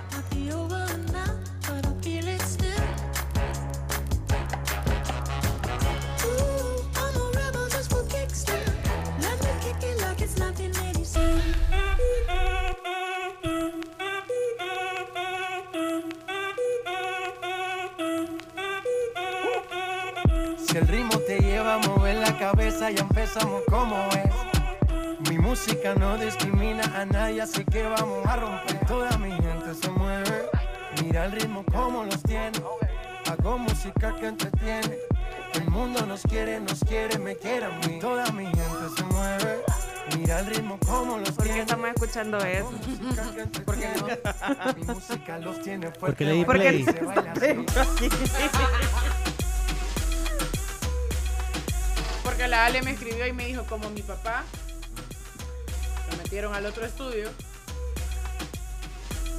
[21.58, 25.30] Lleva a mover la cabeza, ya empezamos como es.
[25.30, 28.86] Mi música no discrimina a nadie, así que vamos a romper.
[28.86, 30.50] Toda mi gente se mueve.
[31.02, 32.52] Mira el ritmo como los tiene.
[33.26, 34.98] Hago música que entretiene.
[35.56, 37.98] El mundo nos quiere, nos quiere, me quiere a mí.
[38.00, 39.64] Toda mi gente se mueve.
[40.16, 42.72] Mira el ritmo como los ¿Por qué estamos escuchando eso?
[43.66, 44.76] Porque no.
[44.76, 46.06] Mi música los tiene fuerte.
[46.06, 47.66] Porque le di baila play.
[48.02, 49.28] y
[52.48, 54.44] la Ale me escribió y me dijo, como mi papá,
[56.11, 57.30] lo metieron al otro estudio.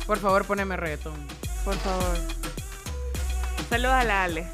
[0.06, 1.16] Por favor, poneme reggaetón.
[1.64, 2.16] Por favor.
[3.68, 4.46] Saludos a la Ale.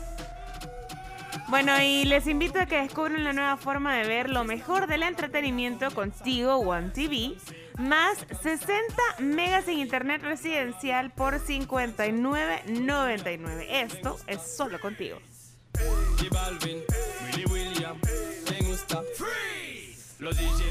[1.48, 5.02] Bueno, y les invito a que descubran la nueva forma de ver lo mejor del
[5.02, 7.36] entretenimiento contigo One TV,
[7.78, 13.66] más 60 megas en internet residencial por 59.99.
[13.68, 15.18] Esto es solo contigo.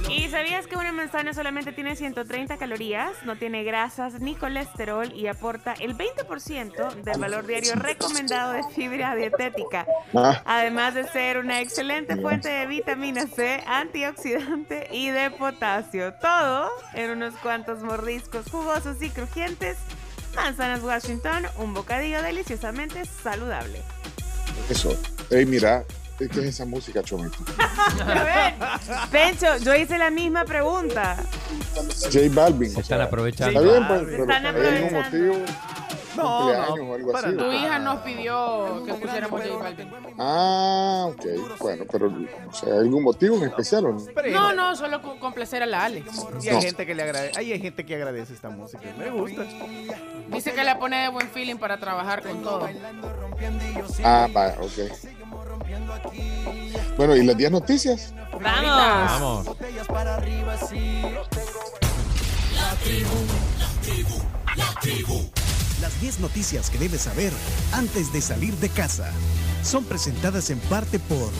[0.09, 5.27] ¿Y sabías que una manzana solamente tiene 130 calorías, no tiene grasas ni colesterol y
[5.27, 9.85] aporta el 20% del valor diario recomendado de fibra dietética?
[10.15, 10.41] Ah.
[10.45, 16.13] Además de ser una excelente fuente de vitamina C, antioxidante y de potasio.
[16.15, 19.77] Todo en unos cuantos mordiscos jugosos y crujientes.
[20.35, 23.81] Manzanas Washington, un bocadillo deliciosamente saludable.
[24.69, 24.97] Eso.
[25.29, 25.85] Ey, mira,
[26.29, 27.37] ¿qué es esa música, Chomito?
[27.59, 28.53] A ver,
[29.11, 31.17] Pencho, yo hice la misma pregunta.
[32.01, 32.71] J Balvin.
[32.71, 33.59] Se están aprovechando.
[33.59, 35.45] Está bien, pues, Se pero están ¿hay algún motivo?
[36.15, 37.35] No, no, o algo así.
[37.35, 39.91] Tu ¿o hija nos pidió que pusiéramos J Balvin.
[40.19, 41.25] Ah, ok.
[41.59, 44.05] Bueno, pero o sea, ¿hay algún motivo en especial o no?
[44.31, 46.05] No, no, solo con complacer a la Alex.
[46.43, 46.61] Y hay No.
[46.61, 48.83] gente que le agradece, hay gente que agradece esta música.
[48.99, 49.43] Me gusta.
[50.27, 52.69] Dice que la pone de buen feeling para trabajar con todo.
[54.03, 54.93] Ah, va, ok.
[56.97, 58.13] Bueno, ¿y las 10 noticias?
[58.31, 59.45] Vamos.
[59.45, 59.57] Vamos.
[65.81, 67.31] Las 10 noticias que debes saber
[67.73, 69.11] antes de salir de casa
[69.63, 71.31] son presentadas en parte por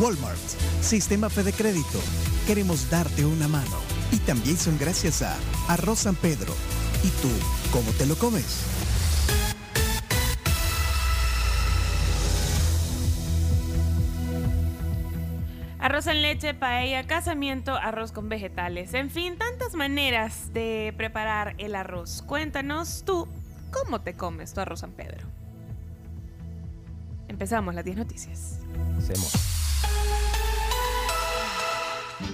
[0.00, 0.38] Walmart,
[0.80, 2.00] Sistema Fede Crédito.
[2.46, 3.76] Queremos darte una mano.
[4.10, 5.36] Y también son gracias a
[5.68, 6.52] Arroz San Pedro.
[7.02, 7.28] ¿Y tú,
[7.72, 8.44] cómo te lo comes?
[15.82, 18.94] Arroz en leche, paella, casamiento, arroz con vegetales.
[18.94, 22.22] En fin, tantas maneras de preparar el arroz.
[22.22, 23.26] Cuéntanos tú,
[23.72, 25.26] ¿cómo te comes tu arroz San Pedro?
[27.26, 28.60] Empezamos las 10 noticias.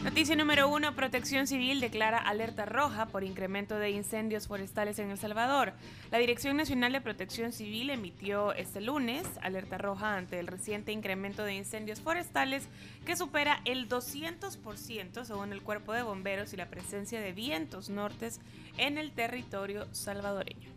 [0.04, 5.18] Noticia número uno, Protección Civil declara alerta roja por incremento de incendios forestales en El
[5.18, 5.72] Salvador.
[6.10, 11.44] La Dirección Nacional de Protección Civil emitió este lunes alerta roja ante el reciente incremento
[11.44, 12.68] de incendios forestales
[13.04, 18.40] que supera el 200% según el Cuerpo de Bomberos y la presencia de vientos nortes
[18.76, 20.68] en el territorio salvadoreño.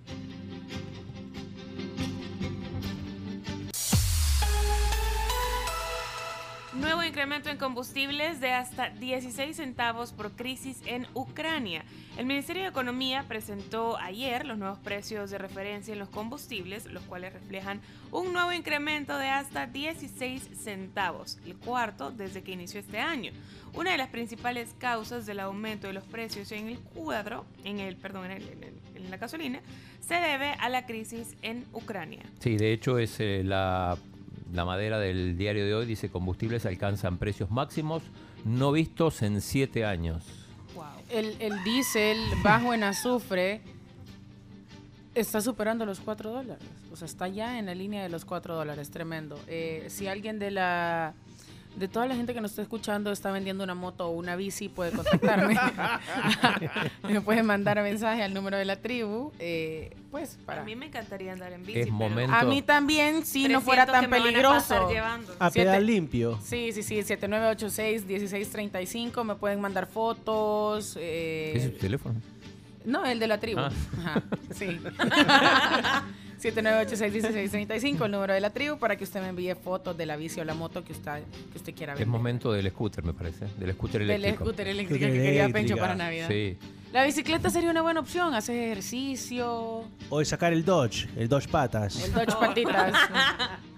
[6.81, 11.83] Nuevo incremento en combustibles de hasta 16 centavos por crisis en Ucrania.
[12.17, 17.03] El Ministerio de Economía presentó ayer los nuevos precios de referencia en los combustibles, los
[17.03, 17.81] cuales reflejan
[18.11, 23.31] un nuevo incremento de hasta 16 centavos, el cuarto desde que inició este año.
[23.73, 27.95] Una de las principales causas del aumento de los precios en el cuadro, en el,
[27.95, 29.59] perdón, en, el- la gasolina,
[29.99, 32.21] se debe a la crisis en Ucrania.
[32.39, 33.97] Sí, de hecho es eh, la,
[34.51, 38.03] la madera del diario de hoy, dice combustibles alcanzan precios máximos
[38.45, 40.23] no vistos en siete años.
[41.09, 43.61] El, el diésel bajo en azufre
[45.13, 46.63] está superando los 4 dólares.
[46.91, 48.91] O sea, está ya en la línea de los 4 dólares.
[48.91, 49.39] Tremendo.
[49.47, 51.13] Eh, si alguien de la...
[51.75, 54.67] De toda la gente que nos está escuchando está vendiendo una moto o una bici,
[54.69, 55.57] puede contactarme.
[57.07, 59.31] me puede mandar mensaje al número de la tribu.
[59.39, 60.61] eh, pues para...
[60.61, 61.79] A mí me encantaría andar en bici.
[61.79, 62.35] Es pero- momento.
[62.35, 65.33] A mí también, si no fuera tan que me van a pasar peligroso.
[65.39, 66.37] A Siete- pedal limpio.
[66.43, 69.23] Sí, sí, sí, 7986-1635.
[69.23, 70.97] Me pueden mandar fotos.
[70.99, 72.15] eh, ¿Qué es tu teléfono?
[72.83, 73.61] no, el de la tribu.
[73.61, 73.71] Ah.
[73.99, 74.21] Ajá,
[74.53, 74.77] sí.
[76.41, 80.39] 7986-1635, el número de la tribu, para que usted me envíe fotos de la bici
[80.39, 82.01] o la moto que usted, que usted quiera ver.
[82.01, 83.45] Es momento del scooter, me parece.
[83.57, 84.43] Del scooter Del eléctrico.
[84.45, 85.49] scooter eléctrica Scooter que quería.
[85.49, 86.27] Pencho para Navidad.
[86.27, 86.57] Sí.
[86.91, 88.33] La bicicleta sería una buena opción.
[88.33, 92.03] Haces ejercicio, O de sacar el Dodge, el Dodge patas.
[92.03, 92.93] el Dodge patitas.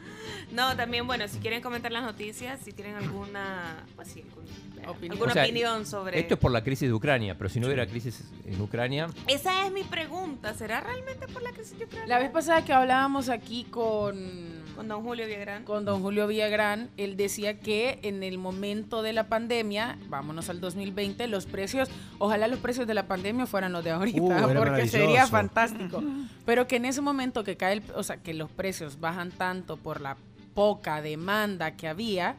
[0.53, 4.43] No, también, bueno, si quieren comentar las noticias, si tienen alguna, pues sí, algún-
[4.85, 5.11] Opinión.
[5.13, 6.19] alguna O sea, opinión sobre...
[6.19, 9.65] Esto es por la crisis de Ucrania, pero si no hubiera crisis en Ucrania, Esa
[9.65, 12.07] es mi pregunta, ¿será realmente por la crisis de Ucrania?
[12.07, 15.63] La vez pasada que hablábamos aquí con Con don Julio Villagrán.
[15.63, 20.59] con don Julio Villagrán, él decía que en el momento de la pandemia, vámonos al
[20.59, 21.89] 2020, los precios,
[22.19, 26.03] ojalá los precios de la pandemia fueran los de ahorita, Uh, porque sería fantástico.
[26.45, 29.77] Pero que en ese momento que cae, el, o sea, que los precios bajan tanto
[29.77, 30.17] por la
[30.53, 32.35] poca demanda que había,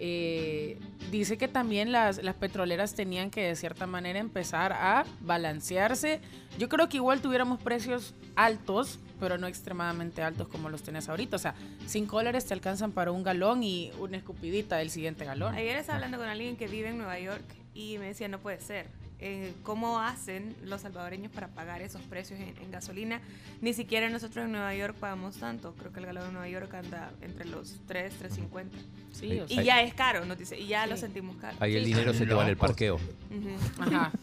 [0.00, 0.78] eh,
[1.10, 6.20] dice que también las, las petroleras tenían que de cierta manera empezar a balancearse.
[6.58, 11.36] Yo creo que igual tuviéramos precios altos, pero no extremadamente altos como los tenés ahorita.
[11.36, 11.54] O sea,
[11.86, 15.54] 5 dólares te alcanzan para un galón y una escupidita del siguiente galón.
[15.54, 17.44] Ayer estaba hablando con alguien que vive en Nueva York
[17.74, 18.86] y me decía, no puede ser.
[19.20, 23.20] Eh, ¿Cómo hacen los salvadoreños para pagar esos precios en, en gasolina?
[23.60, 25.74] Ni siquiera nosotros en Nueva York pagamos tanto.
[25.76, 28.66] Creo que el galón en Nueva York anda entre los 3, 3.50.
[29.12, 30.56] Sí, o y sea- ya es caro, nos dice.
[30.58, 31.00] Y ya lo Sí.
[31.02, 31.56] sentimos caro.
[31.60, 31.90] ahí el Sí.
[31.94, 32.94] dinero se te va en el parqueo.
[32.96, 33.82] Ujú.
[33.82, 34.12] Ajá.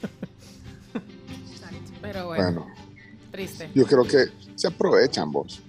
[2.02, 2.68] Pero bueno, Bueno,
[3.32, 3.70] triste.
[3.74, 5.62] yo creo que se aprovechan vos.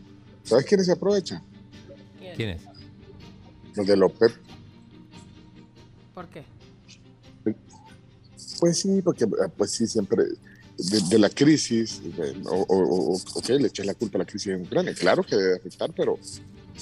[0.45, 1.43] ¿Sabes quiénes se aprovechan?
[2.37, 2.63] ¿Quién es?
[3.75, 4.39] Los de López.
[6.15, 6.45] ¿Por qué?
[8.61, 10.25] Pues sí, porque eh, pues sí, siempre
[10.79, 12.01] de, de la crisis,
[12.47, 14.95] o, o- o- ok, le echas la culpa a la crisis en Ucrania.
[14.95, 16.19] Claro que debe afectar, pero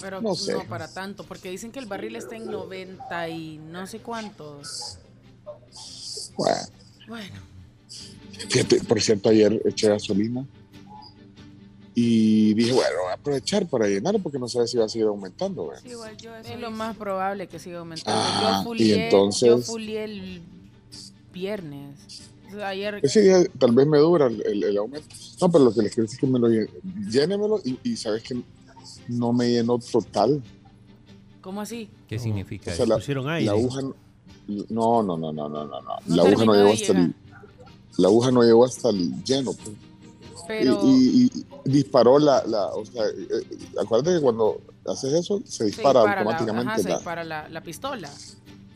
[0.00, 0.54] Pero No no, sé.
[0.68, 4.98] para tanto, porque dicen que el barril está en 90 y no sé cuántos.
[6.36, 6.56] bueno.
[7.06, 7.34] Bueno,
[8.48, 10.44] Fíjate, por cierto, ayer eché gasolina
[11.94, 15.06] y dije, bueno, voy a aprovechar para llenar porque no sabía si iba a seguir
[15.06, 15.68] aumentando.
[15.68, 15.84] ¿verdad?
[15.84, 18.20] igual yo eso es lo más probable que siga aumentando.
[18.20, 20.42] Ah, yo y fulié, entonces- yo fulié el
[21.34, 22.30] viernes.
[22.64, 25.08] Ayer sí, dije, tal vez me dura el, el- el aumento.
[25.40, 26.48] No, pero lo que les quiero decir es que me lo
[27.10, 28.40] llénemelo y, y sabes que
[29.08, 30.40] no me llenó total.
[31.40, 31.90] ¿Cómo así?
[32.08, 32.86] ¿Qué significa O sea, eso?
[32.86, 33.50] la, Pusieron la aire.
[33.50, 33.92] aguja no,
[35.02, 35.80] no, no, no, no, no, no, no.
[36.06, 37.14] No La aguja no llegó hasta el,
[37.98, 39.52] la aguja no llegó hasta el lleno.
[39.52, 39.76] pues.
[40.46, 40.86] Pero Y,
[41.24, 41.30] y-
[41.64, 45.64] y disparó la, la o sea, eh, eh, acuérdate que cuando haces eso se se
[45.64, 48.10] dispara, dispara la- automáticamente ajá, se la, dispara la, la pistola.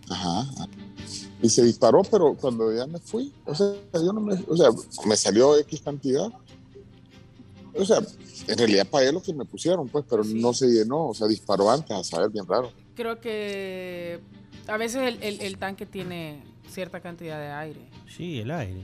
[0.09, 0.47] Ajá.
[1.43, 4.71] Y se disparó, pero cuando ya me fui, o sea, yo no me, o sea,
[5.07, 6.29] me salió X cantidad.
[7.75, 7.99] O sea,
[8.49, 11.71] en realidad pagué lo que me pusieron, pues, pero no se llenó, o sea, disparó
[11.71, 12.73] antes, a saber, bien raro.
[12.97, 14.19] Creo que
[14.67, 17.89] a veces el, el- el tanque tiene cierta cantidad de aire.
[18.15, 18.83] Sí, el aire.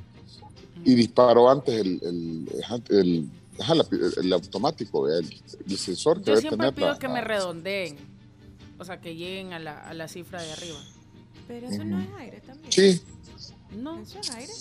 [0.84, 3.28] Y disparó antes el, el,
[4.18, 5.28] el, automático, el,
[5.68, 7.96] el sensor que Yo siempre tener pido la- que me redondeen.
[8.78, 10.78] O sea, que lleguen a la, a la cifra de arriba.
[11.46, 12.72] Pero eso no es aire también.
[12.72, 13.02] Sí.
[13.76, 13.98] No.
[14.00, 14.52] ¿Eso es aire?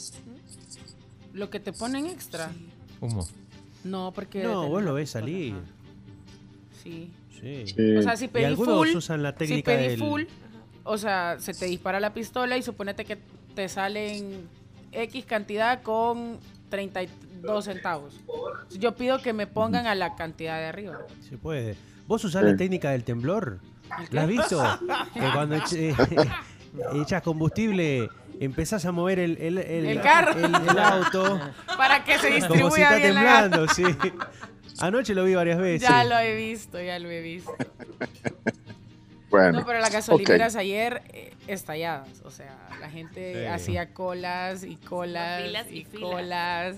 [1.34, 2.52] Lo que te ponen extra.
[3.02, 3.28] Humo.
[3.84, 4.44] No, porque.
[4.44, 5.54] No, vos lo ves salir.
[5.54, 5.62] ajá.
[6.84, 7.12] Sí.
[7.42, 7.96] Sí.
[7.98, 10.24] O sea, si Y pedí algunos full, usan la si técnica pedí del- full,
[10.84, 13.18] o sea, se te dispara la pistola y suponete que
[13.56, 14.48] te salen
[14.92, 16.40] X cantidad con
[16.70, 18.16] 32 centavos.
[18.78, 21.00] Yo pido que me pongan a la cantidad de arriba.
[21.30, 21.76] Se puede.
[22.08, 22.52] ¿Vos usás Sí.
[22.52, 23.60] la técnica del temblor?
[24.12, 24.62] ¿La has visto?
[25.14, 25.56] que cuando
[26.96, 28.10] echas combustible
[28.40, 30.32] empezás a mover el, el, el- El carro.
[30.34, 31.40] el- el auto.
[31.78, 33.84] Para que se como si distribuya está bien la temblando, sí.
[34.80, 35.88] Anoche lo vi varias veces.
[35.88, 37.56] Ya lo he visto, ya lo he visto.
[39.30, 42.22] Bueno, No, pero las gasolineras ayer eh, estalladas.
[42.24, 43.46] O sea, la gente Sí.
[43.46, 46.10] hacía colas y colas Filas y, y filas.
[46.12, 46.76] colas.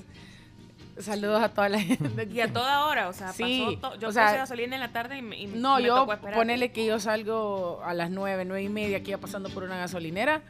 [1.00, 2.28] Saludos a toda la gente.
[2.32, 4.94] Y a toda hora, o sea, Sí, pasó yo o sea, puse gasolina en la
[4.94, 6.36] tarde y, me- y No, me yo tocó esperar.
[6.36, 9.78] ponele que yo salgo a las nueve, nueve y media aquí ya pasando por una
[9.78, 10.42] gasolinera.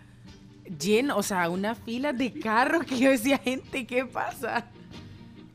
[0.80, 4.66] Lleno, o sea, una fila de carros que yo decía, gente, ¿qué pasa?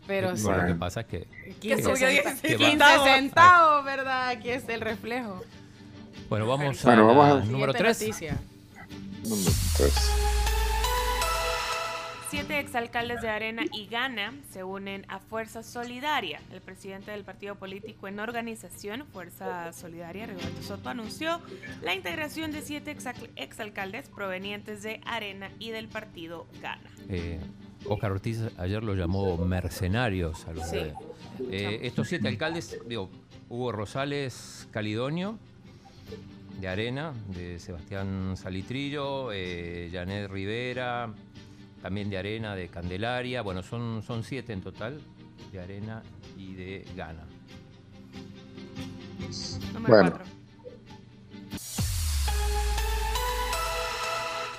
[0.07, 0.49] Pero sí.
[0.49, 1.27] Lo que pasa es que.
[1.61, 2.85] 15, subió centa- 16 15
[3.15, 3.85] centavos.
[3.85, 4.29] ¿verdad?
[4.31, 5.43] Aquí está el reflejo.
[6.29, 8.01] Bueno, vamos Bueno, a vamos a- la número Siguiente 3.
[8.01, 8.39] noticia.
[9.25, 10.11] número tres.
[12.31, 16.40] Siete exalcaldes de Arena y Gana se unen a Fuerza Solidaria.
[16.52, 21.40] El presidente del partido político en organización, Fuerza Solidaria, Rigoberto Soto, anunció
[21.82, 26.89] la integración de siete exal- exalcaldes provenientes de Arena y del partido Gana.
[27.09, 27.40] Eh,
[27.86, 30.77] Oscar Ortiz ayer lo llamó mercenarios a los Sí.
[30.77, 30.94] de-
[31.51, 33.11] Eh, estos siete alcaldes, digo,
[33.48, 35.36] Hugo Rosales Calidonio,
[36.61, 41.12] de Arena, de Sebastián Salitrillo, eh, Janet Rivera,
[41.82, 45.01] también de Arena, de Candelaria, bueno, son, son siete en total,
[45.52, 46.02] de Arena
[46.36, 47.24] y de Gana.
[49.73, 50.11] Número Bueno.
[50.11, 50.24] cuatro.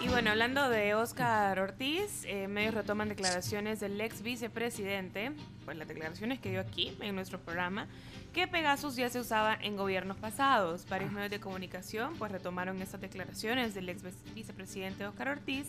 [0.03, 5.31] Y bueno, hablando de Óscar Ortiz, eh, medios retoman declaraciones del ex vicepresidente,
[5.63, 7.85] pues las declaraciones que dio aquí en nuestro programa,
[8.33, 10.87] que Pegasus ya se usaba en gobiernos pasados.
[10.89, 15.67] Varios medios de comunicación pues retomaron estas declaraciones del ex vice- vicepresidente Óscar Ortiz,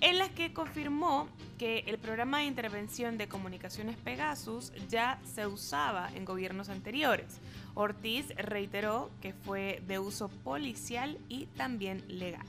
[0.00, 1.28] en las que confirmó
[1.58, 7.26] que el programa de intervención de comunicaciones Pegasus ya se usaba en gobiernos anteriores.
[7.74, 12.46] Ortiz reiteró que fue de uso policial y también legal.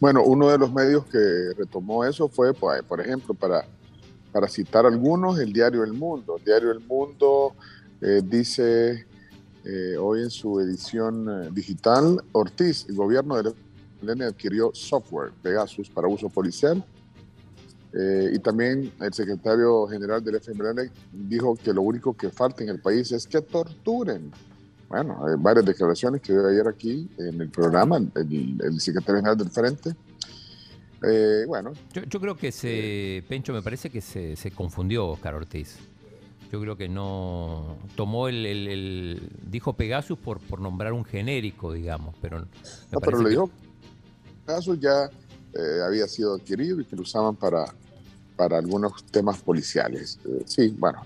[0.00, 3.66] Bueno, uno de los medios que retomó eso fue, pues, por ejemplo, para,
[4.32, 6.36] para citar algunos, el diario El Mundo.
[6.38, 7.54] El diario El Mundo
[8.00, 9.06] eh, dice
[9.64, 13.48] eh, hoy en su edición eh, digital, Ortiz, el gobierno del
[14.00, 16.84] FMLN adquirió software Pegasus para uso policial.
[17.94, 22.68] Eh, y también el secretario general del FMLN dijo que lo único que falta en
[22.68, 24.30] el país es que torturen.
[24.88, 29.36] Bueno, hay varias declaraciones que dio ayer aquí en el programa, el, el secretario general
[29.38, 29.94] del Frente.
[31.02, 35.34] Eh, bueno, Yo, yo creo que se, Pencho, me parece que se, se confundió Oscar
[35.34, 35.76] Ortiz.
[36.50, 41.72] Yo creo que no tomó el, el- el- dijo Pegasus por, por nombrar un genérico,
[41.72, 42.46] digamos, pero me
[42.90, 43.50] no, pero le dijo
[44.48, 45.10] que caso ya
[45.54, 47.64] eh, había sido adquirido y que lo usaban para,
[48.36, 50.18] para algunos temas policiales.
[50.24, 51.02] Eh, sí, bueno,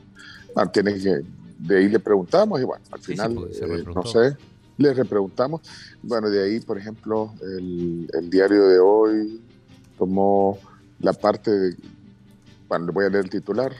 [0.54, 1.22] bueno, tiene que,
[1.58, 4.36] de ahí le preguntamos y bueno, al Sí, sí, final, pues, eh, no sé,
[4.78, 5.60] le repreguntamos.
[6.02, 9.40] Bueno, de ahí, por ejemplo, el, el diario de hoy
[9.98, 10.58] tomó
[11.00, 11.76] la parte, de,
[12.68, 13.72] bueno, le voy a leer el titular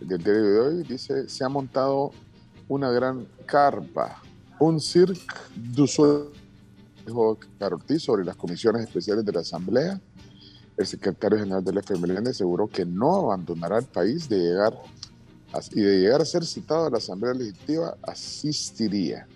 [0.00, 2.10] del diario de hoy, dice, se ha montado
[2.68, 4.22] una gran carpa,
[4.58, 5.20] un cirque
[5.54, 6.30] du soleil,
[7.06, 10.00] dijo Carlos Ortiz sobre las comisiones especiales de la Asamblea.
[10.76, 14.74] El secretario general del FMLN aseguró que no abandonará el país de llegar
[15.72, 19.26] y de llegar a ser citado a la Asamblea Legislativa, asistiría.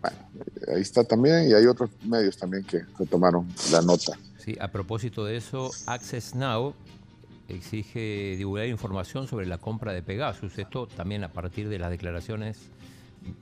[0.00, 4.18] Bueno, eh, ahí está también, y hay otros medios también que retomaron la nota.
[4.38, 6.74] Sí, a propósito de eso, Access Now
[7.48, 10.58] exige divulgar información sobre la compra de Pegasus.
[10.58, 12.58] Esto también a partir de las declaraciones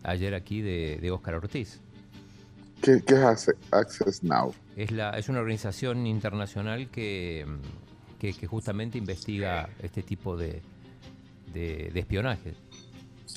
[0.03, 1.81] ayer aquí de, de Óscar Ortiz.
[2.83, 4.55] ¿Qué, qué es Acce- Access Now?
[4.77, 10.63] Es, la, es una organización internacional que, mm, que, que justamente investiga este tipo de,
[11.53, 12.55] de- de espionaje.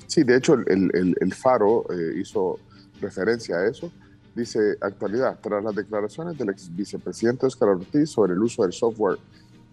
[0.08, 2.60] Sí, de hecho, el, el- el Faro eh, hizo
[3.02, 3.92] referencia a eso.
[4.36, 9.18] Dice, actualidad, tras las declaraciones del ex vicepresidente Óscar Ortiz sobre el uso del software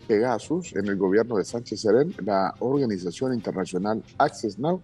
[0.08, 4.80] Pegasus en el gobierno de Sánchez Serén, la organización internacional Access Now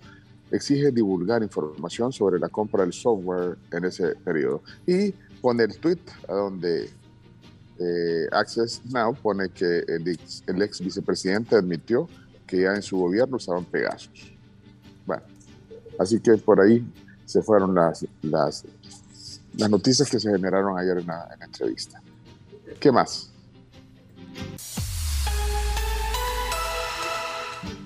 [0.54, 4.62] exige divulgar información sobre la compra del software en ese periodo.
[4.86, 5.98] Y pone el tweet
[6.28, 6.90] donde
[7.78, 12.08] eh, Access Now pone que el ex, vicepresidente admitió
[12.46, 14.32] que ya en su gobierno usaban Pegasus.
[15.06, 15.22] Bueno,
[15.98, 16.86] así que por ahí
[17.24, 18.64] se fueron las, las,
[19.68, 22.00] noticias que se generaron ayer en en la entrevista.
[22.78, 23.30] ¿Qué más?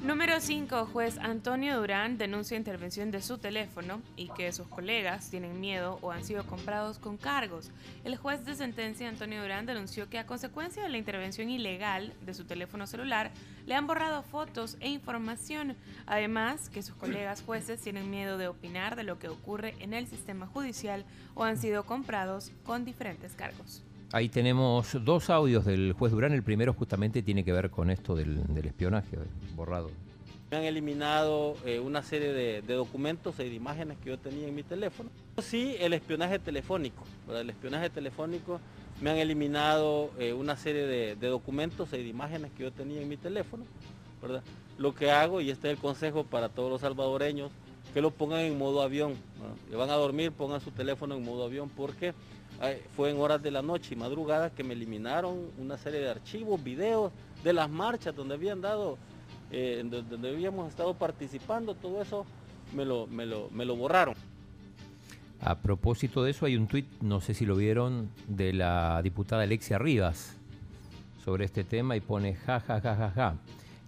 [0.08, 0.86] Número 5.
[0.86, 6.12] Juez Antonio Durán denuncia intervención de su teléfono y que sus colegas tienen miedo o
[6.12, 7.70] han sido comprados con cargos.
[8.04, 12.32] El juez de sentencia Antonio Durán denunció que a consecuencia de la intervención ilegal de
[12.32, 13.32] su teléfono celular
[13.66, 15.76] le han borrado fotos e información.
[16.06, 20.06] Además, que sus colegas jueces tienen miedo de opinar de lo que ocurre en el
[20.06, 21.04] sistema judicial
[21.34, 23.84] o han sido comprados con diferentes cargos.
[24.10, 26.32] Ahí tenemos dos audios del juez Durán.
[26.32, 29.18] El primero justamente tiene que ver con esto del, espionaje
[29.54, 29.90] borrado.
[30.50, 34.54] Me han eliminado eh, una serie de, documentos y de imágenes que yo tenía en
[34.54, 35.10] mi teléfono.
[35.42, 37.04] Sí, el espionaje telefónico.
[37.26, 37.42] ¿verdad?
[37.42, 38.60] El espionaje telefónico
[39.02, 43.10] me han eliminado eh, una serie de, documentos y de imágenes que yo tenía en
[43.10, 43.64] mi teléfono.
[44.22, 44.42] ¿verdad?
[44.78, 47.52] Lo que hago, y este es el consejo para todos los salvadoreños,
[47.92, 49.16] que lo pongan en modo avión.
[49.38, 49.56] ¿verdad?
[49.68, 52.14] Que van a dormir, pongan su teléfono en modo avión porque
[52.96, 56.62] fue en horas de la noche y madrugada que me eliminaron una serie de archivos,
[56.62, 57.12] videos
[57.44, 58.98] de las marchas donde habían dado
[59.50, 62.26] eh, donde habíamos estado participando, todo eso
[62.74, 64.14] me lo, me lo, me lo borraron.
[65.40, 69.44] A propósito de eso, hay un tuit, no sé si lo vieron, de la diputada
[69.44, 70.36] Alexia Rivas
[71.24, 73.34] sobre este tema y pone ja, ja, ja, ja, ja.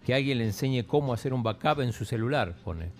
[0.06, 2.90] Que alguien le enseñe cómo hacer un backup en su celular, pone.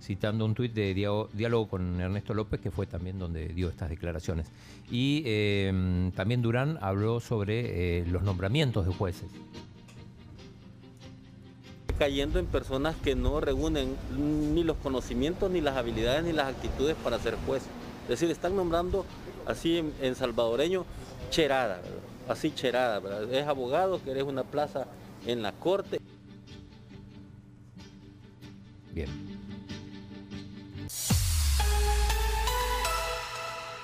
[0.00, 4.46] Citando un tuit de diálogo, con Ernesto López, que fue también donde dio estas declaraciones.
[4.90, 9.30] Y eh, también Durán habló sobre eh, los nombramientos de jueces.
[11.98, 16.96] cayendo en personas que no reúnen ni los conocimientos, ni las habilidades, ni las actitudes
[17.04, 17.62] para ser juez.
[18.04, 19.04] Es decir, están nombrando
[19.44, 20.86] así en, en salvadoreño
[21.28, 22.10] cherada, ¿verdad?
[22.30, 23.00] así cherada.
[23.00, 23.32] ¿verdad?
[23.32, 24.86] Es abogado, que eres una plaza
[25.26, 26.00] en la corte.
[28.92, 29.39] Bien.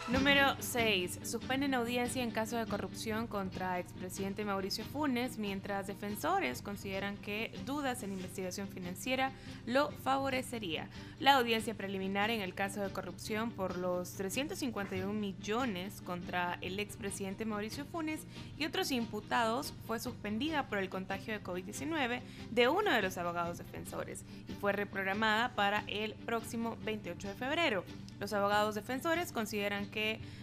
[0.09, 1.19] Número 6.
[1.24, 8.05] Suspenden audiencia en caso de corrupción contra expresidente Mauricio Funes, mientras defensores consideran que dudas
[8.05, 9.33] en investigación financiera
[9.66, 10.89] lo favorecería.
[11.19, 17.45] La audiencia preliminar en el caso de corrupción por los 351 millones contra el expresidente
[17.45, 18.20] Mauricio Funes
[18.57, 22.20] y otros imputados fue suspendida por el contagio de COVID-19
[22.53, 27.85] de uno de los abogados defensores y fue reprogramada para el próximo 28 de febrero.
[28.20, 29.95] Los abogados defensores consideran que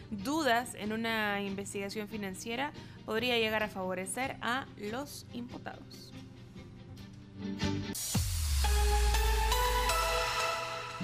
[0.09, 2.71] dudas en una investigación financiera
[3.05, 6.13] podría llegar a favorecer a los imputados.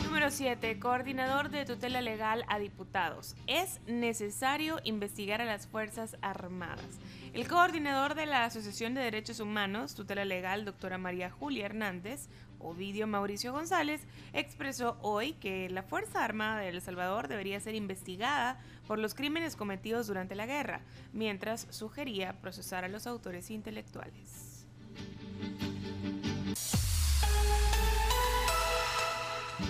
[0.03, 0.80] Número 7.
[0.80, 3.35] Coordinador de tutela legal a diputados.
[3.47, 6.99] Es necesario investigar a las Fuerzas Armadas.
[7.34, 12.27] El coordinador de la Asociación de Derechos Humanos, tutela legal, doctora María Julia Hernández,
[12.60, 14.02] Ovidio Mauricio González,
[14.34, 19.56] expresó hoy que la Fuerza Armada de El Salvador debería ser investigada por los crímenes
[19.56, 20.81] cometidos durante la guerra,
[21.14, 24.49] mientras sugería procesar a los autores intelectuales.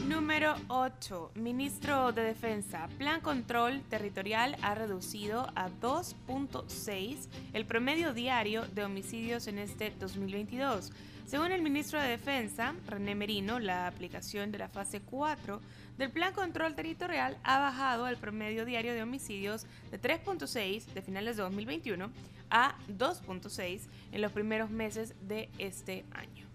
[0.07, 1.31] Número 8.
[1.35, 2.87] Ministro de Defensa.
[2.97, 10.91] Plan Control Territorial ha reducido a 2.6 el promedio diario de homicidios en este 2022.
[11.29, 15.61] Según el ministro de Defensa, René Merino, la aplicación de la fase 4
[15.95, 21.37] del Plan Control Territorial ha bajado el promedio diario de homicidios de 3.6 de finales
[21.37, 22.09] de 2021
[22.49, 23.81] a 2.6
[24.11, 26.47] en los primeros meses de este año.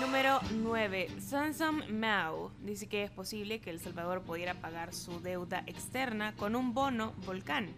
[0.00, 1.08] Número 9.
[1.20, 6.56] Samsung Mao dice que es posible que El Salvador pudiera pagar su deuda externa con
[6.56, 7.74] un bono volcán.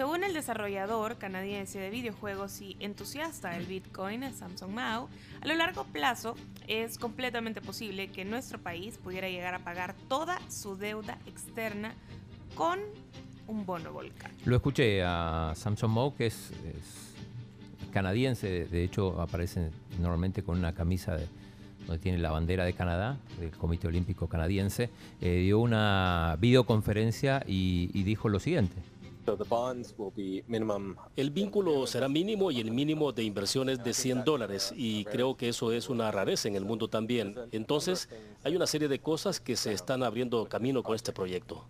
[0.00, 5.10] Según el desarrollador canadiense de videojuegos y entusiasta del Bitcoin, Samsung Mao,
[5.42, 6.36] a lo largo plazo
[6.66, 11.92] es completamente posible que nuestro país pudiera llegar a pagar toda su deuda externa
[12.54, 12.78] con
[13.46, 14.30] un bono volcán.
[14.46, 16.50] Lo escuché a Samson Moe, que es,
[17.92, 19.68] canadiense, de hecho aparece
[20.00, 21.28] normalmente con una camisa de-
[21.86, 24.88] donde tiene la bandera de Canadá, del Comité Olímpico Canadiense,
[25.20, 28.76] eh, dio una videoconferencia y dijo lo siguiente.
[31.16, 35.48] El vínculo será mínimo y el mínimo de inversiones de 100 dólares y creo que
[35.48, 37.36] eso es una rareza en el mundo también.
[37.52, 38.08] Entonces,
[38.42, 41.64] hay una serie de cosas que se están abriendo camino con este proyecto.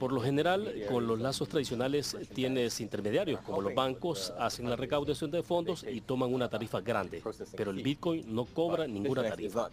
[0.00, 5.30] Por lo general, con los lazos tradicionales tienes intermediarios como los bancos, hacen la recaudación
[5.30, 7.22] de fondos y toman una tarifa grande,
[7.54, 9.68] pero el Bitcoin no cobra ninguna tarifa.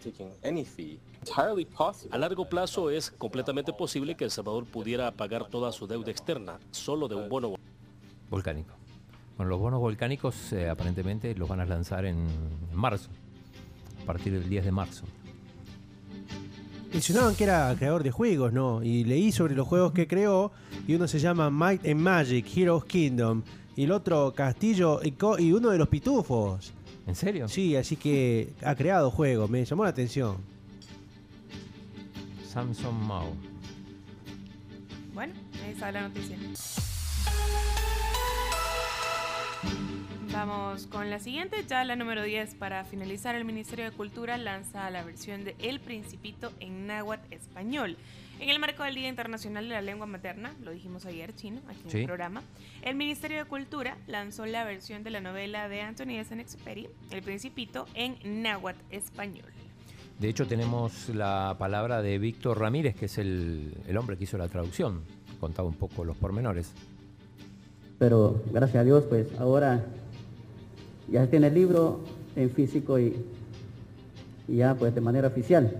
[2.10, 6.58] A largo plazo es completamente posible que El Salvador pudiera pagar toda su deuda externa
[6.72, 7.54] solo de un bono.
[8.28, 8.74] Volcánico.
[9.38, 12.26] Bueno, los bonos volcánicos eh, aparentemente los van a lanzar en
[12.74, 13.08] marzo,
[14.02, 15.06] a partir del 10 de marzo.
[16.92, 18.82] Mencionaban que era creador de juegos, ¿no?
[18.82, 20.50] Y leí sobre los juegos que creó
[20.86, 23.42] y uno se llama Might and Magic, Heroes Kingdom
[23.76, 26.72] y el otro Castillo y, co- y uno de los pitufos.
[27.06, 27.46] ¿En serio?
[27.48, 30.36] Sí, así que ha creado juegos, me llamó la atención.
[32.52, 33.32] Samson Mao.
[35.14, 35.34] Bueno,
[35.64, 36.36] ahí está la noticia.
[40.32, 42.54] Vamos con la siguiente, ya la número 10.
[42.56, 47.96] Para finalizar, el Ministerio de Cultura lanza la versión de El Principito en náhuatl español.
[48.38, 51.80] En el marco del Día Internacional de la Lengua Materna, lo dijimos ayer, chino, aquí
[51.84, 51.98] en Sí.
[52.00, 52.42] el programa,
[52.82, 57.22] el Ministerio de Cultura lanzó la versión de la novela de Anthony de Saint-Exupéry, El
[57.22, 59.46] Principito, en náhuatl español.
[60.20, 64.36] De hecho, tenemos la palabra de Víctor Ramírez, que es el, el hombre que hizo
[64.36, 65.02] la traducción.
[65.40, 66.72] Contaba un poco los pormenores.
[67.98, 69.84] Pero gracias a Dios, pues ahora
[71.10, 72.00] ya tiene el libro
[72.36, 73.14] en físico y,
[74.46, 75.70] ya pues de manera oficial.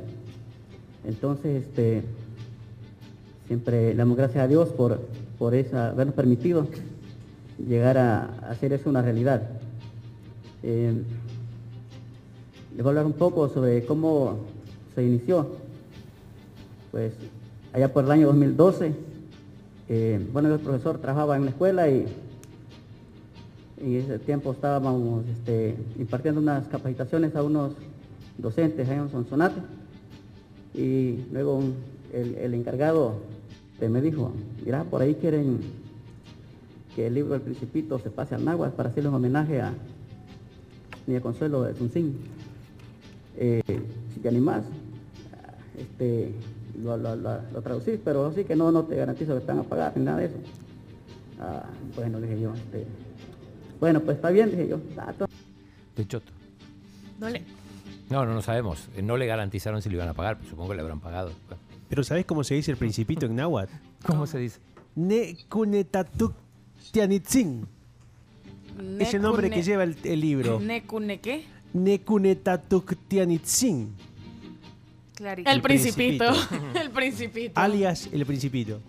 [1.07, 2.03] Entonces, este,
[3.47, 5.01] siempre damos gracias a Dios por,
[5.39, 6.67] por esa, habernos permitido
[7.67, 9.43] llegar a, hacer eso una realidad.
[10.63, 10.93] Eh,
[12.75, 14.39] les voy a hablar un poco sobre cómo
[14.95, 15.49] se inició.
[16.91, 17.13] Pues
[17.73, 18.93] allá por el año 2012,
[19.89, 22.07] eh, bueno, yo el profesor trabajaba en la escuela y
[23.81, 27.73] en ese tiempo estábamos este, impartiendo unas capacitaciones a unos
[28.39, 29.61] docentes en Sonsonate
[30.75, 31.61] y luego
[32.13, 33.17] el, el encargado
[33.81, 34.33] me dijo,
[34.65, 35.61] mira, por ahí quieren
[36.97, 39.73] que el libro del Principito se pase al náhuatl para hacerle un homenaje a
[41.07, 42.17] Niña Consuelo de Sunsin.
[43.37, 43.63] Eh,
[44.15, 44.65] si te animás,
[45.79, 46.33] este,
[46.83, 49.63] lo, lo, lo- lo traducís, pero así que no, no te garantizo que van a
[49.63, 50.37] pagar ni nada de eso.
[51.41, 52.85] Ah, bueno, dije yo, este,
[53.81, 54.81] bueno, pues está bien, dije yo.
[54.99, 55.29] "Ah, to-
[55.97, 56.31] De Choto.
[57.19, 57.43] No le...
[58.11, 58.89] No, no, no sabemos.
[58.97, 61.33] Eh, No le garantizaron si le iban a pagar, pero supongo que le habrán pagado.
[61.89, 63.73] Pero ¿sabés cómo se dice el principito en náhuatl?
[64.07, 64.61] ¿Cómo se dice?
[64.95, 66.35] Ne kunetatuk
[66.93, 67.67] tianitzin.
[69.01, 70.61] Es el nombre que lleva el, el libro.
[70.61, 71.45] ¿Necune qué?
[71.73, 73.93] Ne kunetatuk tianitzin.
[75.17, 75.51] Clarito.
[75.51, 76.25] El principito.
[76.33, 76.81] Principito.
[76.81, 77.53] el principito.
[77.61, 78.81] Alias el principito.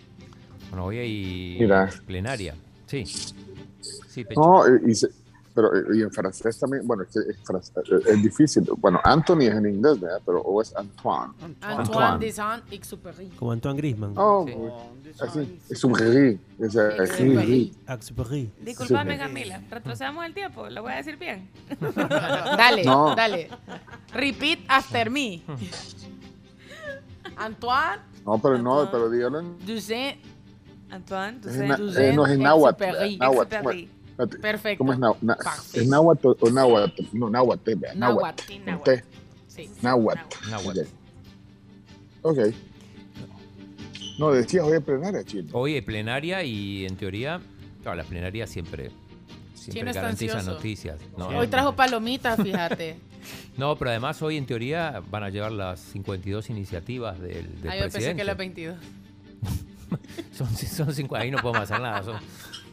[0.70, 1.90] Bueno, hoy hay Mira.
[2.06, 2.56] plenaria.
[2.86, 3.04] Sí.
[4.08, 4.40] Sí, Pecho.
[4.42, 5.10] No, y, y se-
[5.56, 8.64] pero eh, y en francés también, bueno, es, que es, francés, eh, es difícil.
[8.78, 10.22] Bueno, Anthony es en inglés, ¿verdad?
[10.26, 11.34] Pero o es Antoine.
[11.62, 13.30] Antoine de Saint-Exupéry.
[13.38, 14.14] Como Antoine Griezmann.
[14.16, 14.46] Oh,
[15.20, 17.74] así, es un ri, es eh, ri.
[17.88, 18.52] Exupéry.
[18.62, 19.20] Disculpame, Sí.
[19.20, 19.62] Camila.
[19.70, 20.70] Retrocedamos el tiempo.
[20.70, 21.50] Lo voy a decir bien.
[21.98, 23.16] Dale, No.
[23.16, 23.50] dale.
[24.14, 25.42] Repeat after me.
[27.38, 29.58] Antoine No, pero no, pero dígalo en
[30.92, 32.84] Antoine, es na- eh, no es en náhuatl.
[32.84, 33.18] Exupéry.
[33.18, 34.38] náhuatl.
[34.42, 34.78] Perfecto.
[34.80, 35.30] ¿Cómo es náhuatl?
[35.74, 37.04] ¿Es náhuatl o- náhuatl?
[37.14, 37.72] No, náhuatl.
[37.96, 38.54] Náhuatl.
[38.66, 38.92] Náhuatl.
[39.48, 39.70] Sí.
[39.82, 40.50] Náhuatl.
[40.50, 40.80] Náhuatl.
[42.22, 42.38] Ok.
[44.18, 45.50] No, decías hoy en plenaria, chino.
[45.54, 47.40] Hoy hay plenaria y en teoría,
[47.82, 48.92] claro, la plenaria siempre,
[49.54, 50.56] siempre Chino está garantiza ansioso.
[50.58, 51.00] noticias.
[51.18, 52.98] No, Hoy trajo palomitas, fíjate.
[53.58, 57.76] no, pero además hoy en teoría van a llevar las 52 iniciativas del, del Ah,
[57.78, 58.76] yo pensé que las 22.
[60.38, 62.04] Son, son cinco, ahí no podemos hacer nada.
[62.04, 62.18] son-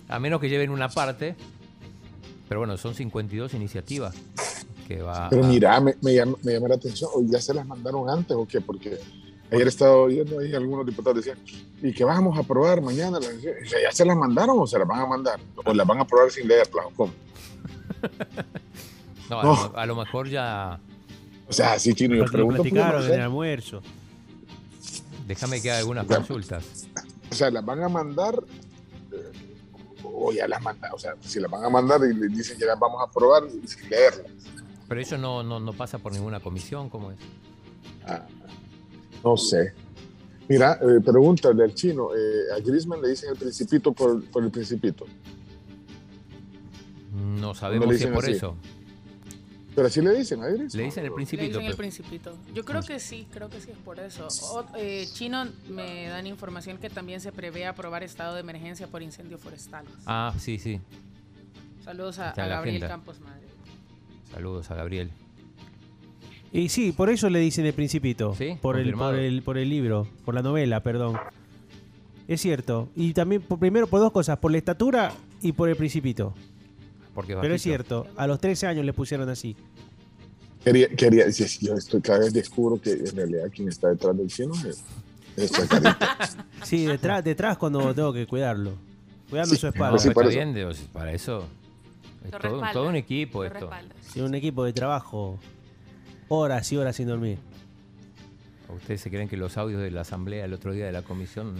[0.08, 1.34] a menos que lleven una parte.
[2.48, 4.14] Pero bueno, son 52 iniciativas
[4.86, 7.52] que va Pero a- mira, me, me llama, me llama la atención, ¿o ¿ya se
[7.52, 8.60] las mandaron antes o qué?
[8.60, 8.98] Porque
[9.50, 11.38] ayer estaba oyendo ahí algunos diputados decían,
[11.82, 13.18] ¿y qué vamos a aprobar mañana?
[13.18, 13.32] O sea,
[13.82, 15.40] ¿Ya se las mandaron o se las van a mandar?
[15.64, 16.86] ¿O las van a aprobar sin leerlas?
[16.86, 17.12] ¿O ¿Cómo?
[19.28, 19.54] No, a, No.
[19.72, 20.78] Lo, a lo mejor ya.
[21.48, 22.58] O sea, sí, Chino, yo pregunto.
[22.58, 23.82] porque platicaron en el almuerzo.
[25.26, 26.16] Déjame que haga algunas Ya.
[26.16, 26.86] consultas.
[27.30, 28.34] O sea, las van a mandar
[29.12, 29.32] eh,
[30.02, 30.92] o ya las mandan.
[30.92, 33.44] O sea, si las van a mandar y le dicen que las vamos a aprobar
[33.64, 34.32] sin leerlas.
[34.88, 37.18] Pero eso no, no, no pasa por ninguna comisión, ¿cómo es?
[39.24, 39.72] No sé.
[40.48, 44.50] Mira, eh, pregúntale al chino, eh, a Grisman le dicen el principito por, por el
[44.50, 45.04] principito.
[47.12, 48.32] No sabemos si es por así?
[48.32, 48.56] eso.
[49.76, 50.48] Pero así le dicen a.
[50.48, 51.46] Le dicen el Le principito.
[51.46, 52.36] dicen el pero- principito.
[52.54, 54.26] Yo creo que sí, creo que sí es por eso.
[54.52, 59.02] O- eh, Chino me dan información que también se prevé aprobar estado de emergencia por
[59.02, 59.92] incendios forestales.
[60.06, 60.80] Ah, sí, sí.
[61.84, 62.80] Saludos a, Gabriel.
[62.88, 63.46] Campos Madre.
[64.32, 65.10] Saludos a Gabriel.
[66.52, 68.34] Y sí, por eso le dicen el principito.
[68.34, 71.18] Sí, por, el, por, el, por el libro, por la novela, perdón.
[72.28, 72.88] Es cierto.
[72.96, 75.12] Y también, por, primero, por dos cosas, por la estatura
[75.42, 76.32] y por el principito.
[77.16, 79.56] Porque Pero es cierto, a los 13 años le pusieron así.
[80.62, 84.52] Quería, quería, yo estoy, cada vez descubro que en realidad quien está detrás del chino
[84.54, 84.82] es,
[85.38, 85.50] es.
[86.62, 88.72] Sí, detrás, detrás cuando tengo que cuidarlo.
[89.30, 90.28] Cuidando Sí, su No, espalda.
[90.28, 91.46] bien, digo, para eso.
[92.22, 92.30] Es
[92.72, 93.70] todo, un equipo lo esto.
[94.12, 95.38] Sí, un equipo de trabajo.
[96.28, 97.38] Horas y horas sin dormir.
[98.68, 101.54] ¿Ustedes se creen que los audios de la asamblea el otro día de la comisión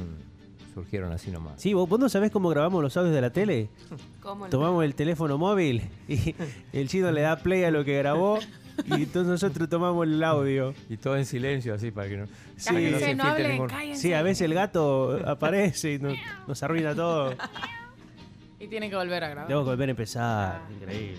[0.77, 1.55] surgieron así nomás?
[1.57, 3.70] Sí, ¿vos, vos no sabés cómo grabamos los audios de la tele?
[4.23, 4.51] ¿Cómo no?
[4.51, 6.35] Tomamos el teléfono móvil y
[6.74, 8.39] el chino le da play a lo que grabó
[8.85, 10.74] y entonces nosotros tomamos el audio.
[10.90, 12.27] Y todo en silencio así para que no,
[12.59, 15.98] Sí, para que no se no hablen, ningún- sí, a veces el gato aparece y
[15.98, 16.12] nos,
[16.47, 17.32] nos arruina todo.
[18.61, 19.48] Y tienen que volver a grabar.
[19.48, 20.62] Tengo que volver a empezar.
[20.70, 21.16] Increíble.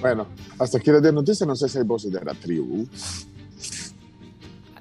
[0.00, 0.26] Bueno,
[0.58, 2.86] hasta aquí las 10 noticias, no sé si hay voces de la tribu.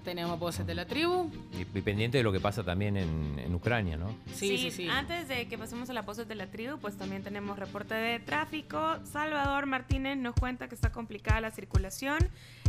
[0.03, 1.29] Tenemos voces de la tribu.
[1.53, 4.15] Y, y pendiente de lo que pasa también en, en Ucrania, ¿no?
[4.33, 4.87] Sí, sí, sí.
[4.87, 8.19] Antes de que pasemos a las voces de la tribu, pues también tenemos reporte de
[8.19, 8.97] tráfico.
[9.11, 12.17] Salvador Martínez nos cuenta que está complicada la circulación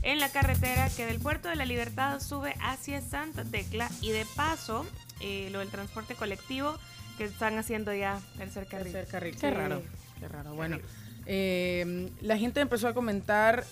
[0.03, 4.27] en la carretera que del puerto de la Libertad sube hacia Santa Tecla y de
[4.37, 4.87] paso
[5.21, 6.77] eh, lo del transporte colectivo
[7.19, 8.93] que están haciendo ya tercer carril.
[8.93, 9.35] Tercer carril.
[9.35, 9.41] Sí.
[9.41, 9.83] Qué raro.
[10.19, 10.55] Qué raro.
[10.55, 10.79] Bueno,
[11.27, 13.65] eh, la gente empezó a comentar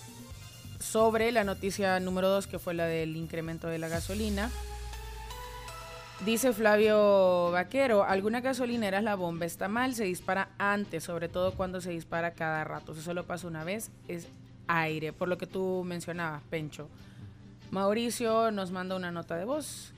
[0.80, 4.50] sobre la noticia número 2, que fue la del incremento de la gasolina.
[6.24, 11.80] Dice Flavio Vaquero, algunas gasolineras la bomba está mal, se dispara antes, sobre todo cuando
[11.80, 12.94] se dispara cada rato.
[12.94, 14.26] Si solo pasa una vez, es
[14.66, 16.88] aire, por lo que tú mencionabas, Pencho.
[17.70, 19.92] Mauricio nos manda una nota de voz.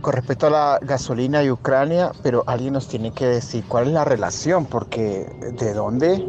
[0.00, 3.94] Con respecto a la gasolina y Ucrania, pero alguien nos tiene que decir cuál es
[3.94, 5.26] la relación, porque
[5.58, 6.24] de dónde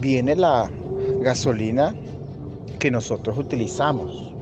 [0.00, 0.68] viene la
[1.28, 1.94] gasolina
[2.78, 4.32] que nosotros utilizamos.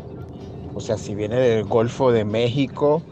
[0.73, 3.03] O sea, si viene del Golfo de México,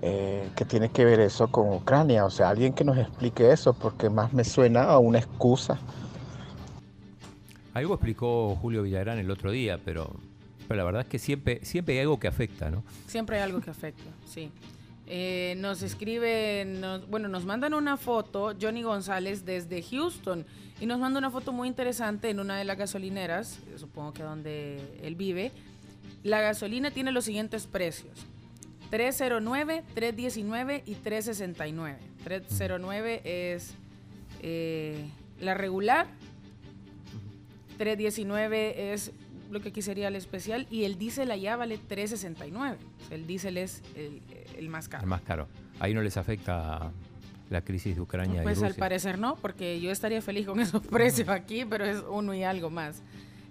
[0.00, 2.24] eh, ¿qué tiene que ver eso con Ucrania?
[2.24, 5.78] O sea, alguien que nos explique eso, porque más me suena a una excusa.
[7.74, 10.10] Algo explicó Julio Villarán el otro día, pero,
[10.66, 12.84] pero la verdad es que siempre, siempre hay algo que afecta, ¿no?
[13.06, 14.50] Siempre hay algo que afecta, sí.
[15.10, 20.44] Eh, nos escriben, bueno, nos mandan una foto, Johnny González desde Houston,
[20.80, 24.82] y nos manda una foto muy interesante en una de las gasolineras, supongo que donde
[25.02, 25.50] él vive.
[26.24, 28.12] La gasolina tiene los siguientes precios.
[28.90, 31.98] 309, 319 y 369.
[32.24, 33.74] 309 es
[34.42, 35.08] eh,
[35.40, 36.06] la regular,
[37.78, 39.12] 319 es
[39.50, 42.76] lo que aquí sería el especial y el diésel allá vale 369.
[42.76, 44.20] O sea, el diésel es el,
[44.58, 45.02] el más caro.
[45.04, 45.48] El más caro.
[45.80, 46.90] Ahí no les afecta
[47.50, 48.80] la crisis de Ucrania Pues y al Rusia.
[48.80, 52.68] parecer no, porque yo estaría feliz con esos precios aquí, pero es uno y algo
[52.70, 53.02] más.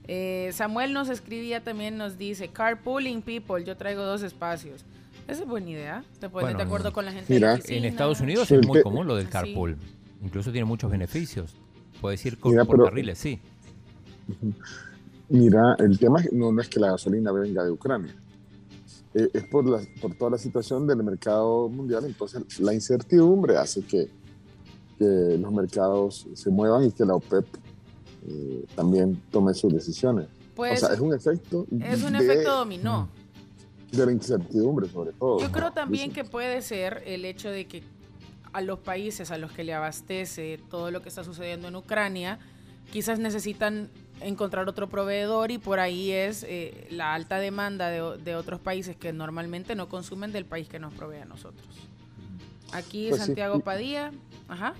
[0.09, 4.85] Eh, Samuel nos escribía también, nos dice, carpooling people, yo traigo dos espacios.
[5.27, 6.93] Esa es buena idea, te pones Bueno, de acuerdo no.
[6.93, 7.33] con la gente.
[7.33, 7.85] Mira, de la En.
[7.85, 9.31] Estados Unidos es muy común lo del Sí.
[9.31, 9.77] carpool.
[10.23, 11.55] Incluso tiene muchos beneficios.
[11.99, 13.39] Puedes ir con, Mira, por pero- carriles, sí.
[15.29, 18.13] Mira, el tema es- no, no es que la gasolina venga de Ucrania,
[19.17, 23.81] Eh, es por, la, por toda la situación del mercado mundial, entonces la incertidumbre hace
[23.81, 24.09] que,
[24.99, 27.45] que los mercados se muevan y que la OPEP
[28.27, 30.27] eh, también tome sus decisiones.
[30.55, 33.09] Pues, o sea, es un efecto Es un de, efecto dominó.
[33.91, 35.39] de la incertidumbre sobre todo.
[35.39, 37.81] Yo creo también que puede ser el hecho de que
[38.53, 42.37] a los países a los que le abastece todo lo que está sucediendo en Ucrania,
[42.91, 43.89] quizás necesitan
[44.21, 48.95] encontrar otro proveedor y por ahí es eh, la alta demanda de, de otros países
[48.95, 51.67] que normalmente no consumen del país que nos provee a nosotros.
[52.73, 54.11] Aquí Pues Santiago Padilla,
[54.47, 54.73] ajá.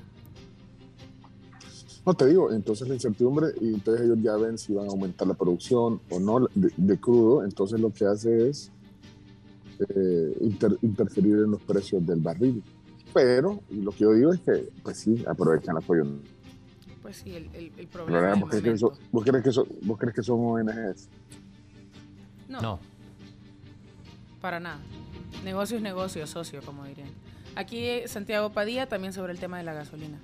[2.05, 5.27] No te digo, entonces la incertidumbre, y entonces ellos ya ven si van a aumentar
[5.27, 8.71] la producción o no de, de crudo, entonces lo que hace es
[9.79, 12.63] eh, inter- interferir en los precios del barril.
[13.13, 16.05] Pero y lo que yo digo es que, pues sí, aprovechan el apoyo.
[17.07, 18.35] Pues sí, el, el, el Pero, problema.
[18.35, 21.07] ¿vos, crees que vos crees que eso- vos crees que son ONGs?
[22.49, 22.61] No.
[22.61, 22.79] No.
[24.41, 24.79] Para nada.
[25.45, 27.07] Negocio es negocio, socio, como dirían.
[27.55, 30.17] Aquí eh, Santiago Padilla también sobre el tema de la gasolina.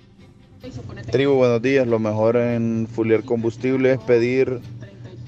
[1.10, 1.86] Tribu, buenos días.
[1.86, 4.60] Lo mejor en fuliar combustible es pedir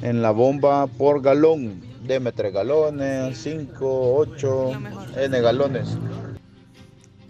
[0.03, 1.81] en la bomba por galón.
[2.07, 4.73] Deme tres galones, cinco, ocho,
[5.16, 5.97] N galones.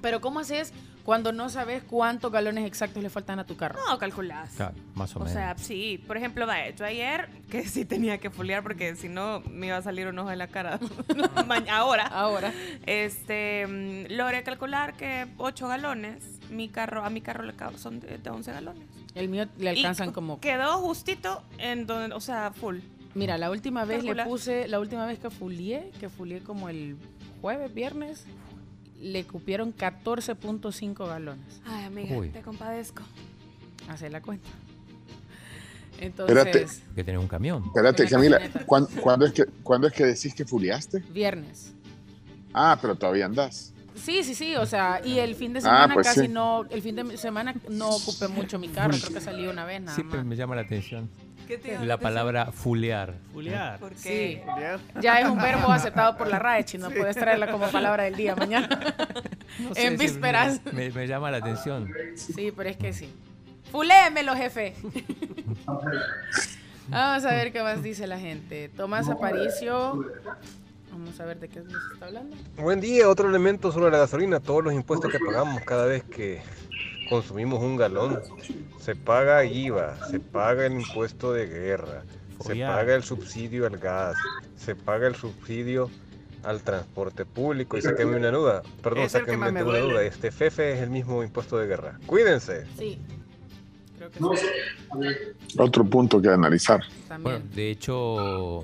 [0.03, 0.73] Pero ¿cómo haces
[1.07, 3.79] cuando no sabes cuántos galones exactos le faltan a tu carro?
[3.89, 4.51] No, calculás.
[4.57, 5.33] Claro, más o, O menos.
[5.33, 9.41] sea, sí, por ejemplo, vaya, yo ayer que sí tenía que foliar porque si no
[9.49, 10.81] me iba a salir un ojo en la cara.
[11.71, 12.07] Ahora.
[12.09, 12.53] Ahora.
[12.87, 18.19] Este, mm, logré calcular que 8 galones, mi carro, a mi carro le son de,
[18.19, 18.83] de 11 galones.
[19.15, 20.41] El mío le Y alcanzan como...
[20.41, 22.79] Quedó justito en donde, o sea, full.
[23.15, 26.97] Mira, la última vez le puse, la última vez que fulié, que fulié como el
[27.41, 28.27] jueves, viernes,
[29.01, 31.61] le cupieron 14.5 galones.
[31.67, 32.29] Ay, amiga, Uy.
[32.31, 33.03] te compadezco.
[33.89, 34.49] Hace la cuenta.
[36.01, 36.51] Espérate.
[36.61, 37.63] Entonces, Que tener un camión.
[37.67, 38.39] Espérate, Camila.
[38.67, 40.99] ¿cuándo, cuándo es que, ¿cuándo es que decís que fuliaste?
[41.13, 41.73] viernes.
[42.53, 43.73] Ah, pero todavía andás.
[43.95, 46.29] Sí, sí, sí, o sea, y el fin de Ah, semana pues casi sí.
[46.29, 49.81] no, el fin de semana no ocupé mucho mi carro, creo que salí una vez
[49.81, 50.27] nada Siempre más.
[50.27, 51.09] me llama la atención
[51.47, 53.15] ¿Qué te llama la palabra fulear.
[53.33, 53.79] Fulear.
[53.79, 54.41] ¿Por Sí,
[55.01, 58.37] ya es un verbo aceptado por la RAE, no puedes traerla como palabra del día
[58.37, 58.69] mañana.
[59.59, 60.61] No sé en si vísperas.
[60.71, 61.91] Me, me llama la atención.
[62.15, 63.09] Sí, pero es que sí.
[63.71, 64.75] Fulémelo, jefe.
[66.89, 68.69] Vamos a ver qué más dice la gente.
[68.69, 70.05] Tomás Aparicio.
[70.91, 72.37] Vamos a ver de qué nos está hablando.
[72.57, 76.41] Buen día, otro elemento sobre la gasolina, todos los impuestos que pagamos cada vez que
[77.09, 78.21] consumimos un galón.
[78.81, 82.05] Se paga IVA, se paga el impuesto de guerra,
[82.41, 84.17] se paga el subsidio al gas,
[84.57, 85.91] se paga el subsidio
[86.43, 89.93] al transporte público y sáquenme una duda, perdón, sáquenme me una duele.
[89.93, 91.99] duda, este FEFE es el mismo impuesto de guerra.
[92.07, 92.67] Cuídense.
[92.79, 93.01] Sí.
[93.99, 95.59] Creo que sí.
[95.59, 96.83] Otro punto que analizar.
[97.21, 98.63] Bueno, de hecho,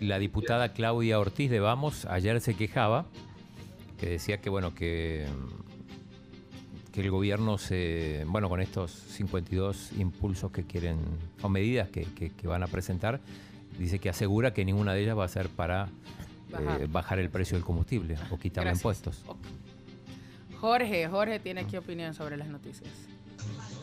[0.00, 3.06] la diputada Claudia Ortiz de Vamos ayer se quejaba,
[3.98, 5.26] que decía que bueno que,
[6.92, 10.98] que el gobierno se, bueno, con estos 52 impulsos que quieren,
[11.42, 13.20] o medidas que, que- que van a presentar,
[13.78, 16.88] dice que asegura que ninguna de ellas va a ser para eh, Bajar.
[16.88, 18.80] bajar el precio del combustible o quitarle Gracias.
[18.80, 19.22] impuestos.
[20.60, 22.90] Jorge, Jorge tiene aquí opinión sobre las noticias.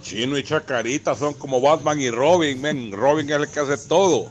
[0.02, 2.92] Chino y Chacarita son como Batman y Robin, men.
[2.92, 4.30] Robin es el que hace todo.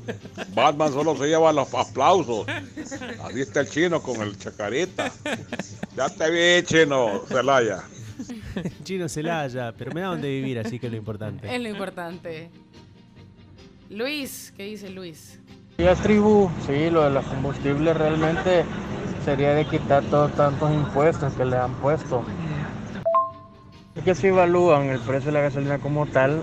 [0.54, 2.46] Batman solo se lleva los aplausos.
[3.24, 5.10] Así está el chino con el Chacarita.
[5.96, 7.82] Ya te vi, chino, Celaya.
[8.84, 11.54] Chino Celaya, pero me da donde vivir, así que es lo importante.
[11.54, 12.50] Es lo importante.
[13.90, 15.40] Luis, ¿qué dice Luis?
[15.78, 18.64] Días tribu, sí, lo de los combustibles realmente
[19.24, 22.24] sería de quitar todos tantos impuestos que le han puesto.
[23.96, 26.42] Es que si evalúan el precio de la gasolina como tal,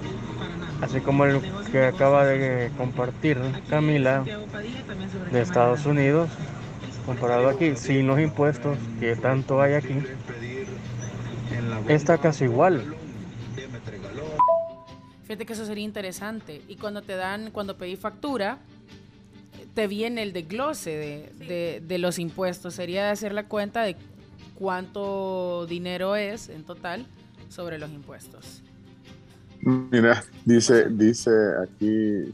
[0.81, 1.41] así como el
[1.71, 3.37] que acaba de compartir
[3.69, 4.23] Camila
[5.31, 6.29] de Estados Unidos,
[7.05, 9.95] comparado aquí, sin los impuestos que tanto hay aquí,
[11.87, 12.95] está casi igual.
[15.23, 16.61] Fíjate que eso sería interesante.
[16.67, 18.59] Y cuando te dan, cuando pedí factura,
[19.73, 22.73] te viene el desglose de, de, de los impuestos.
[22.73, 23.95] Sería hacer la cuenta de
[24.55, 27.05] cuánto dinero es en total
[27.49, 28.61] sobre los impuestos.
[29.61, 31.31] Mira, dice, dice
[31.63, 32.33] aquí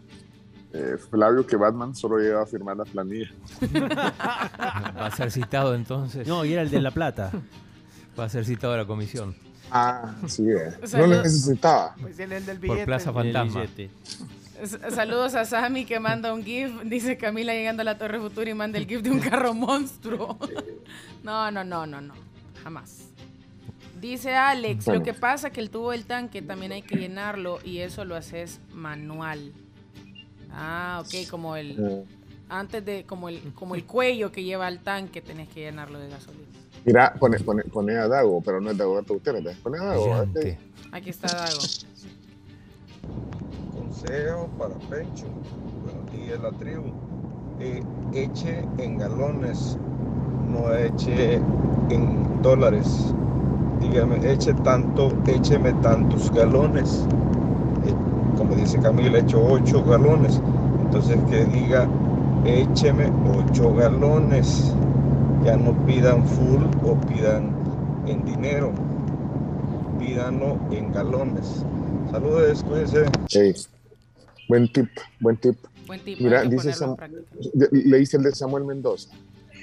[0.73, 3.31] eh, Flavio que Batman solo llega a firmar la planilla.
[3.75, 6.27] Va a ser citado entonces.
[6.27, 7.31] No, y era el de La Plata.
[8.19, 9.35] Va a ser citado a la comisión.
[9.71, 10.71] Ah, sí, eh.
[10.93, 11.95] no lo necesitaba.
[11.99, 13.65] Pues el del Por Plaza Fantasma.
[14.89, 16.81] Saludos a Sammy que manda un GIF.
[16.85, 20.37] Dice Camila llegando a la Torre Futura y manda el GIF de un carro monstruo.
[21.23, 22.13] No, no, no, no, no.
[22.63, 22.99] Jamás.
[23.99, 24.99] Dice Alex, Bueno.
[24.99, 28.15] lo que pasa que el tubo del tanque también hay que llenarlo y eso lo
[28.15, 29.51] haces manual.
[30.51, 32.03] Ah, ok, como el Eh,
[32.47, 36.07] antes de como el como el cuello que lleva al tanque tenés que llenarlo de
[36.09, 36.45] gasolina.
[36.85, 39.57] Mira, pone, pone, pone a Dago, pero no es Dago Gutiérrez.
[39.57, 40.23] Pone a Dago.
[40.23, 40.57] este.
[40.91, 41.59] Aquí está Dago.
[43.73, 45.25] Consejo para Pencho.
[45.83, 46.91] Buenos días, la tribu.
[47.59, 47.81] Eh,
[48.13, 49.77] eche en galones,
[50.47, 51.35] no eche
[51.89, 53.13] en dólares.
[53.81, 57.05] dígame, eche tanto, écheme tantos galones.
[57.85, 57.93] Eh,
[58.37, 60.39] Como dice Camila, echo 8 galones.
[60.81, 61.87] Entonces que diga,
[62.45, 63.11] écheme
[63.51, 64.73] 8 galones.
[65.47, 67.55] Ya no pidan full o pidan
[68.05, 68.73] en dinero.
[69.97, 71.63] Pídanlo en galones.
[72.11, 73.05] Saludos, cuídense.
[73.29, 73.53] Ey,
[74.49, 74.89] buen tip,
[75.21, 75.55] buen tip.
[75.85, 76.97] Buen tip, Mira, dice Sam-
[77.71, 79.09] le dice el de Samuel Mendoza.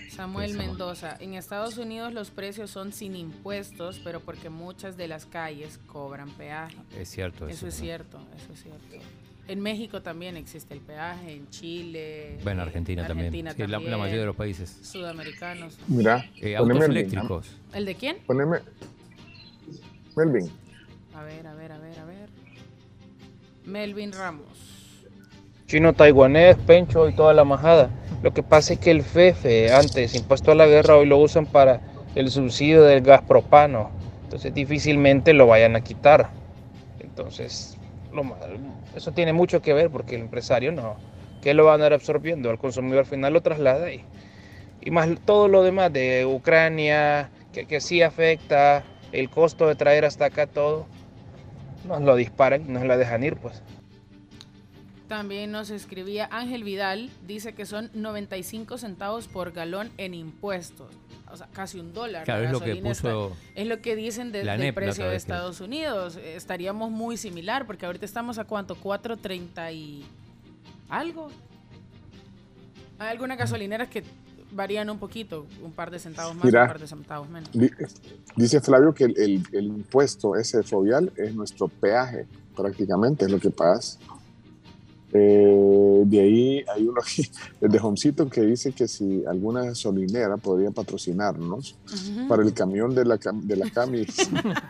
[0.09, 5.27] Samuel Mendoza, en Estados Unidos los precios son sin impuestos, pero porque muchas de las
[5.27, 6.77] calles cobran peaje.
[6.98, 7.81] Es cierto Eso eso, es ¿no?
[7.81, 9.06] cierto, eso es cierto.
[9.47, 12.39] En México también existe el peaje, en Chile.
[12.43, 13.27] Bueno, en Argentina, también.
[13.27, 14.79] Argentina Sí, la- la, también, mayoría de los países.
[14.83, 15.79] Sudamericanos.
[15.87, 17.51] Mira, Eh, autos Melvin, eléctricos.
[17.75, 18.16] ¿El de quién?
[18.27, 18.59] Poneme.
[20.16, 20.51] Melvin.
[21.15, 22.29] A ver, a ver, a ver, a ver.
[23.66, 24.47] Melvin Ramos.
[25.66, 27.91] Chino taiwanés, pencho y toda la majada.
[28.23, 31.47] Lo que pasa es que el FEFE, antes impuesto a la guerra, hoy lo usan
[31.47, 31.81] para
[32.15, 33.91] el subsidio del gas propano.
[34.25, 36.31] Entonces difícilmente lo vayan a quitar.
[37.01, 37.77] Entonces,
[38.95, 40.97] eso tiene mucho que ver porque el empresario no,
[41.43, 44.05] que lo va a andar absorbiendo, al consumidor final lo traslada y,
[44.81, 50.05] y más todo lo demás de Ucrania, que, que sí afecta el costo de traer
[50.05, 50.86] hasta acá todo,
[51.86, 53.62] nos lo disparan y nos la dejan ir pues.
[55.09, 60.89] También nos escribía Ángel Vidal, dice que son 95 centavos por galón en impuestos.
[61.35, 62.24] O sea, casi un dólar.
[62.24, 64.74] Claro, la es lo que está- puso es lo que dicen de- la del NEP
[64.74, 66.16] precio de que- Estados Unidos.
[66.16, 70.05] Estaríamos muy similar, porque ahorita estamos a cuánto, 4.30 y
[70.89, 71.28] algo.
[72.98, 74.05] Hay algunas gasolineras que
[74.52, 76.62] varían un poquito, un par de centavos más, Mira.
[76.62, 77.51] un par de centavos menos.
[77.52, 77.70] Di-
[78.36, 83.40] Dice Flavio que el, el- el impuesto ese fovial es nuestro peaje, prácticamente, es lo
[83.40, 83.98] que pagas.
[85.16, 87.31] Eh, de ahí hay uno aquí,
[87.61, 91.77] el de Homcito, que dice que si alguna gasolinera podría patrocinarnos
[92.28, 94.05] para el camión de la, de la Cami.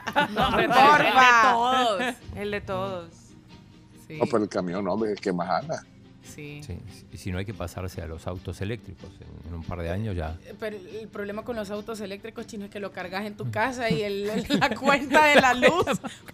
[0.35, 2.15] No, hombre, pero el de todos.
[2.37, 3.11] El de todos.
[4.07, 5.83] Sí, No, para el camión, no, hombre, que más gana.
[6.25, 6.61] Sí.
[6.67, 6.79] Sí,
[7.13, 9.11] Y si no hay que pasarse a los autos eléctricos.
[9.21, 10.37] En, en un par de años ya.
[10.59, 13.91] Pero el problema con los autos eléctricos chinos es que lo cargas en tu casa
[13.91, 14.27] y el-
[14.61, 15.85] la cuenta de la luz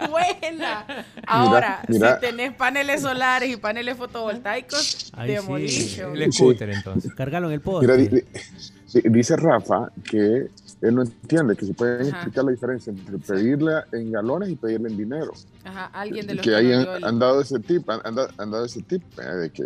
[0.08, 1.04] vuela.
[1.26, 2.14] Ahora, mira.
[2.14, 5.10] si tenés paneles solares y paneles fotovoltaicos, sí.
[5.26, 6.16] demolition.
[6.16, 7.12] El scooter, entonces.
[7.14, 7.96] Cargalo en el poste.
[7.96, 10.46] di- di- dice Rafa que
[10.82, 12.16] él no entiende que se pueden Ajá.
[12.16, 15.32] explicar la diferencia entre pedirle en galones y pedirle en dinero.
[15.64, 18.50] Ajá, alguien de los que que, el- han dado ese tip, han, han dado- han
[18.50, 19.64] dado ese tip eh, de que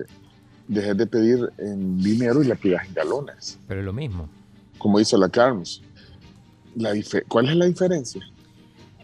[0.67, 4.29] dejes de pedir en dinero y la pidas en galones, Pero es lo mismo.
[4.79, 5.83] como hizo la Carms.
[6.77, 6.93] La
[7.29, 8.21] ¿Cuál es la diferencia?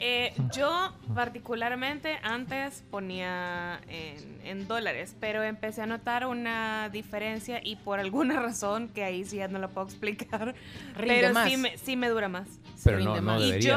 [0.02, 7.76] Eh, yo particularmente antes ponía en, en dólares, pero empecé a notar una diferencia y
[7.76, 10.54] por alguna razón, que ahí sí ya no lo puedo explicar,
[10.96, 11.50] Rinde pero más.
[11.50, 12.48] sí me, sí me dura más.
[12.82, 13.42] Pero rinde no, no más.
[13.42, 13.76] Y yo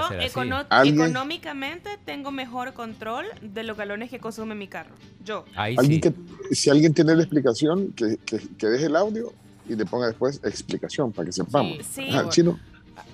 [0.81, 4.95] económicamente tengo mejor control de los galones que consume mi carro.
[5.25, 5.43] Yo.
[5.55, 6.09] Ahí Alguien sí.
[6.49, 9.33] que, si alguien tiene la explicación, que, que, que deje el audio
[9.67, 11.77] y le ponga después explicación para que sepamos.
[11.79, 12.09] Sí, sí.
[12.09, 12.57] Ajá, chino.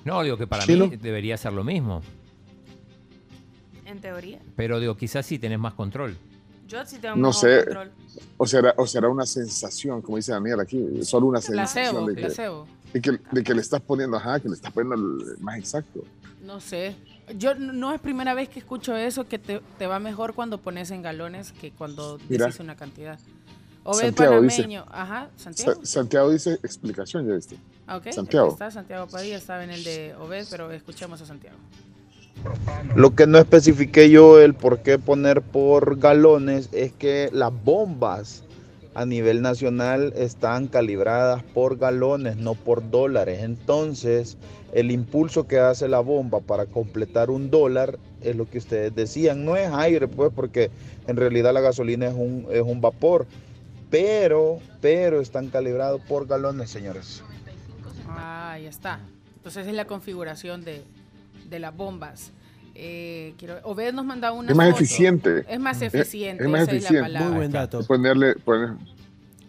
[0.06, 0.88] No, digo que para Chino.
[0.88, 2.02] mí debería ser lo mismo.
[3.90, 4.40] En teoría.
[4.56, 6.16] Pero digo, quizás sí tenés más control.
[6.68, 7.64] Yo sí tengo No sé.
[7.66, 7.92] control.
[8.38, 12.16] O será, o será una sensación, como dice Daniel aquí, solo una sensación Placebo, de
[12.16, 12.68] que, placebo.
[12.94, 16.04] de, que, de que le estás poniendo, ajá, que le estás poniendo el más exacto.
[16.44, 16.96] No sé.
[17.38, 20.92] Yo no es primera vez que escucho eso, que te, te va mejor cuando pones
[20.92, 22.46] en galones que cuando Mira.
[22.46, 23.20] dices una cantidad.
[23.84, 24.86] Obed Santiago dice- panameño.
[24.92, 25.74] Ajá, Santiago.
[25.84, 27.58] Sa- Santiago dice explicación, ya viste.
[27.88, 28.50] Ah, ok, Santiago.
[28.50, 31.58] está Santiago Padilla, estaba en el de Obed, pero escuchemos a Santiago.
[32.96, 38.44] Lo que no especifiqué yo el por qué poner por galones es que las bombas
[38.96, 43.42] a nivel nacional están calibradas por galones, no por dólares.
[43.44, 44.38] Entonces,
[44.74, 49.46] el impulso que hace la bomba para completar un dólar es lo que ustedes decían.
[49.46, 50.72] No es aire, pues, porque
[51.08, 53.26] en realidad la gasolina es un, es un vapor.
[53.90, 57.24] Pero, pero están calibrados por galones, señores.
[58.08, 59.00] Ah, ya está.
[59.38, 60.84] Entonces es la configuración de,
[61.50, 62.32] de las bombas.
[62.76, 64.84] Eh, quiero, Obed nos manda una Es más foto.
[64.84, 65.46] eficiente.
[65.50, 67.02] Es más eficiente, es más esa es la eficiente.
[67.02, 67.28] palabra.
[67.30, 67.84] Muy buen dato.
[67.86, 68.70] Ponerle, poner,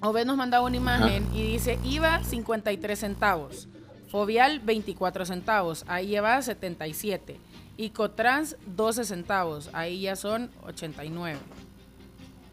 [0.00, 3.68] Obed nos manda una imagen y dice IVA 53 centavos,
[4.08, 7.36] Fovial 24 centavos, ahí ya va 77.
[7.76, 11.38] Y Cotrans 12 centavos, ahí ya son 89.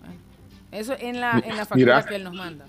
[0.01, 0.15] Bueno,
[0.71, 2.03] Eso en la, en la factura Mira.
[2.05, 2.65] que él nos manda.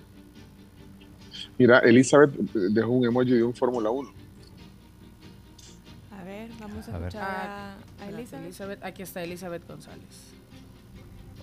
[1.59, 2.31] Mira, Elizabeth
[2.71, 4.11] dejó un emoji de un Fórmula 1.
[6.69, 7.09] Vamos a, A ver.
[7.09, 8.45] escuchar a, a Elizabeth.
[8.45, 10.35] Elizabeth, aquí está Elizabeth González.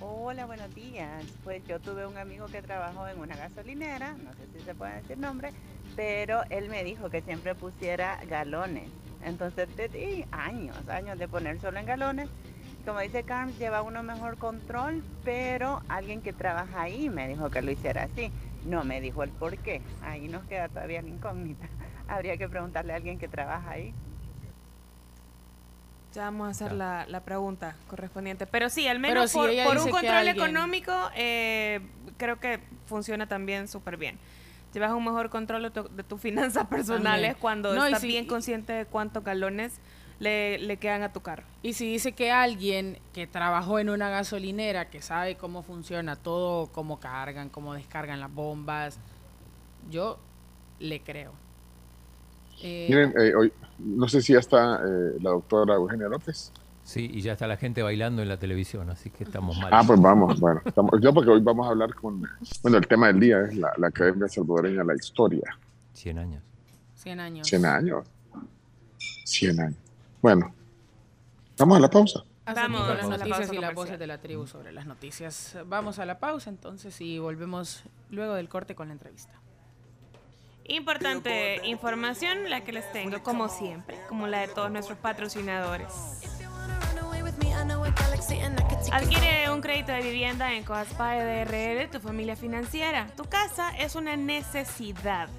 [0.02, 1.24] Hola, buenos días.
[1.44, 4.96] Pues yo tuve un amigo que trabajó en una gasolinera, no sé si se puede
[5.02, 5.52] decir nombre,
[5.96, 8.90] pero él me dijo que siempre pusiera galones.
[9.24, 12.30] Entonces, de años, años de poner solo en galones.
[12.86, 17.64] Como dice Carms, lleva uno mejor control, pero alguien que trabaja ahí me dijo que
[17.64, 18.32] lo hiciera así.
[18.66, 19.82] No me dijo el por qué.
[20.04, 21.68] Ahí nos queda todavía la incógnita.
[22.08, 23.92] Habría que preguntarle a alguien que trabaja ahí.
[26.16, 28.48] Ya vamos a hacer la, la pregunta correspondiente.
[28.48, 31.82] Pero sí, al menos si por, un control alguien- económico, eh,
[32.18, 34.18] creo que funciona también súper bien.
[34.74, 38.28] Llevas un mejor control de, tu- de tus finanzas personales cuando No, estás si- bien
[38.28, 39.74] consciente de cuántos galones
[40.20, 41.44] le, le quedan a tu carro.
[41.62, 46.68] Y si dice que alguien que trabajó en una gasolinera, que sabe cómo funciona todo,
[46.68, 48.98] cómo cargan, cómo descargan las bombas,
[49.92, 50.18] yo
[50.80, 51.34] le creo.
[52.62, 56.52] Eh, Miren, eh, hoy, no sé si ya está eh, la doctora Eugenia López.
[56.84, 59.70] Sí, y ya está la gente bailando en la televisión, así que estamos mal.
[59.74, 60.62] Ah, pues vamos, bueno.
[60.64, 62.22] Estamos, yo porque hoy vamos a hablar con,
[62.62, 65.58] bueno, el tema del día es la, la Academia Salvadoreña la Historia.
[65.94, 66.44] 100 años.
[66.96, 67.48] 100 años.
[67.48, 68.08] 100 años.
[69.26, 69.78] 100 años.
[70.22, 70.54] Bueno,
[71.58, 72.24] vamos a la pausa.
[72.46, 75.58] Vamos a las la noticias y las voces de la tribu sobre las noticias.
[75.66, 79.34] Vamos a la pausa entonces y volvemos luego del corte con la entrevista.
[80.68, 85.94] Importante información la que les tengo, como siempre, como la de todos nuestros patrocinadores.
[88.92, 93.06] Adquiere un crédito de vivienda en Coaspay DRL, tu familia financiera.
[93.16, 95.30] Tu casa es una necesidad.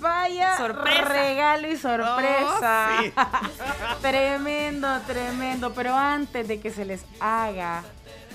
[0.00, 1.04] vaya Sorpresa.
[1.04, 2.88] regalo y sorpresa.
[2.98, 3.12] Oh, sí.
[4.02, 5.72] tremendo, tremendo.
[5.74, 7.82] Pero antes de que se les haga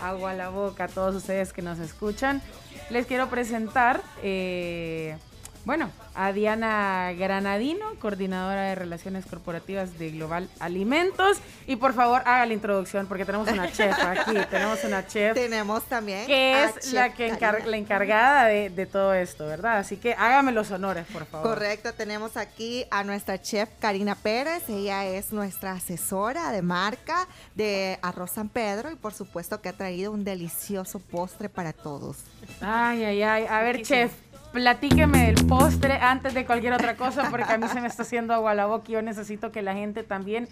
[0.02, 2.42] agua a la boca a todos ustedes que nos escuchan,
[2.90, 5.18] les quiero presentar, eh,
[5.66, 11.38] bueno, a Diana Granadino, coordinadora de Relaciones Corporativas de Global Alimentos.
[11.68, 15.34] Y por favor, haga la introducción porque tenemos una chef aquí, tenemos una chef.
[15.36, 17.68] Tenemos también Que a es la, Chef que encar- Karina.
[17.68, 19.78] la encargada de, de todo esto, ¿verdad?
[19.78, 21.48] Así que hágame los honores, por favor.
[21.50, 24.64] Correcto, tenemos aquí a nuestra chef Karina Pérez.
[24.70, 29.74] Ella es nuestra asesora de marca de Arroz San Pedro y por supuesto que ha
[29.74, 32.18] traído un delicioso postre para todos.
[32.62, 33.46] Ay, ay, ay.
[33.48, 34.12] A ver, chef,
[34.52, 38.34] platíqueme del postre antes de cualquier otra cosa, porque a mí se me está haciendo
[38.34, 40.48] agua a la boca y yo necesito que la gente también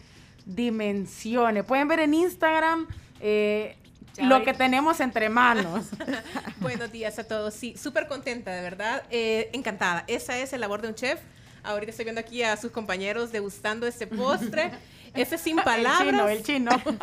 [0.46, 1.64] dimensione.
[1.64, 2.88] Pueden ver en Instagram
[3.20, 3.76] eh,
[4.16, 5.88] Ya, lo que tenemos entre manos.
[6.60, 7.54] Buenos días a todos.
[7.54, 9.04] Sí, súper contenta, de verdad.
[9.10, 10.04] Eh, encantada.
[10.08, 11.20] Esa es el labor de un chef.
[11.64, 14.72] Ahorita estoy viendo aquí a sus compañeros degustando este postre.
[15.14, 16.02] Ese sin palabras.
[16.30, 16.98] El chino, el chino.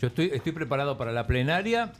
[0.00, 1.92] Yo estoy, estoy preparado para la plenaria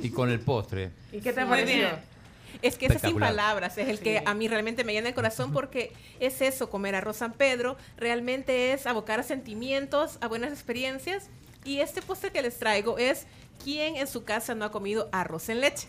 [0.00, 0.90] y con el postre.
[1.12, 1.76] ¿Y qué te Muy pareció?
[1.76, 2.17] bien.
[2.62, 5.52] Es que ese sin palabras es el que a mí realmente me llena el corazón
[5.52, 11.28] porque es eso, comer arroz San Pedro, realmente es abocar a sentimientos, a buenas experiencias
[11.64, 13.26] Y este postre que les traigo es
[13.62, 15.88] ¿Quién en su casa no ha comido arroz en leche?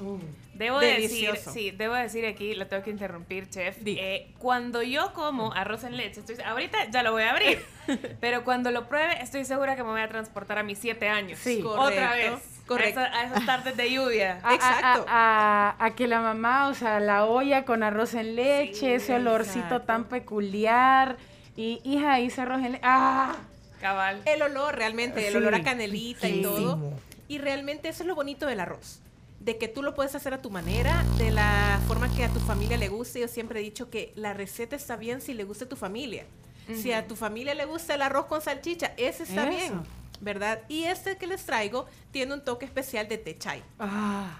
[0.53, 1.33] Debo Delicioso.
[1.33, 3.77] decir, sí, debo decir aquí, lo tengo que interrumpir, chef.
[3.85, 7.63] Eh, cuando yo como arroz en leche, estoy, ahorita ya lo voy a abrir,
[8.19, 11.39] pero cuando lo pruebe, estoy segura que me voy a transportar a mis siete años.
[11.39, 11.61] Sí.
[11.63, 12.58] otra vez.
[12.69, 12.99] Correcto.
[13.01, 14.39] A, esa- a esas tardes de lluvia.
[14.43, 15.03] A- a- A,
[15.79, 19.59] a- a que la mamá, o sea, la olla con arroz en leche, ese olorcito
[19.65, 19.81] exacto.
[19.81, 21.17] tan peculiar.
[21.57, 22.81] Y hija, hice arroz en leche.
[22.83, 23.35] ¡Ah!
[23.81, 24.21] Cabal.
[24.25, 25.37] El olor realmente, el Sí.
[25.37, 26.79] olor a canelita y todo.
[27.27, 28.99] Y realmente eso es lo bonito del arroz.
[29.39, 32.39] De que tú lo puedes hacer a tu manera, de la forma que a tu
[32.41, 33.21] familia le guste.
[33.21, 36.25] Yo siempre he dicho que la receta está bien si le gusta a tu familia.
[36.75, 39.49] Si a tu familia le gusta el arroz con salchicha, ese está Eso.
[39.49, 39.73] bien,
[40.21, 40.61] ¿verdad?
[40.67, 43.63] Y este que les traigo tiene un toque especial de té chai.
[43.79, 44.37] Ah,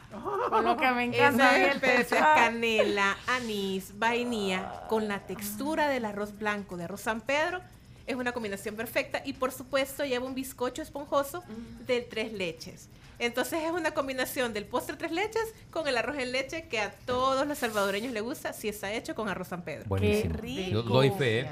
[0.64, 2.36] lo que me encanta Esa es el té especie, chai.
[2.36, 7.62] canela, anís, vainilla, con la textura del arroz blanco de arroz San Pedro,
[8.08, 9.22] es una combinación perfecta.
[9.24, 11.44] Y por supuesto lleva un bizcocho esponjoso
[11.86, 12.90] del tres leches.
[13.20, 16.92] Entonces es una combinación del postre tres leches con el arroz en leche que a
[17.06, 19.86] todos los salvadoreños les gusta si está hecho con arroz San Pedro.
[19.90, 20.36] Buenísimo.
[20.72, 21.50] Yo doy fe, ¿eh?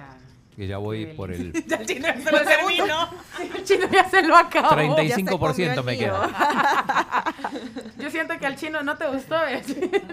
[0.57, 3.09] Que ya voy por el Ya el chino se Pues lo terminó.
[3.55, 4.69] El chino ya se lo acabó.
[4.69, 7.23] 35% me queda.
[7.99, 9.35] Yo siento que al chino no te gustó.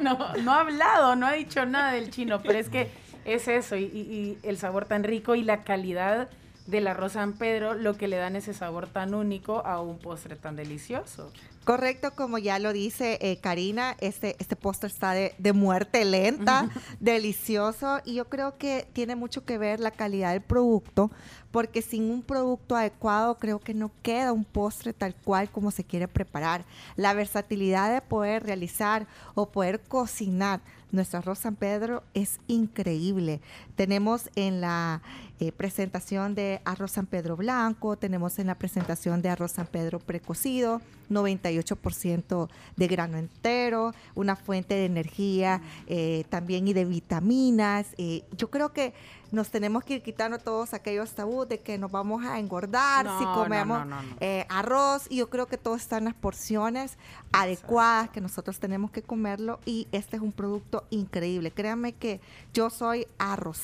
[0.02, 2.90] No, no ha hablado, no ha dicho nada del chino, pero es que
[3.24, 3.74] es eso.
[3.76, 6.28] Y, y- y el sabor tan rico y la calidad
[6.66, 10.36] del arroz San Pedro lo que le dan ese sabor tan único a un postre
[10.36, 11.30] tan delicioso.
[11.64, 16.68] Correcto, como ya lo dice eh, Karina, este, este postre está de, de muerte lenta,
[17.00, 21.10] delicioso, y yo creo que tiene mucho que ver la calidad del producto,
[21.50, 25.84] porque sin un producto adecuado creo que no queda un postre tal cual como se
[25.84, 26.66] quiere preparar.
[26.96, 30.60] La versatilidad de poder realizar o poder cocinar
[30.94, 33.40] nuestro arroz San Pedro es increíble.
[33.76, 35.02] Tenemos en la
[35.40, 39.98] eh, presentación de arroz San Pedro blanco, tenemos en la presentación de arroz San Pedro
[39.98, 40.80] precocido,
[41.10, 47.88] 98% de grano entero, una fuente de energía eh, también y de vitaminas.
[47.98, 48.94] Eh, yo creo que
[49.34, 53.24] nos tenemos que ir quitando todos aquellos tabús de que nos vamos a engordar si
[53.24, 56.98] comemos no, no, eh, arroz y yo creo que todo está en las porciones
[57.32, 61.50] adecuadas que nosotros tenemos que comerlo y este es un producto increíble.
[61.50, 62.20] Créanme que
[62.52, 63.06] yo soy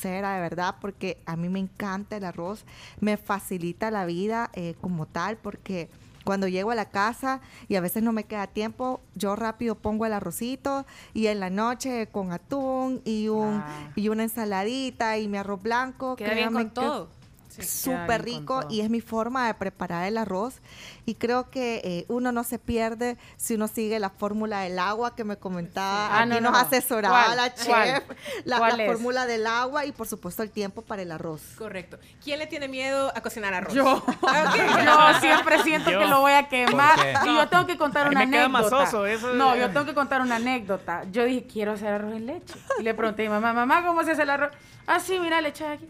[0.01, 2.65] arrocera de verdad porque a mí me encanta el arroz,
[2.99, 5.89] me facilita la vida eh, como tal porque
[6.23, 10.05] cuando llego a la casa y a veces no me queda tiempo, yo rápido pongo
[10.05, 13.63] el arrocito y en la noche con atún y un
[13.95, 16.15] y una ensaladita y mi arroz blanco.
[16.15, 17.09] Queda bien con que todo.
[17.51, 20.61] Sí, Súper rico y es mi forma de preparar el arroz
[21.05, 25.15] y creo que eh, uno no se pierde si uno sigue la fórmula del agua
[25.15, 26.57] que me comentaba, Ah, aquí no, nos no.
[26.57, 27.37] asesoraba ¿Cuál?
[27.37, 27.85] la ¿Cuál?
[27.93, 28.03] chef,
[28.45, 28.91] la, ¿Cuál la es?
[28.91, 31.41] fórmula del agua y por supuesto el tiempo para el arroz.
[31.57, 31.97] Correcto.
[32.23, 33.73] ¿Quién le tiene miedo a cocinar arroz?
[33.73, 33.97] Yo.
[33.97, 34.15] Ok.
[34.85, 35.99] Yo siempre siento Yo.
[35.99, 36.97] que lo voy a quemar.
[37.25, 38.75] Y yo tengo que contar Ahí una me queda anécdota.
[38.77, 41.03] masoso, eso no, yo tengo que contar una anécdota.
[41.11, 42.53] Yo dije, quiero hacer arroz en leche.
[42.79, 44.51] Y le pregunté a mi mamá, mamá, ¿cómo se hace el arroz?
[44.87, 45.87] Ah, sí, mira, le eché aquí.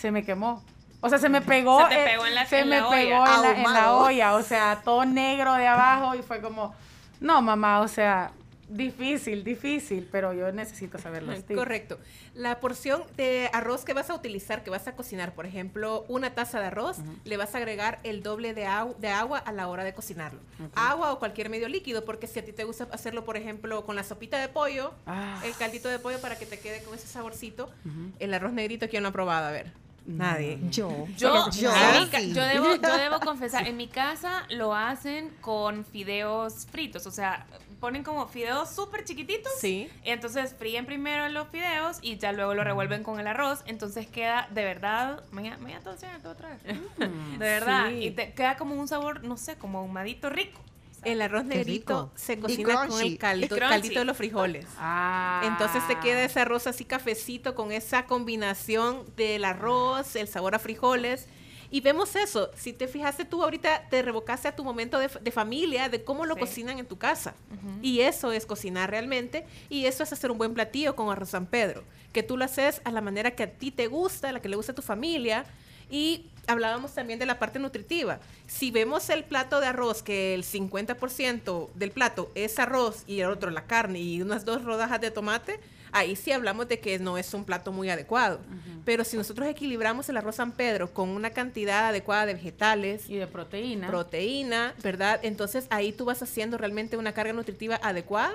[0.00, 0.62] Se me quemó.
[1.02, 1.80] O sea, se me pegó.
[1.88, 3.34] Se te pegó en la- se en me la pegó olla.
[3.36, 3.98] en la, en la Ahumado.
[4.06, 4.34] olla.
[4.34, 6.14] O sea, todo negro de abajo.
[6.14, 6.74] Y fue como,
[7.20, 8.32] no, mamá, o sea,
[8.68, 10.06] difícil, difícil.
[10.12, 11.58] Pero yo necesito saber los tips.
[11.58, 11.98] Correcto.
[12.34, 16.30] La porción de arroz que vas a utilizar, que vas a cocinar, por ejemplo, una
[16.34, 19.94] taza de arroz, le vas a agregar el doble de agua a la hora de
[19.94, 20.40] cocinarlo.
[20.74, 23.96] Agua o cualquier medio líquido, porque si a ti te gusta hacerlo, por ejemplo, con
[23.96, 25.40] la sopita de pollo, Ah.
[25.44, 27.70] el caldito de pollo para que te quede con ese saborcito,
[28.18, 29.46] el arroz negrito, ¿quién lo ha probado?
[29.48, 29.72] A ver.
[30.16, 30.58] Nadie.
[30.70, 31.06] Yo.
[31.16, 31.70] Yo, Yo.
[31.70, 32.32] mi Sí.
[32.32, 37.46] yo debo, yo debo confesar, en mi casa lo hacen con fideos fritos, o sea,
[37.80, 39.52] ponen como fideos súper chiquititos.
[39.58, 39.88] Sí.
[40.04, 43.62] Y entonces fríen primero los fideos y ya luego lo revuelven con el arroz.
[43.66, 45.24] Entonces queda de verdad.
[45.32, 45.96] Mañana, mañana todo
[46.30, 46.62] otra vez.
[46.98, 47.88] De verdad.
[47.88, 48.04] Sí.
[48.04, 50.60] Y te queda como un sabor, no sé, como ahumadito rico.
[51.04, 54.66] El arroz negrito se cocina con el caldo, caldito de los frijoles.
[54.78, 55.42] Ah.
[55.44, 60.58] Entonces te queda ese arroz así cafecito con esa combinación del arroz, el sabor a
[60.58, 61.26] frijoles.
[61.72, 62.50] Y vemos eso.
[62.56, 66.26] Si te fijaste tú ahorita, te revocaste a tu momento de, de familia, de cómo
[66.26, 66.40] lo Sí.
[66.40, 67.34] cocinan en tu casa.
[67.80, 69.46] Y eso es cocinar realmente.
[69.68, 71.84] Y eso es hacer un buen platillo con arroz San Pedro.
[72.12, 74.48] Que tú lo haces a la manera que a ti te gusta, a la que
[74.48, 75.44] le gusta a tu familia.
[75.90, 78.18] Y hablábamos también de la parte nutritiva.
[78.46, 83.30] Si vemos el plato de arroz, que el 50% del plato es arroz y el
[83.30, 85.60] otro la carne y unas dos rodajas de tomate,
[85.92, 88.40] ahí sí hablamos de que no es un plato muy adecuado.
[88.84, 93.16] Pero si nosotros equilibramos el arroz San Pedro con una cantidad adecuada de vegetales y
[93.16, 95.20] de proteína, proteína, ¿verdad?
[95.22, 98.32] Entonces ahí tú vas haciendo realmente una carga nutritiva adecuada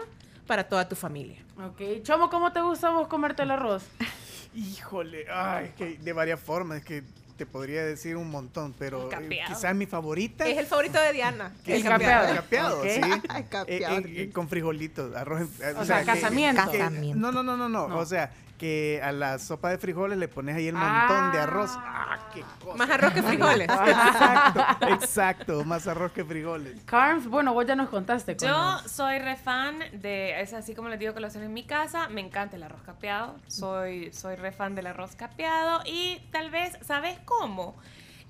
[0.48, 1.38] para toda tu familia.
[1.58, 2.04] Ok.
[2.04, 3.84] Chomo, ¿cómo te gusta vos comerte el arroz?
[4.56, 7.04] Híjole, ay, es que de varias formas, es que
[7.38, 10.48] te podría decir un montón, pero eh, quizás mi favorita.
[10.48, 11.54] Es el favorito de Diana.
[11.66, 12.28] que El es capeado.
[12.30, 13.02] El capeado, sí.
[13.30, 13.98] Ay, capeado.
[14.00, 15.48] Eh, eh, con frijolitos, arroz.
[15.78, 16.70] O sea, casamiento.
[16.72, 17.20] que- Casamiento.
[17.20, 17.98] no, no, no, no, No.
[17.98, 21.08] O sea, que a la sopa de frijoles le pones ahí el Ah.
[21.10, 21.72] montón de arroz.
[21.76, 22.78] Ah, qué cosa.
[22.78, 23.70] Más arroz que frijoles.
[23.70, 25.64] exacto, exacto.
[25.66, 26.82] Más arroz que frijoles.
[26.86, 28.38] Carms, bueno, vos ya nos contaste.
[28.38, 31.44] con Yo los- soy re fan de, es así como les digo que lo hacen
[31.44, 35.82] en mi casa, me encanta el arroz capeado, soy, soy re fan del arroz capeado
[35.86, 37.76] y tal vez, ¿sabes cómo?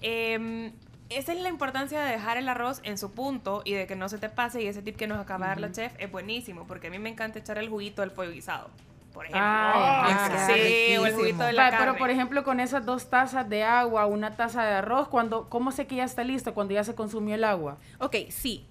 [0.01, 0.71] Em,
[1.09, 4.09] esa es la importancia de dejar el arroz en su punto y de que no
[4.09, 6.65] se te pase y ese tip que nos acaba de dar la chef es buenísimo
[6.67, 8.69] porque a mí me encanta echar el juguito del pollo guisado,
[9.15, 9.41] por ejemplo.
[9.43, 10.53] Ay, Ah, claro.
[10.53, 11.85] sí, o el juguito de la Va, carne.
[11.87, 15.71] Pero por ejemplo, con esas dos tazas de agua, una taza de arroz, cuando, ¿cómo
[15.71, 16.53] sé que ya está listo?
[16.53, 17.77] Cuando ya se consumió el agua.
[17.97, 18.63] Ok, sí.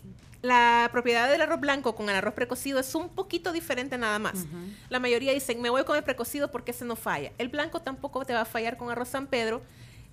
[0.42, 4.44] La propiedad del arroz blanco con el arroz precocido es un poquito diferente nada más.
[4.90, 7.32] La mayoría dicen, me voy con el precocido porque ese no falla.
[7.38, 9.62] El blanco tampoco te va a fallar con arroz San Pedro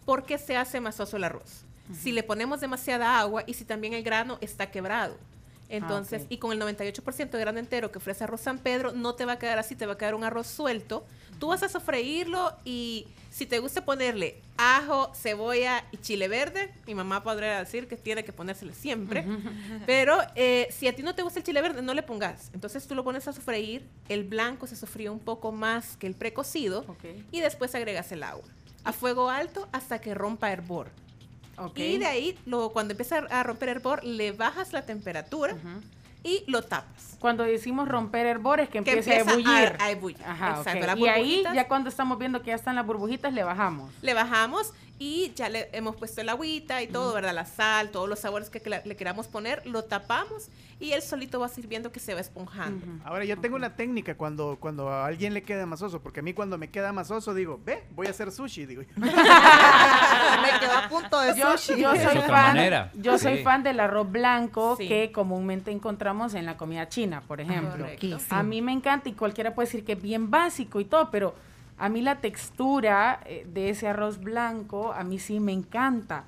[0.06, 1.66] porque se hace masoso el arroz.
[1.94, 5.18] Si le ponemos demasiada agua y si también el grano está quebrado.
[5.72, 6.32] Entonces, ok.
[6.32, 9.34] y con el 98% de grano entero que ofrece arroz San Pedro, no te va
[9.34, 11.06] a quedar así, te va a quedar un arroz suelto.
[11.40, 16.94] Tú vas a sofreírlo y si te gusta ponerle ajo, cebolla y chile verde, mi
[16.94, 19.26] mamá podría decir que tiene que ponérsele siempre.
[19.86, 22.52] Pero eh, si a ti no te gusta el chile verde, no le pongas.
[22.54, 26.16] Entonces tú lo pones a sofreír, el blanco se sofríe un poco más que el
[26.16, 26.86] precocido
[27.32, 28.44] y después agregas el agua.
[28.84, 30.90] A fuego alto hasta que rompa hervor.
[31.66, 31.78] Ok.
[31.80, 35.56] Y de ahí, lo, cuando empieza a romper hervor, le bajas la temperatura
[36.24, 37.18] y lo tapas.
[37.20, 39.76] Cuando decimos romper hervor es que Que empiece a empieza ebullir.
[39.80, 40.24] a- a ebullir.
[40.26, 43.92] Ajá, Exacto, Y ahí, ya cuando estamos viendo que ya están las burbujitas, le bajamos.
[44.02, 44.74] Le bajamos
[45.04, 47.34] y ya le hemos puesto el agüita y todo, ¿verdad?
[47.34, 50.50] La sal, todos los sabores que le queramos poner, lo tapamos
[50.80, 52.86] y él solito va sirviendo que se va esponjando.
[53.04, 56.36] Ahora, yo tengo una técnica cuando, cuando a alguien le queda masoso, porque a mí
[56.36, 58.84] cuando me queda masoso digo, ve, voy a hacer sushi, digo.
[58.96, 61.82] Me quedó a punto de Yo, sushi.
[61.82, 62.92] yo soy fan, manera.
[62.94, 63.44] yo soy Sí.
[63.44, 64.88] fan del arroz blanco Sí.
[64.88, 67.86] que comúnmente encontramos en la comida china, por ejemplo.
[67.86, 68.18] Correcto.
[68.30, 71.34] A mí me encanta y cualquiera puede decir que es bien básico y todo, pero
[71.82, 76.26] a mí la textura eh, de ese arroz blanco a mí sí me encanta,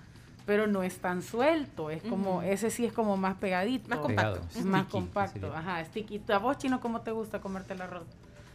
[0.47, 4.39] pero no es tan suelto, es como ese sí es como más pegadito, Más compacto.
[4.39, 6.21] Es Pegado, más sticky, compacto, ajá, sticky.
[6.33, 8.07] ¿A vos chino cómo te gusta comerte el arroz?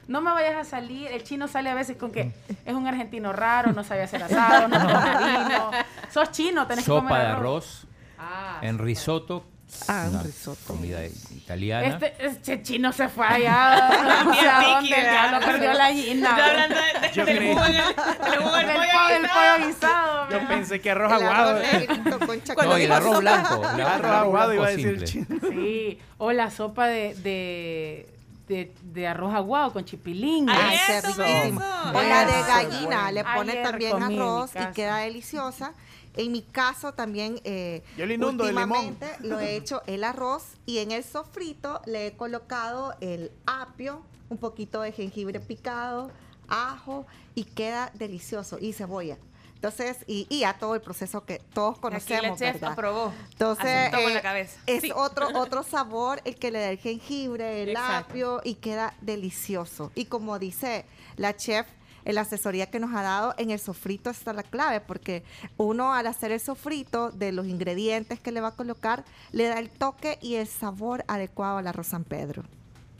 [0.09, 2.33] No me vayas a salir, el chino sale a veces con que
[2.65, 5.71] es un argentino raro, no sabe hacer asado, no vino.
[6.11, 7.87] Sos chino, tenés que Sopa comer de arroz
[8.19, 9.45] Ah, en risotto.
[9.87, 10.59] Ah, un risotto.
[10.67, 11.87] Comida italiana.
[11.87, 14.23] Este, este chino se fue allá.
[14.25, 16.37] no sé a dónde, ya lo perdió la gallina.
[16.37, 17.85] Yo hablando de- de- Yo del creí- jugo en el-
[18.31, 20.31] del jugo del Del pollo guisado.
[20.31, 21.61] Yo pensé que arroz aguado.
[22.69, 23.63] No, y el arroz blanco.
[23.75, 25.39] el Arroz aguado iba a decir el simple.
[25.41, 25.49] chino.
[25.63, 28.09] Sí, o la sopa de, de,
[28.49, 30.49] de, de arroz aguado con chipilín.
[30.51, 31.27] Ay, riquísimo.
[31.45, 31.61] mismo.
[31.95, 35.73] O la de gallina, le pone también arroz y queda deliciosa.
[36.19, 38.71] En mi caso también, eh, Yo le inundo de limón.
[38.89, 44.03] últimamente lo he hecho el arroz y en el sofrito le he colocado el apio,
[44.29, 46.11] un poquito de jengibre picado,
[46.49, 49.17] ajo y queda delicioso y cebolla.
[49.55, 51.89] Entonces, y, y a todo el proceso que todos Aquí la
[52.21, 52.73] conocemos, chef ¿verdad?
[52.73, 53.13] aprobó.
[53.33, 54.61] Entonces, eh, la cabeza.
[54.67, 54.93] es Sí.
[54.95, 58.11] otro, otro sabor el que le da el jengibre, el Exacto.
[58.11, 59.91] apio y queda delicioso.
[59.97, 60.85] Y como dice
[61.17, 61.67] la chef,
[62.09, 65.23] en la asesoría que nos ha dado, en el sofrito está la clave, porque
[65.59, 69.59] uno al hacer el sofrito de los ingredientes que le va a colocar, le da
[69.59, 72.45] el toque y el sabor adecuado al arroz San Pedro.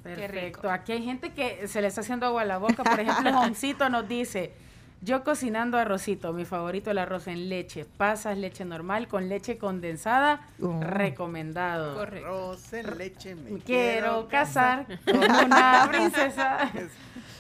[0.03, 0.71] Perfecto.
[0.71, 2.85] Aquí hay gente que se le está haciendo agua a la boca.
[2.85, 4.53] Por ejemplo, Joncito nos dice,
[5.01, 10.47] yo cocinando arrocito, mi favorito el arroz en leche, pasas leche normal con leche condensada,
[10.61, 10.81] Oh.
[10.83, 11.95] recomendado.
[11.95, 12.27] Correcto.
[12.29, 16.71] Arroz en leche me Me quiero casar con una princesa.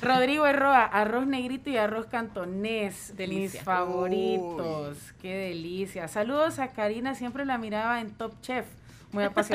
[0.01, 3.61] Rodrigo Herroa, arroz negrito y arroz cantonés, Delicia.
[3.61, 4.97] mis favoritos.
[5.21, 6.07] Qué delicia.
[6.09, 8.65] Saludos a Karina, siempre la miraba en Top Chef.
[9.11, 9.53] Muy trabajo.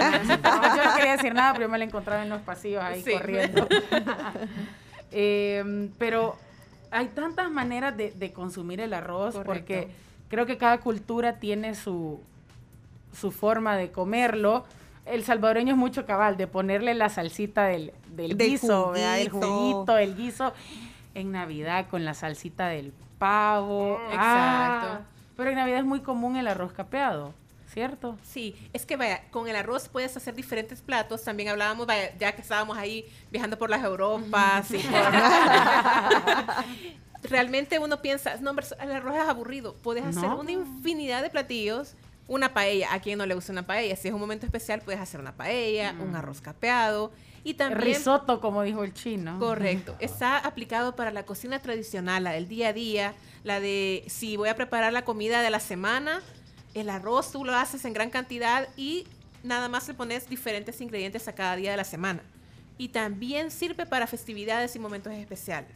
[0.75, 3.11] Yo no quería decir nada, pero yo me la encontraba en los pasillos ahí Sí.
[3.13, 3.67] corriendo.
[5.15, 6.35] Eh, pero
[6.89, 9.45] hay tantas maneras de, de consumir el arroz Correcto.
[9.53, 9.87] porque
[10.27, 12.19] creo que cada cultura tiene su,
[13.15, 14.65] su forma de comerlo.
[15.05, 19.19] El salvadoreño es mucho cabal de ponerle la salsita del, del, Del guiso, ¿verdad?
[19.19, 19.97] el juguito.
[19.97, 20.53] el guiso.
[21.13, 23.99] En Navidad con la salsita del pavo.
[24.09, 24.17] Exacto.
[24.19, 24.99] Ah,
[25.35, 27.33] pero en Navidad es muy común el arroz capeado,
[27.67, 28.17] ¿cierto?
[28.23, 31.23] Sí, es que vaya, con el arroz puedes hacer diferentes platos.
[31.23, 34.91] También hablábamos, vaya, ya que estábamos ahí viajando por las Europas y por-
[37.23, 38.51] Realmente uno piensa, no,
[38.81, 39.75] el arroz es aburrido.
[39.81, 40.39] Puedes hacer No.
[40.39, 41.95] una infinidad de platillos.
[42.33, 43.95] Una paella, a quien no le gusta una paella.
[43.95, 47.11] Si es un momento especial, puedes hacer una paella, un arroz capeado.
[47.43, 49.37] Y también Risotto, como dijo el chino.
[49.37, 49.95] Correcto.
[49.99, 54.49] Está aplicado para la cocina tradicional, la del día a día, la de si voy
[54.49, 56.21] a preparar la comida de la semana,
[56.73, 59.05] el arroz tú lo haces en gran cantidad y
[59.43, 62.23] nada más le pones diferentes ingredientes a cada día de la semana.
[62.77, 65.71] Y también sirve para festividades y momentos especiales.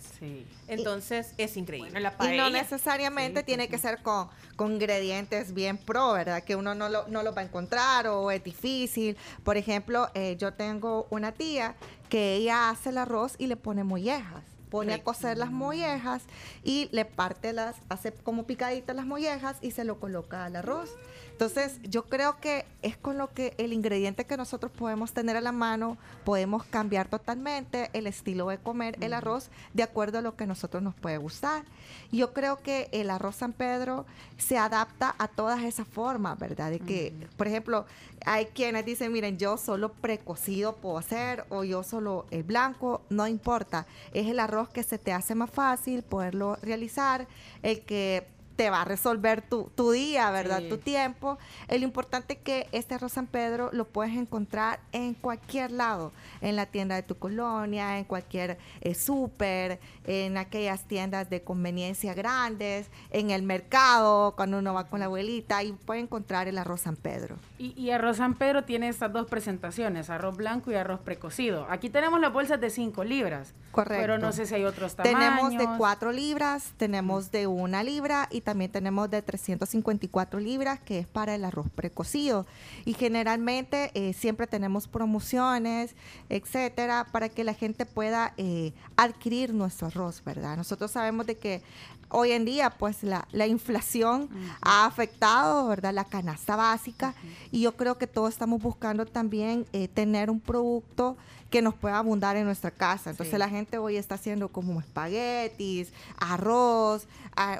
[0.67, 1.99] Entonces es increíble.
[2.21, 6.43] Y no necesariamente tiene que ser con, con ingredientes bien pro, ¿verdad?
[6.43, 9.15] Que uno no lo, no lo va a encontrar o es difícil.
[9.43, 11.75] Por ejemplo, eh, yo tengo una tía
[12.09, 14.43] que ella hace el arroz y le pone mollejas.
[14.69, 16.23] Pone a cocer las mollejas
[16.61, 20.89] y le parte las, hace como picaditas las mollejas y se lo coloca al arroz.
[21.37, 25.41] Entonces, yo creo que es con lo que el ingrediente que nosotros podemos tener a
[25.41, 25.95] la mano,
[26.25, 30.47] podemos cambiar totalmente el estilo de comer el arroz de acuerdo a lo que a
[30.47, 31.63] nosotros nos puede gustar.
[32.11, 34.07] Yo creo que el arroz San Pedro
[34.39, 36.71] se adapta a todas esas formas, ¿verdad?
[36.71, 37.85] De que, por ejemplo,
[38.25, 43.27] hay quienes dicen, miren, yo solo precocido puedo hacer o yo solo el blanco, no
[43.27, 43.85] importa.
[44.11, 47.27] Es el arroz que se te hace más fácil poderlo realizar,
[47.61, 48.25] el que
[48.57, 50.59] te va a resolver tu, tu día, ¿verdad?
[50.59, 50.69] Sí.
[50.69, 51.37] Tu tiempo.
[51.67, 56.11] El importante es que este arroz San Pedro lo puedes encontrar en cualquier lado,
[56.41, 62.15] en la tienda de tu colonia, en cualquier eh, súper, en aquellas tiendas de conveniencia
[62.15, 66.81] grandes, en el mercado, cuando uno va con la abuelita, y puede encontrar el arroz
[66.81, 67.37] San Pedro.
[67.59, 71.67] Y, y arroz San Pedro tiene estas dos presentaciones, arroz blanco y arroz precocido.
[71.69, 73.53] Aquí tenemos las bolsas de 5 libras.
[73.71, 74.01] Correcto.
[74.01, 75.19] Pero no sé si hay otros tamaños.
[75.19, 80.99] Tenemos de 4 libras, tenemos de una libra y también tenemos de 354 libras, que
[80.99, 82.47] es para el arroz precocido.
[82.85, 85.97] Y generalmente eh, siempre tenemos promociones,
[86.29, 90.55] etcétera, para que la gente pueda eh, adquirir nuestro arroz, ¿verdad?
[90.55, 91.61] Nosotros sabemos de que
[92.09, 94.29] hoy en día, pues la, la inflación
[94.61, 95.93] ha afectado, ¿verdad?
[95.93, 97.13] La canasta básica.
[97.51, 101.17] Y yo creo que todos estamos buscando también eh, tener un producto
[101.49, 103.09] que nos pueda abundar en nuestra casa.
[103.11, 103.39] Entonces Sí.
[103.39, 107.07] la gente hoy está haciendo como espaguetis, arroz,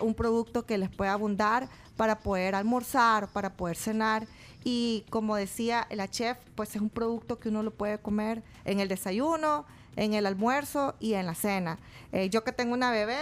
[0.02, 4.28] un producto que les pueda abundar para poder almorzar, para poder cenar.
[4.64, 8.80] Y como decía la chef, pues es un producto que uno lo puede comer en
[8.82, 9.66] el desayuno,
[9.98, 11.78] en el almuerzo y en la cena.
[12.14, 13.18] Eh, yo que tengo una bebé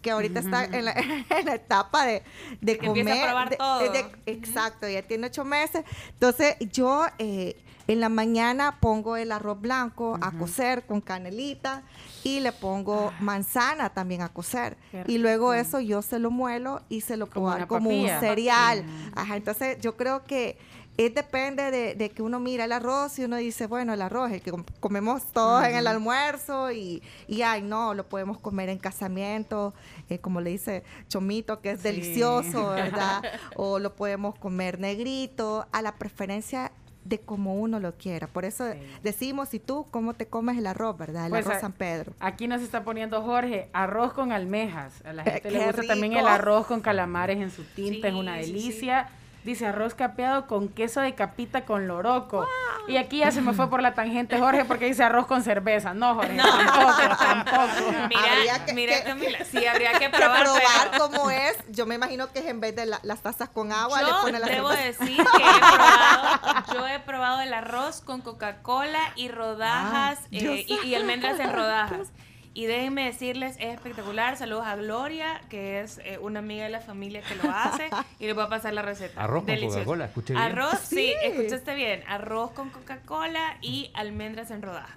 [0.00, 0.92] que ahorita está en la,
[1.38, 2.22] en la etapa de,
[2.62, 3.00] de Que comer.
[3.06, 3.80] empieza a probar de- todo.
[3.92, 5.84] de- exacto, ya tiene ocho meses.
[6.14, 7.54] Entonces yo eh,
[7.86, 11.82] en la mañana pongo el arroz blanco a cocer con canelita
[12.22, 14.76] y le pongo manzana también a cocer.
[15.06, 18.84] Y luego eso yo se lo muelo y se lo puedo dar como un cereal.
[19.14, 20.56] Ajá, entonces yo creo que
[20.96, 24.30] es depende de, de que uno mira el arroz y uno dice, bueno, el arroz,
[24.32, 28.68] el que com- comemos todos en el almuerzo y, y ay, no, lo podemos comer
[28.68, 29.72] en casamiento,
[30.10, 31.84] eh, como le dice Chomito, que es Sí.
[31.84, 33.22] delicioso, ¿verdad?
[33.56, 36.70] o lo podemos comer negrito, a la preferencia
[37.02, 38.26] de como uno lo quiera.
[38.26, 38.66] Por eso
[39.02, 41.24] decimos, ¿y tú cómo te comes el arroz, verdad?
[41.24, 42.12] El Pues, arroz a- San Pedro.
[42.20, 45.02] Aquí nos está poniendo Jorge, arroz con almejas.
[45.06, 48.36] A la gente le gusta también el arroz con calamares en su tinta, es una
[48.36, 49.08] Sí, sí, delicia.
[49.42, 52.46] Dice arroz capeado con queso de capita con loroco.
[52.88, 55.94] Y aquí ya se me fue por la tangente Jorge porque dice arroz con cerveza.
[55.94, 57.90] No, Jorge, tampoco, tampoco.
[58.08, 60.44] Mira, mira Camila, sí, habría que Que probar.
[60.92, 61.56] pero- cómo es.
[61.70, 64.20] Yo me imagino que es en vez de la- las tazas con agua, le Yo
[64.20, 65.04] pone la debo cerveza.
[65.04, 70.66] decir que he probado, yo he probado el arroz con Coca-Cola y rodajas Ah, eh,
[70.84, 72.08] y almendras en rodajas.
[72.52, 74.36] Y déjenme decirles, es espectacular.
[74.36, 77.88] Saludos a Gloria, que es eh, una amiga de la familia que lo hace.
[78.18, 79.22] y les voy a pasar la receta.
[79.22, 79.56] Arroz con.
[79.60, 80.44] Coca-Cola, escuché bien.
[80.44, 81.14] Arroz, sí, Sí.
[81.22, 82.02] escuchaste bien.
[82.08, 84.96] Arroz con Coca-Cola y almendras en rodajas.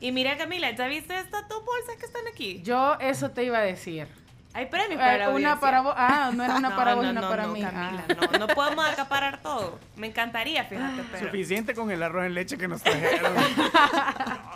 [0.00, 2.60] Y mira, Camila, ¿ya viste estas dos bolsas que están aquí?
[2.62, 4.08] Yo eso te iba a decir.
[4.56, 5.94] Hay premios Eh, para una para vos.
[5.96, 7.60] Ah, no era una para vos y una no, para no, mí.
[7.60, 8.14] Camila, Ah.
[8.32, 9.80] no, no podemos acaparar todo.
[9.96, 11.26] Me encantaría, fíjate, pero.
[11.26, 13.34] Suficiente con el arroz en leche que nos trajeron.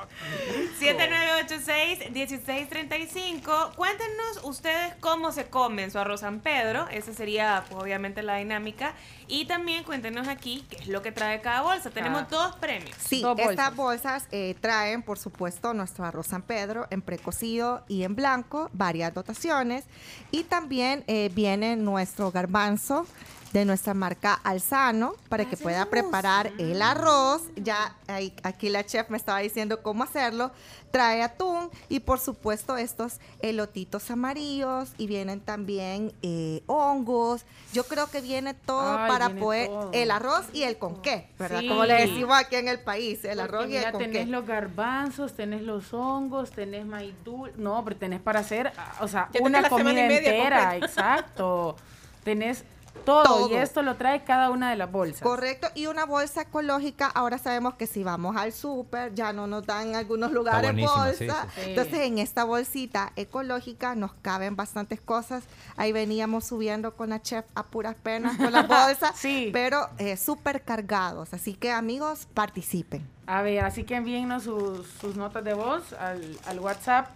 [0.81, 3.75] 7986-1635.
[3.75, 6.87] Cuéntenos ustedes cómo se comen su arroz San Pedro.
[6.89, 8.93] Esa sería, pues, obviamente, la dinámica.
[9.27, 11.91] Y también cuéntenos aquí qué es lo que trae cada bolsa.
[11.91, 12.27] Tenemos Ah.
[12.31, 12.97] dos premios.
[12.99, 18.15] Sí, estas bolsas eh, traen, por supuesto, nuestro arroz San Pedro en precocido y en
[18.15, 19.87] blanco, varias dotaciones.
[20.31, 23.07] Y también eh, viene nuestro garbanzo
[23.53, 27.43] de nuestra marca Alzano para que pueda preparar el arroz.
[27.57, 30.51] Ya ahí- aquí la chef me estaba diciendo cómo hacerlo.
[30.91, 37.45] Trae atún y por supuesto estos elotitos amarillos y vienen también eh, hongos.
[37.75, 39.91] Yo creo que viene todo Ay, para viene poder todo.
[39.93, 41.61] el arroz y el con qué, ¿verdad?
[41.61, 41.69] Sí.
[41.69, 44.31] Como le decimos aquí en el país, el Porque arroz y el con tenés qué.
[44.31, 47.15] los garbanzos, tenés los hongos, tenés maíz
[47.57, 50.61] No, pero tenés para hacer, ah, o sea, Ya una semana comida y media entera,
[50.71, 50.87] completa.
[50.87, 51.77] exacto.
[52.25, 52.65] Tenés
[53.05, 53.51] Todo, Todo.
[53.51, 55.21] y esto lo trae cada una de las bolsas.
[55.23, 59.65] Correcto, y una bolsa ecológica, ahora sabemos que si vamos al súper, ya no nos
[59.67, 61.15] dan en algunos lugares bolsa.
[61.15, 61.61] sí, sí, sí.
[61.71, 65.45] Entonces, en esta bolsita ecológica nos caben bastantes cosas.
[65.77, 69.15] Ahí veníamos subiendo con la chef a puras penas con las bolsas,
[69.53, 71.33] pero eh, súper cargados.
[71.35, 73.07] Así que, amigos, participen.
[73.27, 77.09] A ver, así que envíennos sus, sus notas de voz al, al WhatsApp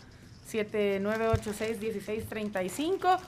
[0.50, 3.18] 79861635.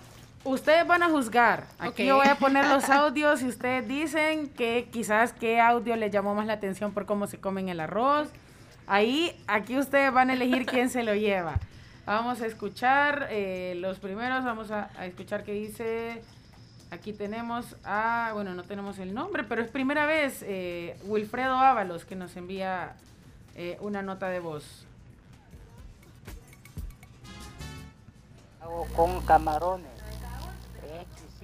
[0.45, 1.65] Ustedes van a juzgar.
[1.79, 6.13] Aquí yo voy a poner los audios y ustedes dicen que quizás qué audio les
[6.13, 8.29] llamó más la atención por cómo se comen el arroz.
[8.87, 11.55] Ahí, aquí ustedes van a elegir quién se lo lleva.
[12.05, 16.23] Vamos a escuchar eh, los primeros, vamos a, a escuchar qué dice.
[16.91, 22.05] Aquí tenemos a, bueno, no tenemos el nombre, pero es primera vez eh, Wilfredo Ábalos
[22.05, 22.95] que nos envía
[23.57, 24.87] eh, una nota de voz.
[28.61, 29.94] Hago con camarones.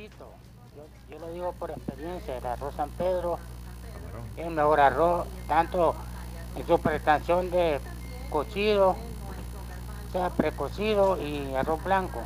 [0.01, 0.09] Yo,
[1.11, 2.39] yo lo digo por experiencia.
[2.39, 3.39] El arroz San Pedro
[4.37, 5.95] es el mejor arroz, tanto
[6.57, 7.81] en su prestación de
[8.31, 12.23] cocido, o sea, precocido y arroz blanco.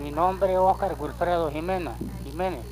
[0.00, 1.94] Mi nombre es Oscar Wilfredo Jiménez,
[2.24, 2.64] Jiménez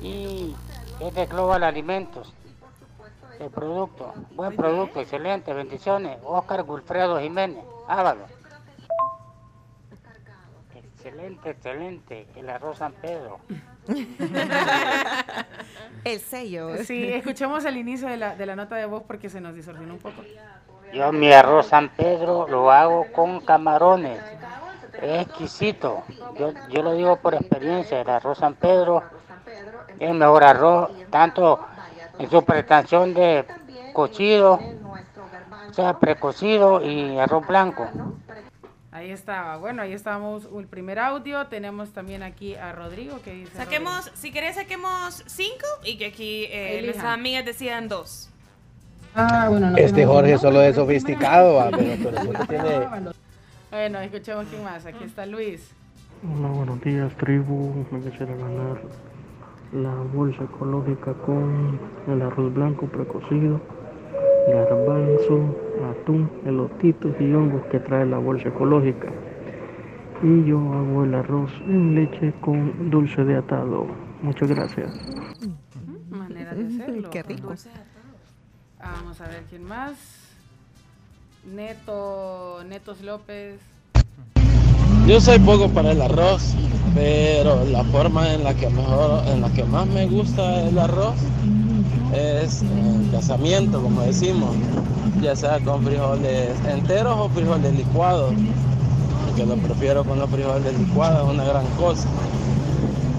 [0.00, 0.56] y
[0.98, 2.32] es de Global Alimentos.
[3.38, 6.18] El producto, buen producto, excelente, bendiciones.
[6.24, 8.39] Oscar Wilfredo Jiménez, Ávalo.
[11.02, 12.26] Excelente, excelente.
[12.36, 13.40] El arroz San Pedro.
[16.04, 16.84] El sello.
[16.84, 19.94] Sí, escuchemos el inicio de la, de la nota de voz porque se nos distorsionó
[19.94, 20.22] un poco.
[20.92, 24.20] Yo mi arroz San Pedro lo hago con camarones.
[25.00, 26.02] Es exquisito.
[26.38, 28.02] Yo, yo lo digo por experiencia.
[28.02, 29.02] El arroz San Pedro
[29.98, 31.66] es el mejor arroz, tanto
[32.18, 33.46] en su prestación de
[33.94, 34.60] cocido,
[35.70, 37.88] o sea, precocido y arroz blanco.
[39.00, 39.56] Ahí estaba.
[39.56, 41.46] Bueno, ahí estábamos el primer audio.
[41.46, 43.56] Tenemos también aquí a Rodrigo que dice...
[43.56, 48.28] Saquemos, si querés, saquemos cinco y que aquí eh, nuestras amigas decidan dos.
[49.78, 52.88] Este Jorge solo es sofisticado, va, pero, pero tiene...
[53.70, 54.84] Bueno, escuchemos quién más.
[54.84, 55.70] Aquí está Luis.
[56.22, 57.86] Hola, buenos días, tribu.
[57.90, 58.82] Me quisiera ganar
[59.72, 63.62] la bolsa ecológica con el arroz blanco precocido,
[64.46, 69.08] garbanzo, atún, elotitos y hongos que trae la bolsa ecológica.
[70.22, 73.86] Y yo hago el arroz en leche con dulce de atado.
[74.22, 74.92] Muchas gracias.
[76.10, 77.10] Manera de hacerlo.
[77.10, 77.54] Qué rico.
[78.80, 79.94] Ah, Vamos a ver quién más.
[81.44, 83.60] Neto, Netos López.
[85.06, 86.54] Yo soy poco para el arroz,
[86.94, 91.16] pero la forma en la que mejor, en la que más me gusta el arroz
[92.12, 94.50] es en casamiento, como decimos,
[95.20, 98.34] ya sea con frijoles enteros o frijoles licuados,
[99.36, 102.08] que lo prefiero con los frijoles licuados, es una gran cosa.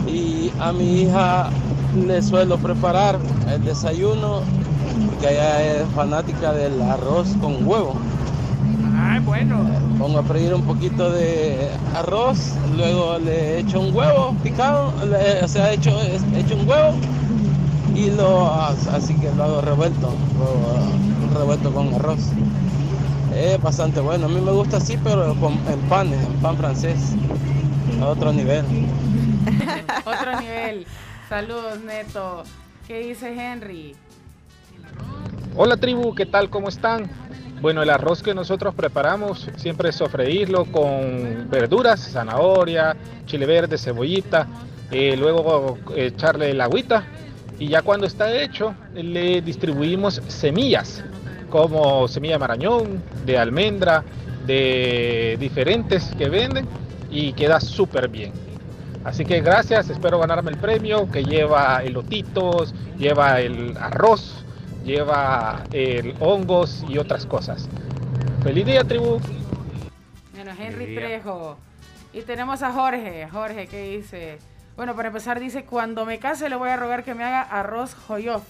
[0.08, 1.50] Y a mi hija
[2.06, 3.20] le suelo preparar
[3.54, 4.42] el desayuno,
[5.22, 7.94] que ella es fanática del arroz con huevo.
[8.96, 9.58] Ay, bueno.
[9.98, 15.48] Pongo a freír un poquito de arroz, luego le echo un huevo picado, le- o
[15.48, 15.92] sea, hecho,
[16.36, 16.96] hecho un huevo
[17.96, 22.20] y lo así que lo hago revuelto, lo- revuelto con arroz.
[23.36, 27.14] Es bastante bueno, a mí me gusta así, pero con, en pan, en pan francés,
[28.02, 28.66] a otro nivel.
[30.06, 30.86] Otro nivel.
[31.30, 32.44] Saludos, Neto.
[32.88, 33.96] ¿Qué dice Henry?
[35.56, 36.50] Hola tribu, ¿qué tal?
[36.50, 37.10] ¿Cómo están?
[37.62, 42.96] Bueno, el arroz que nosotros preparamos siempre es sofreírlo con verduras, zanahoria,
[43.26, 44.48] chile verde, cebollita,
[44.92, 47.04] eh, luego echarle el agüita
[47.62, 51.04] y ya cuando está hecho le distribuimos semillas
[51.52, 54.04] como semilla de marañón, de almendra,
[54.48, 56.66] de diferentes que venden
[57.12, 58.34] y queda súper bien.
[59.04, 64.44] Así que gracias, espero ganarme el premio que lleva elotitos, lleva el arroz,
[64.84, 67.70] lleva el hongos y otras cosas.
[68.42, 69.20] Feliz día, tribu.
[70.34, 70.96] Bueno, Henry.
[70.96, 71.58] Trejo.
[72.12, 73.28] Y tenemos a Jorge.
[73.32, 74.40] Jorge, ¿qué dice?
[74.76, 77.96] Bueno, para empezar, dice: Cuando me case, le voy a rogar que me haga arroz
[78.08, 78.44] joyof.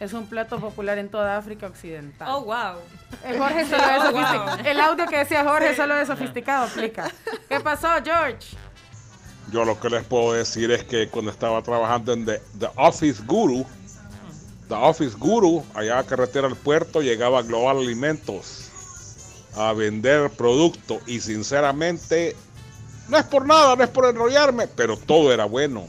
[0.00, 2.26] Es un plato popular en toda África Occidental.
[2.30, 2.76] Oh, wow.
[3.24, 4.56] Eh, Jorge solo es Oh, sofisticado.
[4.56, 4.66] wow.
[4.66, 7.10] El audio que decía Jorge solo es sofisticado, aplica.
[7.48, 8.56] ¿Qué pasó, George?
[9.52, 13.22] Yo lo que les puedo decir es que cuando estaba trabajando en The, The Office
[13.26, 13.66] Guru,
[14.68, 18.70] The Office Guru, allá a carretera al puerto, llegaba Global Alimentos
[19.56, 22.36] a vender producto y sinceramente,
[23.10, 25.84] no es por nada, no es por enrollarme, pero todo era bueno.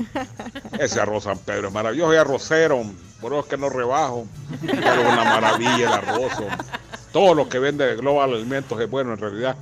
[0.80, 2.84] Ese arroz San Pedro es maravilloso y arrocero,
[3.22, 4.26] por eso es que no rebajo,
[4.62, 6.34] pero es una maravilla el arroz.
[7.12, 9.56] Todo lo que vende Global Alimentos es bueno en realidad.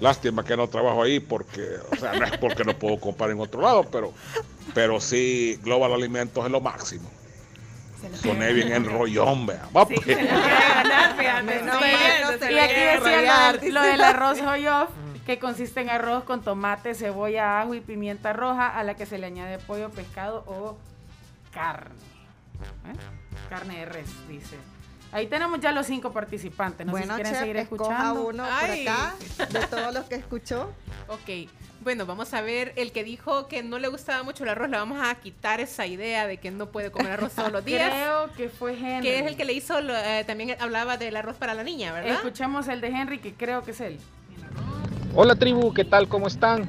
[0.00, 3.40] Lástima que no trabajo ahí porque, o sea, no es porque no puedo comprar en
[3.40, 4.12] otro lado, pero
[4.74, 7.10] Pero sí, Global Alimentos es lo máximo.
[8.22, 9.68] Soné bien enrollón, vea.
[9.76, 10.06] Va, pues.
[10.06, 10.14] No,
[12.50, 14.90] y aquí decía lo, lo del arroz hoyoff,
[15.28, 19.18] que consiste en arroz con tomate, cebolla, ajo y pimienta roja, a la que se
[19.18, 20.78] le añade pollo, pescado o
[21.52, 21.94] carne.
[22.86, 22.96] ¿Eh?
[23.50, 24.56] Carne de res, dice.
[25.12, 26.86] Ahí tenemos ya los cinco participantes.
[26.86, 28.26] No sé bueno, si quieren chef, seguir escuchando.
[28.26, 28.86] uno Ay.
[28.86, 29.14] por acá,
[29.50, 30.72] de todos los que escuchó.
[31.08, 31.50] Ok,
[31.82, 34.78] bueno, vamos a ver, el que dijo que no le gustaba mucho el arroz, le
[34.78, 37.92] vamos a quitar esa idea de que no puede comer arroz todos los días.
[37.92, 39.06] Creo que fue Henry.
[39.06, 42.14] Que es el que le hizo, eh, también hablaba del arroz para la niña, ¿verdad?
[42.14, 44.00] Escuchemos el de Henry, que creo que es él.
[45.14, 46.06] Hola tribu, ¿qué tal?
[46.08, 46.68] ¿Cómo están?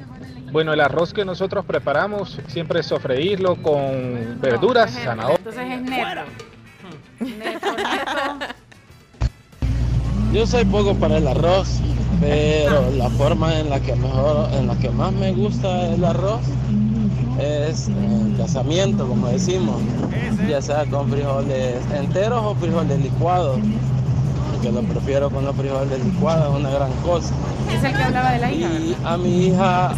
[0.50, 5.36] Bueno, el arroz que nosotros preparamos siempre es sofreírlo con verduras, zanahoria.
[5.36, 6.20] Entonces es neto.
[7.20, 8.46] Neto, neto.
[10.32, 11.80] Yo soy poco para el arroz,
[12.20, 16.40] pero la forma en la que mejor, en la que más me gusta el arroz
[17.40, 19.82] es en casamiento, como decimos,
[20.48, 23.58] ya sea con frijoles enteros o frijoles licuados,
[24.60, 27.34] porque lo prefiero con los frijoles licuados, es una gran cosa.
[27.72, 28.68] Es el que hablaba de la hija.
[28.68, 29.94] Y a mi hija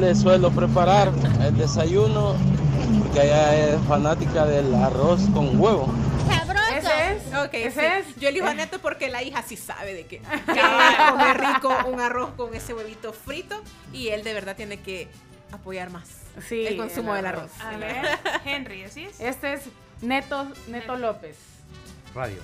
[0.00, 1.12] le suelo preparar
[1.42, 2.34] el desayuno,
[3.02, 5.92] porque ella es fanática del arroz con huevo.
[6.74, 7.34] Ese es.
[7.34, 7.86] Ok, Ese sí.
[7.86, 8.16] es.
[8.16, 12.30] Yo elijo a Neto porque la hija sí sabe de a comer rico un arroz
[12.36, 13.60] con ese huevito frito
[13.92, 15.08] y él de verdad tiene que
[15.52, 16.08] apoyar más
[16.46, 17.50] Sí, el consumo el del arroz.
[17.60, 19.20] A ver, Henry, ¿así es?
[19.20, 19.62] Este es
[20.00, 21.36] Neto, Neto López.
[22.14, 22.38] Radio.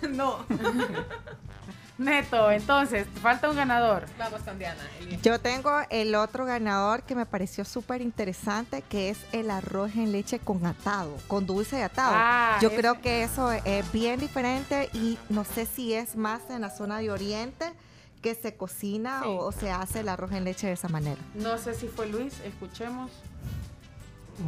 [0.10, 0.38] no.
[1.98, 4.06] Neto, entonces, falta un ganador.
[4.18, 4.80] Vamos con Diana.
[5.22, 10.10] Yo tengo el otro ganador que me pareció súper interesante, que es el arroz en
[10.10, 12.12] leche con atado, con dulce de atado.
[12.16, 12.76] Ah, Yo ese.
[12.78, 16.98] creo que eso es bien diferente y no sé si es más en la zona
[16.98, 17.72] de Oriente
[18.22, 19.28] que se cocina Sí.
[19.28, 21.20] o, o se hace el arroz en leche de esa manera.
[21.34, 23.10] No sé si fue Luis, escuchemos.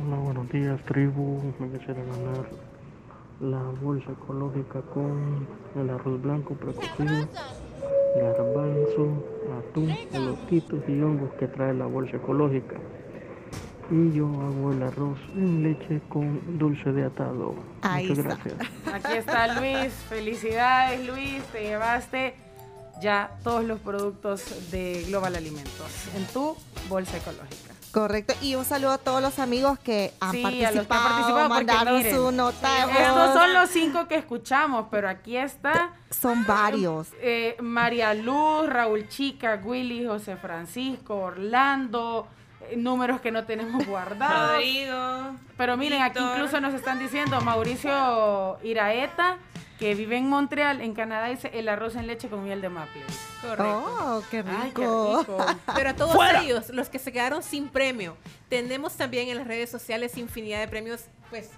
[0.02, 1.52] Hola, buenos días, tribu.
[1.60, 2.48] Me quisiera ganar
[3.50, 5.46] la bolsa ecológica con
[5.76, 7.28] el arroz blanco precocido,
[8.16, 9.22] garbanzo,
[9.58, 12.76] atún, elotitos y hongos que trae la bolsa ecológica.
[13.90, 17.54] Y yo hago el arroz en leche con dulce de atado.
[17.82, 18.34] Ahí Muchas está.
[18.36, 18.70] gracias.
[18.94, 19.92] Aquí está Luis.
[20.08, 21.42] Felicidades, Luis.
[21.52, 22.34] Te llevaste
[23.02, 26.56] ya todos los productos de Global Alimentos en tu
[26.88, 27.63] bolsa ecológica.
[27.94, 28.34] Correcto.
[28.42, 31.02] Y un saludo a todos los amigos que han Sí, a participado, los que han
[31.04, 32.84] participado, mandaron miren, su nota.
[33.06, 35.90] Estos son los cinco que escuchamos, pero aquí está.
[36.10, 37.08] Son varios.
[37.22, 42.26] eh, María Luz, Raúl Chica, Willy, José Francisco, Orlando,
[42.68, 44.52] eh, números que no tenemos guardados.
[44.54, 45.36] Rodrigo.
[45.56, 49.36] Pero miren, aquí incluso nos están diciendo Mauricio Iraeta,
[49.84, 53.02] que vive en Montreal, en Canadá, dice el arroz en leche con miel de maple.
[53.42, 53.84] Correcto.
[53.86, 54.56] Oh, qué rico.
[54.58, 55.46] Ay, qué rico.
[55.74, 56.42] Pero a todos ¡Fuera!
[56.42, 58.16] ellos, los que se quedaron sin premio,
[58.48, 61.50] tenemos también en las redes sociales infinidad de premios, pues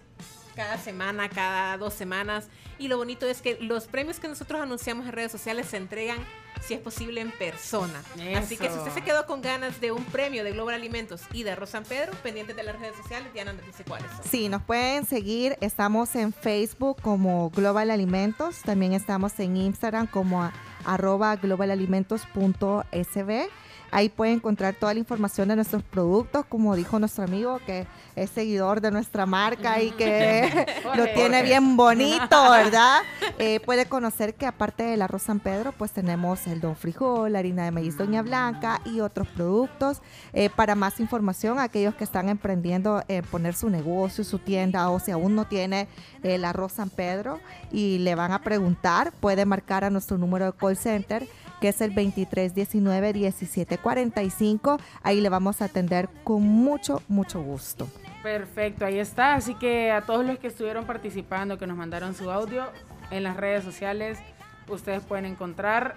[0.56, 2.48] cada semana, cada dos semanas.
[2.78, 6.18] Y lo bonito es que los premios que nosotros anunciamos en redes sociales se entregan,
[6.66, 8.02] si es posible, en persona.
[8.34, 11.42] Así que si usted se quedó con ganas de un premio de Global Alimentos y
[11.42, 14.24] de Arroz San Pedro, pendientes de las redes sociales, Diana nos dice cuáles son.
[14.24, 15.56] Sí, nos pueden seguir.
[15.60, 18.62] Estamos en Facebook como Global Alimentos.
[18.62, 20.50] También estamos en Instagram como
[20.84, 23.48] arroba globalalimentos.sb.
[23.90, 27.86] Ahí pueden encontrar toda la información de nuestros productos, como dijo nuestro amigo que
[28.16, 33.00] es seguidor de nuestra marca y que lo tiene bien bonito, ¿verdad?
[33.38, 37.40] Eh, puede conocer que aparte del arroz San Pedro, pues tenemos el don frijol, la
[37.40, 40.00] harina de maíz Doña Blanca y otros productos.
[40.32, 44.98] Eh, para más información, aquellos que están emprendiendo en poner su negocio, su tienda o
[44.98, 45.88] si aún no tiene
[46.22, 47.38] el arroz San Pedro
[47.70, 51.28] y le van a preguntar, puede marcar a nuestro número de call center
[51.60, 51.92] que es el
[53.78, 54.80] 2319-1745.
[55.02, 57.88] Ahí le vamos a atender con mucho, mucho gusto.
[58.22, 59.34] Perfecto, ahí está.
[59.34, 62.70] Así que a todos los que estuvieron participando, que nos mandaron su audio
[63.10, 64.18] en las redes sociales,
[64.68, 65.96] ustedes pueden encontrar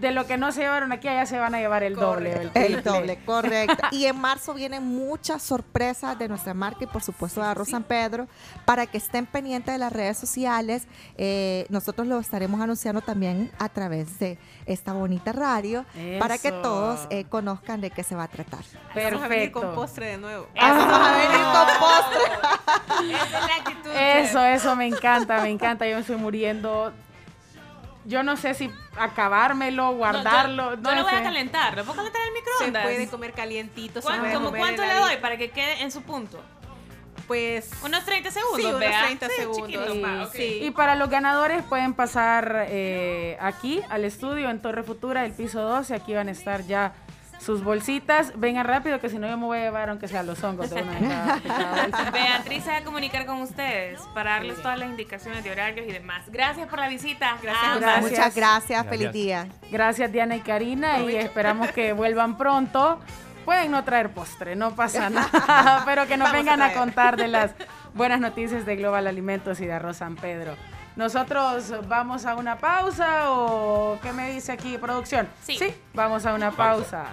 [0.00, 2.50] de lo que no se llevaron aquí, allá se van a llevar el doble.
[2.54, 3.88] El, doble, correcto.
[3.90, 7.82] Y en marzo vienen muchas sorpresas de nuestra marca y por supuesto de Arroz San
[7.82, 8.28] Pedro
[8.64, 10.86] para que estén pendientes de las redes sociales.
[11.16, 15.84] Eh, nosotros lo estaremos anunciando también a través de esta bonita radio
[16.18, 16.62] para que Eso.
[16.62, 18.60] todos eh, conozcan de qué se va a tratar.
[18.94, 19.80] Vamos a venir con Perfecto.
[19.80, 20.48] postre de nuevo.
[20.54, 23.14] Vamos a venir con postre.
[23.14, 23.90] Esa es la actitud.
[23.90, 25.86] Eso, eso me encanta, me encanta.
[25.86, 26.92] Yo me estoy muriendo.
[28.08, 30.70] Yo no sé si acabármelo, guardarlo.
[30.74, 31.76] yo, No, yo lo voy a calentar.
[31.76, 32.82] ¿Lo puedo calentar en el Se microondas?
[32.82, 34.00] puede comer calientito.
[34.00, 36.42] se ¿Cuán- puede ¿Como comer cuánto le doy para que quede en su punto?
[37.26, 39.02] Pues Unos 30 segundos, Sí, unos vea.
[39.04, 40.30] 30 Sí, segundos.
[40.32, 40.64] Sí, pa.
[40.66, 45.60] Y para los ganadores pueden pasar eh, aquí al estudio en Torre Futura, el piso
[45.60, 45.94] 12.
[45.94, 46.94] Aquí van a estar ya
[47.38, 48.32] sus bolsitas.
[48.36, 50.82] Vengan rápido, que si no yo me voy a llevar, aunque sea los hongos de
[50.82, 52.10] una de cada- de cada bolsa.
[52.10, 55.92] Beatriz se va a comunicar con ustedes para darles todas las indicaciones de horarios y
[55.92, 56.24] demás.
[56.28, 57.36] Gracias por la visita.
[57.42, 58.00] Gracias.
[58.02, 59.46] Muchas gracias, feliz día.
[59.70, 63.00] Gracias Diana y Karina y esperamos que vuelvan pronto.
[63.44, 67.28] Pueden no traer postre, no pasa nada, pero que nos Vamos vengan a, contar de
[67.28, 67.52] las
[67.94, 70.54] buenas noticias de Global Alimentos y de Arroz San Pedro.
[70.96, 75.28] Nosotros vamos a una pausa o qué me dice aquí producción?
[75.44, 75.58] Sí.
[75.94, 77.06] vamos a una pausa.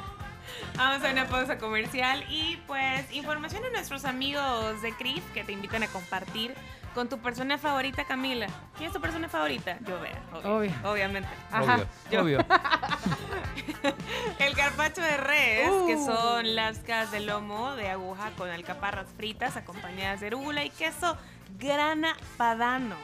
[0.78, 5.52] Vamos a una pausa comercial y pues información de nuestros amigos de CRIF que te
[5.54, 6.54] invitan a compartir
[6.94, 8.48] con tu persona favorita, Camila.
[8.78, 9.78] ¿Quién es tu persona favorita?
[9.86, 10.22] Yo, vea.
[10.34, 10.72] Obvio, Obvio.
[10.86, 11.30] Obviamente.
[11.54, 12.22] Obvio, Yo.
[12.22, 12.46] obvio.
[14.40, 15.88] El carpacho de res, Uh.
[15.88, 21.18] que son lascas de lomo de aguja con alcaparras fritas acompañadas de rúgula y queso
[21.60, 22.96] grana padano,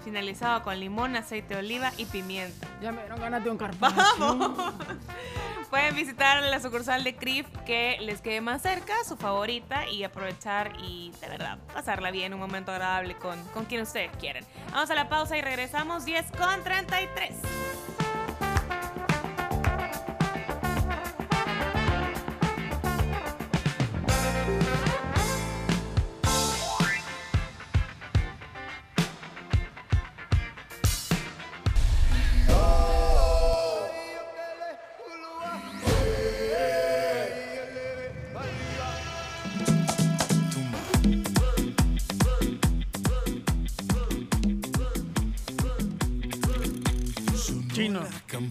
[0.00, 2.66] finalizado con limón, aceite de oliva y pimienta.
[2.80, 3.96] Ya me dieron ganas de un carpacho.
[4.18, 4.74] ¡Vamos!
[5.70, 10.72] Pueden visitar la sucursal de CRIF que les quede más cerca, su favorita, y aprovechar
[10.80, 14.44] y de verdad pasarla bien, un momento agradable con, con quien ustedes quieren.
[14.72, 17.30] Vamos a la pausa y regresamos 10 con 33.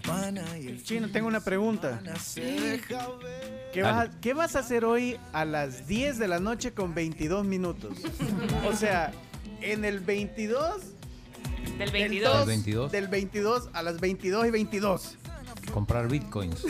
[0.00, 0.42] Chino.
[0.82, 2.00] Chino, tengo una pregunta.
[3.72, 6.94] ¿Qué vas, a, qué vas a hacer hoy a las 10 de la noche con
[6.94, 7.98] 22 minutos?
[8.68, 9.12] O sea,
[9.60, 10.82] en el 22...
[11.78, 12.38] Del 22.
[12.38, 12.92] Del 22.
[12.92, 15.16] Del 22 a las 22 y 22.
[15.72, 16.64] Comprar bitcoins.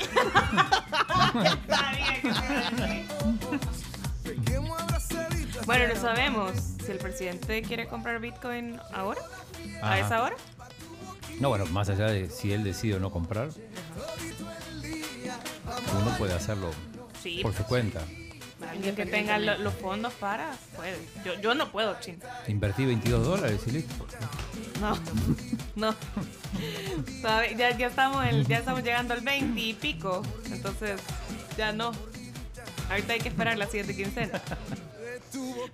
[5.67, 6.53] Bueno, no sabemos
[6.85, 9.21] si el presidente quiere comprar Bitcoin ahora,
[9.83, 9.99] a Ajá.
[10.01, 10.37] esa hora.
[11.39, 13.51] No, bueno, más allá de si él decide o no comprar,
[16.01, 16.71] uno puede hacerlo
[17.23, 18.01] Sí, por su cuenta.
[18.69, 20.97] Alguien que tenga lo- los fondos para, puede.
[21.25, 22.19] Yo, yo no puedo, chino.
[22.47, 24.07] Invertí 22 dólares y listo.
[24.81, 24.99] No,
[25.77, 25.95] no.
[27.57, 30.23] Ya, ya, estamos en- ya estamos llegando al 20 y pico.
[30.53, 31.01] Entonces,
[31.57, 31.93] ya no.
[32.91, 34.41] Ahorita hay que esperar la siguiente quincena.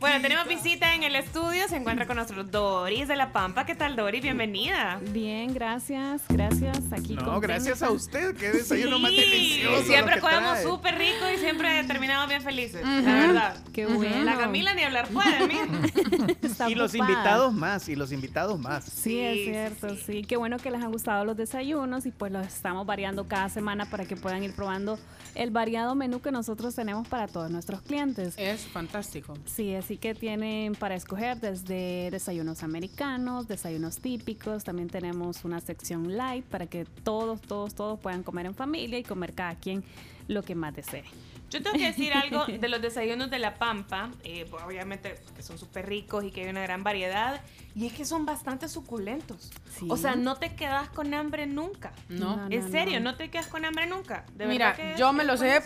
[0.01, 1.67] Bueno, tenemos visita en el estudio.
[1.69, 3.65] Se encuentra con nosotros Doris de La Pampa.
[3.65, 4.23] ¿Qué tal, Doris?
[4.23, 5.01] Bienvenida.
[5.11, 6.79] Bien, gracias, gracias.
[6.93, 7.47] Aquí No, contenta.
[7.47, 8.37] gracias a usted.
[8.37, 9.83] Qué desayuno más Sí, delicioso.
[9.85, 12.83] Siempre comemos súper rico y siempre terminamos bien felices.
[12.85, 13.57] La verdad.
[13.73, 14.25] Qué bueno.
[14.25, 16.35] La Camila ni hablar puede, mira.
[16.43, 18.85] Está Y los invitados más, y los invitados más.
[18.85, 20.23] Sí, es cierto, sí.
[20.23, 23.87] Qué bueno que les han gustado los desayunos y pues los estamos variando cada semana
[23.87, 24.99] para que puedan ir probando
[25.37, 28.35] el variado menú que nosotros tenemos para todos nuestros clientes.
[28.37, 29.35] Es fantástico.
[29.45, 36.17] Sí, así que tienen para escoger desde desayunos americanos, desayunos típicos, también tenemos una sección
[36.17, 39.85] light para que todos, todos, todos puedan comer en familia y comer cada quien
[40.27, 41.05] lo que más desee.
[41.51, 45.43] Yo tengo que decir algo de los desayunos de La Pampa, eh, pues, obviamente que
[45.43, 47.41] son súper ricos y que hay una gran variedad,
[47.75, 49.51] y es que son bastante suculentos.
[49.79, 49.87] Sí.
[49.89, 51.93] O sea, no te quedas con hambre nunca.
[52.09, 52.37] No.
[52.37, 53.13] No, en no, serio, no.
[53.13, 53.17] no.
[53.17, 54.25] te quedas con hambre nunca.
[54.35, 55.63] De Mira, verdad que yo me lo sé,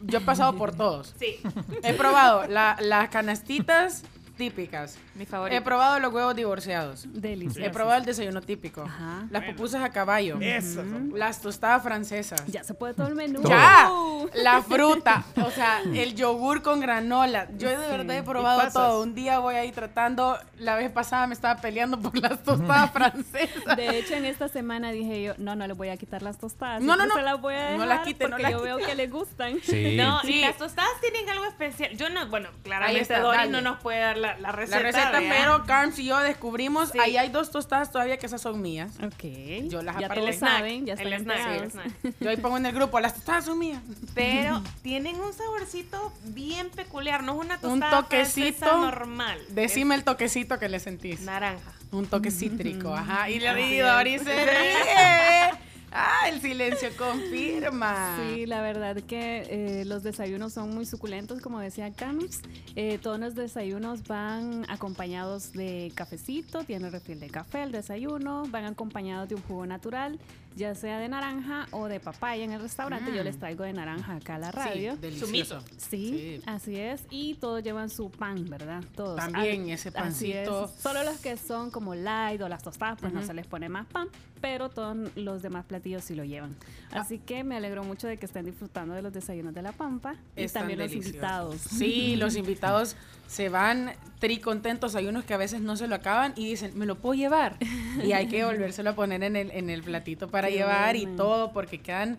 [0.00, 1.14] yo he pasado por todos.
[1.18, 1.36] Sí.
[1.82, 4.02] He probado la- las canastitas
[4.36, 4.98] típicas.
[5.14, 5.56] Mi favorito.
[5.56, 7.04] He probado los huevos divorciados.
[7.12, 7.60] Delicioso.
[7.66, 8.88] He probado el desayuno típico.
[9.30, 10.38] Las pupusas a caballo.
[10.40, 12.42] Esas son Las tostadas francesas.
[12.46, 13.42] Ya se puede todo el menú.
[13.44, 13.90] Ya,
[14.34, 17.48] la fruta, o sea, el yogur con granola.
[17.58, 19.02] Yo de verdad he Y probado todo.
[19.02, 22.90] Un día voy a ir tratando, la vez pasada me estaba peleando por las tostadas
[22.92, 23.76] francesas.
[23.76, 26.80] De hecho, en esta semana dije yo, no, no le voy a quitar las tostadas.
[26.82, 27.14] No, no, no.
[27.14, 28.68] se las voy a No las quite, no porque las yo quite.
[28.76, 29.60] veo que le gustan.
[29.62, 29.96] Sí.
[30.02, 30.40] No, y Sí.
[30.40, 31.94] las tostadas tienen algo especial.
[31.96, 33.50] Yo no, bueno, claramente está, Doris dale.
[33.52, 34.78] no nos puede dar la, la receta.
[34.78, 35.20] La receta, ¿verdad?
[35.30, 36.98] pero Carms y yo descubrimos, Sí.
[37.00, 38.92] ahí hay dos tostadas todavía que esas son mías.
[39.02, 39.68] Ok.
[39.68, 40.28] Yo las ya aparté.
[40.28, 41.92] El snack, saben, ya el snack, el snack.
[42.20, 43.80] Yo ahí pongo en el grupo, las tostadas son mías.
[44.14, 47.22] Pero tienen un saborcito bien peculiar.
[47.22, 48.58] No es una Un tostada toquecito.
[48.58, 49.38] francesa normal.
[49.48, 51.20] Decime el toquecito que le sentís.
[51.22, 51.72] Naranja.
[51.90, 53.28] Un toque cítrico, ajá.
[53.28, 53.86] Y le digo.
[53.88, 55.58] Doris se ríe.
[55.94, 58.16] Ah, el silencio confirma.
[58.18, 62.40] Sí, la verdad que eh, los desayunos son muy suculentos, como decía Carms.
[62.76, 68.64] Eh, todos los desayunos van acompañados de cafecito, tiene refil de café el desayuno, van
[68.64, 70.18] acompañados de un jugo natural
[70.56, 73.12] ya sea de naranja o de papaya en el restaurante.
[73.14, 73.24] Yo Mm.
[73.24, 74.96] les traigo de naranja acá a la radio.
[74.96, 75.62] delicioso.
[75.76, 77.04] Sí, así es.
[77.10, 78.82] Y todos llevan su pan, ¿verdad?
[78.94, 79.16] Todos.
[79.16, 79.94] También ese es.
[79.94, 80.70] pancito.
[80.80, 83.86] Solo los que son como light o las tostadas, pues no se les pone más
[83.86, 84.08] pan,
[84.40, 86.54] pero todos los demás platillos sí lo llevan.
[86.92, 87.00] Ah.
[87.00, 90.14] Así que me alegro mucho de que estén disfrutando de los desayunos de la Pampa
[90.36, 91.56] y Están también los invitados.
[91.60, 92.96] Sí, los invitados
[93.28, 94.94] se van tri contentos.
[94.94, 97.56] Hay unos que a veces no se lo acaban y dicen, ¿me lo puedo llevar?
[98.04, 101.06] Y hay que volvérselo a poner en el, en el platito para Qué llevar y
[101.06, 102.18] todo porque quedan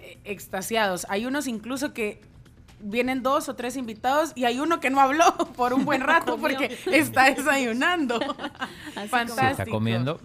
[0.00, 1.06] eh, extasiados.
[1.08, 2.20] Hay unos incluso que
[2.80, 6.36] vienen dos o tres invitados y hay uno que no habló por un buen rato
[6.38, 8.20] porque está desayunando.
[9.08, 9.40] Fantástico.
[9.40, 10.20] Se está comiendo.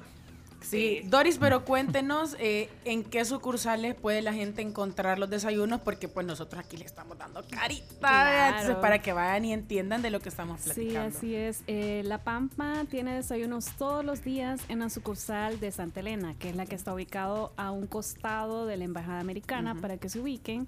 [0.69, 6.07] Sí, Doris, pero cuéntenos eh, en qué sucursales puede la gente encontrar los desayunos, porque
[6.07, 8.79] pues nosotros aquí le estamos dando carita Claro.
[8.81, 11.17] para que vayan y entiendan de lo que estamos Sí, platicando.
[11.17, 11.63] así es.
[11.67, 16.49] Eh, la Pampa tiene desayunos todos los días en la sucursal de Santa Elena, que
[16.49, 20.19] es la que está ubicado a un costado de la Embajada Americana para que se
[20.19, 20.67] ubiquen.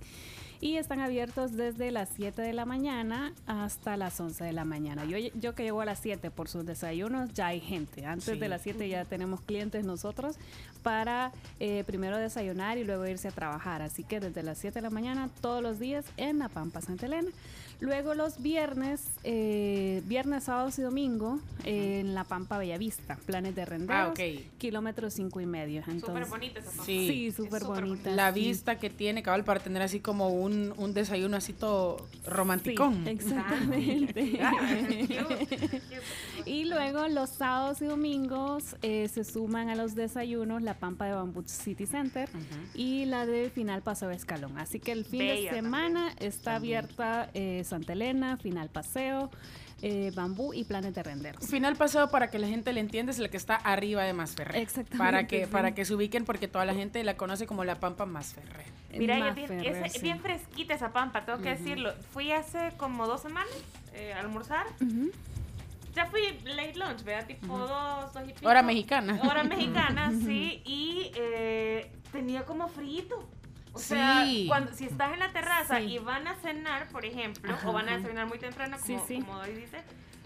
[0.63, 5.05] Y están abiertos desde las 7 de la mañana hasta las 11 de la mañana.
[5.05, 8.05] Yo, yo que llego a las 7 por sus desayunos, ya hay gente.
[8.05, 8.37] Antes Sí.
[8.39, 10.37] de las 7 ya tenemos clientes nosotros
[10.83, 13.81] para eh, primero desayunar y luego irse a trabajar.
[13.81, 17.07] Así que desde las 7 de la mañana todos los días en la Pampa Santa
[17.07, 17.29] Elena.
[17.81, 23.95] Luego los viernes, eh, viernes, sábados y domingo en la Pampa Bellavista, planes de renderos,
[23.95, 24.19] Ah, ok.
[24.59, 25.83] kilómetro cinco y medio.
[25.99, 26.85] Súper bonita esa pampa.
[26.85, 27.07] Sí.
[27.07, 28.11] Sí, súper bonita.
[28.11, 28.39] La sí.
[28.39, 33.03] vista que tiene, cabal, para tener así como un, un desayuno así todo romanticón.
[33.03, 34.39] Sí, exactamente.
[36.45, 41.13] y luego los sábados y domingos eh, se suman a los desayunos la Pampa de
[41.13, 42.29] Bamboo City Center
[42.75, 44.57] y la de Final Paseo Escalón.
[44.59, 49.31] Así que el fin Bella de semana está abierta eh, Santa Elena, Final Paseo,
[49.81, 51.47] eh, Bambú y Planes de Renderos.
[51.47, 54.57] Final paseo para que la gente le entienda es la que está arriba de Masferrer.
[54.61, 55.51] Exactamente, Para que, sí.
[55.51, 58.65] para que se ubiquen porque toda la gente la conoce como la Pampa Masferrer.
[58.93, 59.99] Mira, Más es bien, es sí.
[60.01, 61.57] bien fresquita esa pampa, tengo que Ujú.
[61.63, 61.93] decirlo.
[62.11, 63.49] Fui hace como dos semanas
[63.93, 64.67] eh, a almorzar.
[65.95, 67.25] Ya fui late lunch, ¿verdad?
[67.25, 68.47] Tipo dos, dos y pico.
[68.47, 69.19] Hora mexicana.
[69.23, 70.61] Hora mexicana, sí.
[70.65, 73.27] Y eh, tenía como frito.
[73.73, 74.45] O sea, Sí.
[74.47, 75.83] cuando, si estás en la terraza Sí.
[75.85, 79.19] y van a cenar, por ejemplo, Ajá, o van a desayunar muy temprano, como, sí.
[79.21, 79.77] como hoy dice,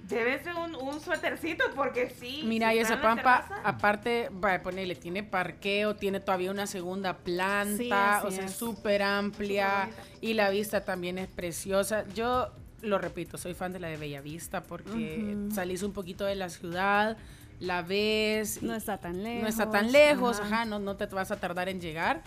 [0.10, 2.42] llévese un, un suétercito porque sí.
[2.46, 6.66] Mira, si y esa pampa, terraza, aparte, va a ponerle, tiene parqueo, tiene todavía una
[6.68, 8.52] segunda planta, o sea, es.
[8.56, 9.90] súper amplia
[10.22, 12.04] y la vista también es preciosa.
[12.16, 12.52] Yo
[12.82, 15.52] lo repito, soy fan de la de Bellavista porque Ujú.
[15.56, 17.18] salís un poquito de la ciudad,
[17.60, 19.42] la ves, No está tan lejos.
[19.44, 20.48] no está tan lejos, ajá.
[20.56, 22.22] ajá, no, no te vas a tardar en llegar,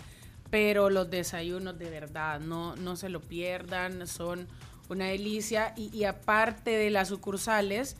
[0.49, 4.47] pero los desayunos de verdad, no, no se lo pierdan, son
[4.89, 7.95] una delicia y, y aparte de las sucursales,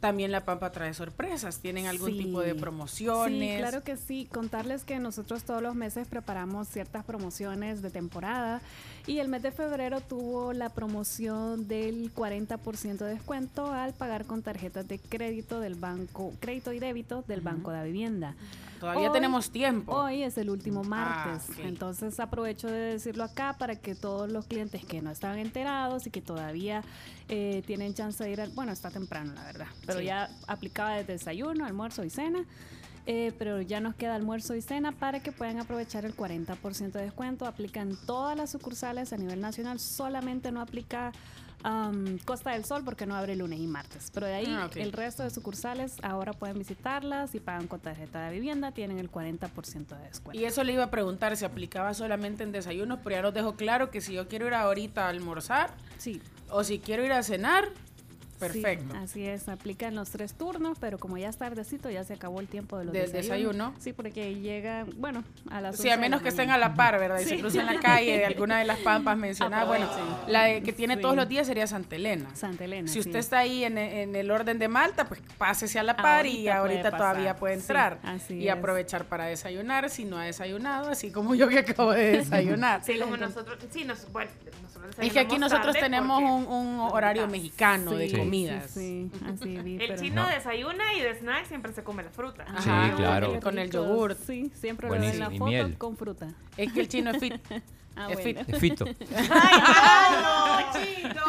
[0.00, 2.16] también La Pampa trae sorpresas, tienen algún Sí.
[2.24, 3.52] tipo de promociones.
[3.52, 4.26] Sí, claro que sí.
[4.32, 8.62] Contarles que nosotros todos los meses preparamos ciertas promociones de temporada
[9.10, 14.42] y el mes de febrero tuvo la promoción del 40% de descuento al pagar con
[14.42, 18.36] tarjetas de crédito del banco, crédito y débito del Banco de Vivienda.
[18.78, 19.92] Todavía Hoy- tenemos tiempo.
[19.92, 21.64] Hoy es el último martes, Ah, ok.
[21.64, 26.10] entonces aprovecho de decirlo acá para que todos los clientes que no estaban enterados y
[26.10, 26.82] que todavía
[27.28, 28.50] eh, tienen chance de ir al...
[28.50, 30.06] Bueno, está temprano, la verdad, pero Sí.
[30.06, 32.44] ya aplicaba desde desayuno, almuerzo y cena.
[33.12, 37.02] Eh, pero ya nos queda almuerzo y cena para que puedan aprovechar el 40% de
[37.02, 37.44] descuento.
[37.44, 41.10] Aplica en todas las sucursales a nivel nacional, solamente no aplica
[42.24, 44.12] Costa del Sol porque no abre lunes y martes.
[44.14, 48.24] Pero de ahí Ah, el resto de sucursales ahora pueden visitarlas y pagan con tarjeta
[48.24, 50.40] de vivienda, tienen el 40% de descuento.
[50.40, 53.56] Y eso le iba a preguntar si aplicaba solamente en desayunos, pero ya nos dejo
[53.56, 56.22] claro que si yo quiero ir ahorita a almorzar, sí.
[56.48, 57.70] o si quiero ir a cenar,
[58.40, 58.96] Sí, perfecto.
[58.96, 62.40] así es, aplica en los tres turnos, pero como ya es tardecito, ya se acabó
[62.40, 63.28] el tiempo de los Del desayunos.
[63.28, 63.74] desayuno.
[63.78, 66.98] Sí, porque llegan, bueno, a las Sí, 11 a menos que estén a la par,
[66.98, 67.20] ¿verdad?
[67.20, 67.38] Y se Sí.
[67.40, 69.66] cruzan la calle de alguna de las pampas mencionadas.
[69.68, 69.88] Bueno,
[70.26, 71.00] la de- que tiene Sí.
[71.02, 72.34] todos los días sería Santa Elena.
[72.34, 72.88] Santa Elena.
[72.88, 73.00] Si sí.
[73.08, 76.48] usted está ahí en, en el orden de Malta, pues pásese a la par y
[76.48, 77.98] Ahorita puede todavía puede Sí, entrar.
[78.02, 78.54] así y es.
[78.54, 82.82] aprovechar para desayunar si no ha desayunado, así como yo que acabo de desayunar.
[82.84, 84.30] Sí, como nosotros, sí, nos, bueno,
[84.62, 88.70] nosotros Es que aquí nosotros tenemos un, un horario mexicano de Sí, comidas.
[88.70, 90.28] Sí, sí, así vi, El pero- chino No.
[90.28, 92.44] desayuna y de snack siempre se come la fruta.
[92.48, 93.40] Ajá, Sí, claro.
[93.40, 94.16] Con el yogur.
[94.26, 95.78] Sí, siempre lo ven en la Buenísimo, foto miel.
[95.78, 96.28] con fruta.
[96.56, 97.34] Es que el chino es fit.
[97.96, 98.44] Ah, es bueno.
[98.44, 98.54] fit.
[98.54, 98.84] Es fito.
[99.18, 101.22] ¡Ay, no, chino!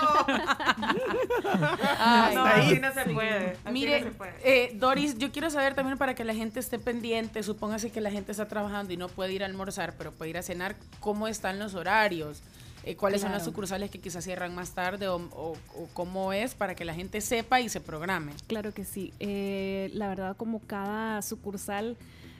[2.00, 2.80] Ay, no, así ahí.
[2.80, 3.52] no se puede.
[3.52, 4.34] así Mire, no se puede.
[4.44, 8.12] eh, Doris, yo quiero saber también para que la gente esté pendiente, supóngase que la
[8.12, 11.28] gente está trabajando y no puede ir a almorzar, pero puede ir a cenar, ¿cómo
[11.28, 12.42] están los horarios?
[12.84, 16.56] Eh, ¿Cuáles son las sucursales que quizás cierran más tarde o, o- o cómo es
[16.56, 18.32] para que la gente sepa y se programe?
[18.48, 19.14] Claro que sí.
[19.20, 21.96] Eh, la verdad, como cada sucursal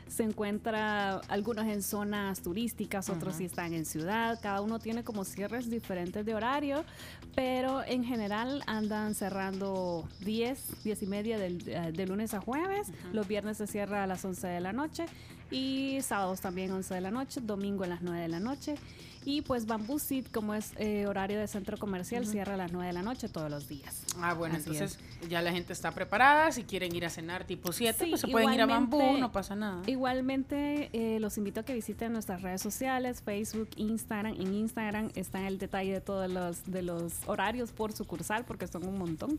[0.08, 4.40] se encuentra algunos en zonas turísticas, otros sí están en ciudad.
[4.42, 6.84] Cada uno tiene como cierres diferentes de horario,
[7.34, 12.88] pero en general andan cerrando 10, 10 y media del- eh, de lunes a jueves.
[13.14, 15.06] Los viernes se cierra a las 11 de la noche
[15.50, 18.76] y sábados también 11 de la noche, domingo a las 9 de la noche.
[19.24, 22.88] Y pues Bamboo Seat, como es eh, horario de centro comercial, cierra a las 9
[22.88, 24.04] de la noche todos los días.
[24.20, 26.52] Ah, bueno, Así entonces ya la gente está preparada.
[26.52, 29.32] Si quieren ir a cenar tipo 7, Sí, pues se pueden ir a Bambú, no
[29.32, 29.84] pasa nada.
[29.86, 34.34] Igualmente, eh, los invito a que visiten nuestras redes sociales, Facebook, Instagram.
[34.42, 38.88] En Instagram está el detalle de todos los, de los horarios por sucursal, porque son
[38.88, 39.38] un montón.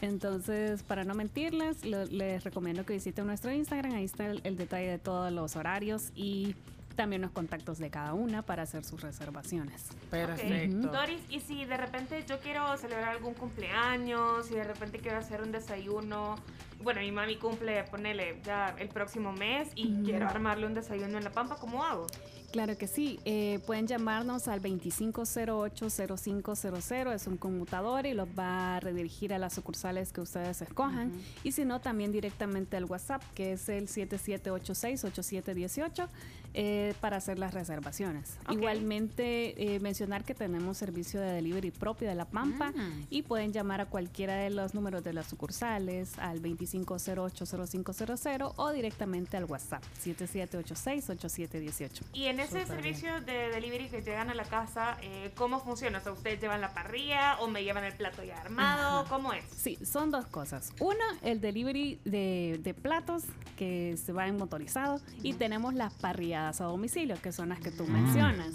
[0.00, 3.94] Entonces, para no mentirles, lo- les recomiendo que visiten nuestro Instagram.
[3.94, 6.54] Ahí está el, el detalle de todos los horarios y
[7.00, 9.86] también los contactos de cada una para hacer sus reservaciones.
[10.10, 10.88] Perfecto.
[10.88, 10.88] Ujú.
[10.88, 15.40] Doris, y si de repente yo quiero celebrar algún cumpleaños, si de repente quiero hacer
[15.40, 16.36] un desayuno,
[16.82, 21.24] bueno, mi mami cumple, ponele ya el próximo mes y quiero armarle un desayuno en
[21.24, 22.06] La Pampa, ¿cómo hago?
[22.52, 28.80] Claro que sí, eh, pueden llamarnos al 2508-0500, es un conmutador y los va a
[28.80, 31.12] redirigir a las sucursales que ustedes escojan.
[31.44, 36.08] Y si no, también directamente al WhatsApp, que es el 7786-8718,
[36.54, 38.38] eh, para hacer las reservaciones.
[38.46, 38.52] Ok.
[38.52, 43.06] Igualmente, eh, mencionar que tenemos servicio de delivery propio de La Pampa Mm.
[43.10, 49.36] y pueden llamar a cualquiera de los números de las sucursales al 2508-0500 o directamente
[49.36, 52.02] al WhatsApp 7786-8718.
[52.12, 52.66] Y en ese bien.
[52.66, 55.98] servicio de delivery que llegan a la casa, eh, ¿cómo funciona?
[55.98, 59.00] O sea, ¿ustedes llevan la parrilla o me llevan el plato ya armado?
[59.00, 59.08] Ajá.
[59.10, 59.44] ¿Cómo es?
[59.56, 60.72] Sí, son dos cosas.
[60.80, 63.24] Una, el delivery de, de platos
[63.56, 65.92] que se va en motorizado y tenemos las
[66.48, 68.54] a domicilio, que son las que tú mencionas.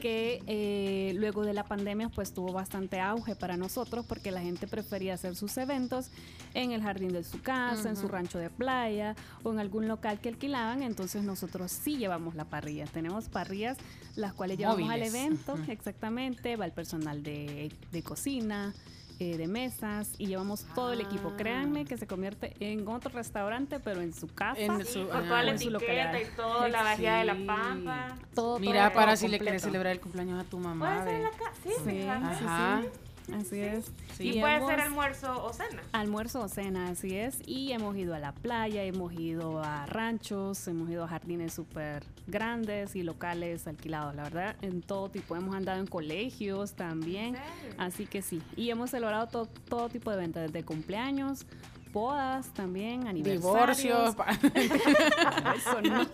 [0.00, 4.66] Que eh, luego de la pandemia pues tuvo bastante auge para nosotros porque la gente
[4.66, 6.10] prefería hacer sus eventos
[6.52, 10.20] en el jardín de su casa, en su rancho de playa o en algún local
[10.20, 10.82] que alquilaban.
[10.82, 12.84] Entonces nosotros sí llevamos la parrilla.
[12.86, 13.78] Tenemos parrillas
[14.14, 16.56] las cuales llevamos al evento, exactamente.
[16.56, 18.74] Va el personal de, de cocina,
[19.20, 21.30] eh, de mesas y llevamos todo el equipo.
[21.32, 21.36] Ah.
[21.36, 24.60] Créanme que se convierte en otro restaurante, pero en su casa.
[24.60, 25.28] En Sí, su- con ajá.
[25.28, 26.32] toda la en su etiqueta localidad.
[26.32, 27.44] y todo, la vajilla de la Sí.
[27.44, 28.16] pampa.
[28.34, 29.64] Todo, Mira, todo, para todo si le querés completo.
[29.66, 30.86] celebrar el cumpleaños a tu mamá.
[30.86, 31.16] Puede ser ve.
[31.16, 32.80] en la casa, sí, Sí, sí, Ajá.
[32.82, 32.88] sí.
[33.32, 33.90] Así es.
[34.18, 35.82] Y puede ser almuerzo o cena.
[35.92, 37.38] Almuerzo o cena, así es.
[37.46, 42.04] Y hemos ido a la playa, hemos ido a ranchos, hemos ido a jardines súper
[42.26, 45.36] grandes y locales alquilados, la verdad, en todo tipo.
[45.36, 47.36] Hemos andado en colegios también.
[47.78, 48.42] Así que sí.
[48.56, 51.46] Y hemos celebrado to- todo tipo de eventos, desde cumpleaños,
[51.92, 53.78] bodas también, aniversarios.
[53.78, 54.14] Divorcios.
[54.16, 54.30] pa-
[55.56, 56.06] Eso no.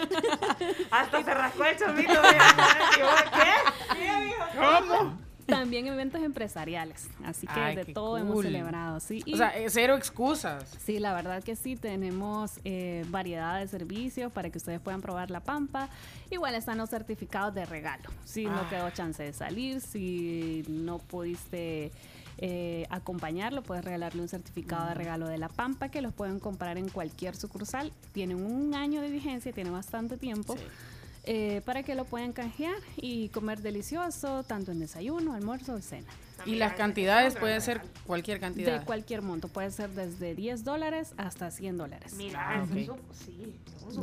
[0.91, 2.13] Hasta se rascó el chomito.
[2.23, 3.95] ¿Qué?
[3.97, 4.45] ¿Qué dijo?
[4.89, 5.30] ¿Cómo?
[5.51, 7.09] También eventos empresariales.
[7.25, 9.01] Así que Ay, de todo hemos celebrado.
[9.01, 9.23] Sí.
[9.33, 10.65] O sea, eh, cero excusas.
[10.85, 15.31] Sí, la verdad que sí, tenemos eh, variedad de servicios para que ustedes puedan probar
[15.31, 15.89] la pampa.
[16.31, 18.09] Igual están los certificados de regalo.
[18.25, 18.67] Si no Ah.
[18.71, 21.93] quedó chance de salir, si no pudiste
[22.43, 26.79] eh, acompañarlo, puedes regalarle un certificado de regalo de la pampa que los pueden comprar
[26.79, 27.93] en cualquier sucursal.
[28.13, 30.57] Tienen un año de vigencia, tiene bastante tiempo.
[31.25, 36.09] Eh, para que lo puedan canjear y comer delicioso, tanto en desayuno, almuerzo o cena.
[36.47, 38.79] Y las cantidades pueden ser cualquier cantidad.
[38.81, 42.15] De cualquier monto, puede ser desde 10 dólares hasta 100 dólares.
[42.15, 42.89] Mira, Ah, sí.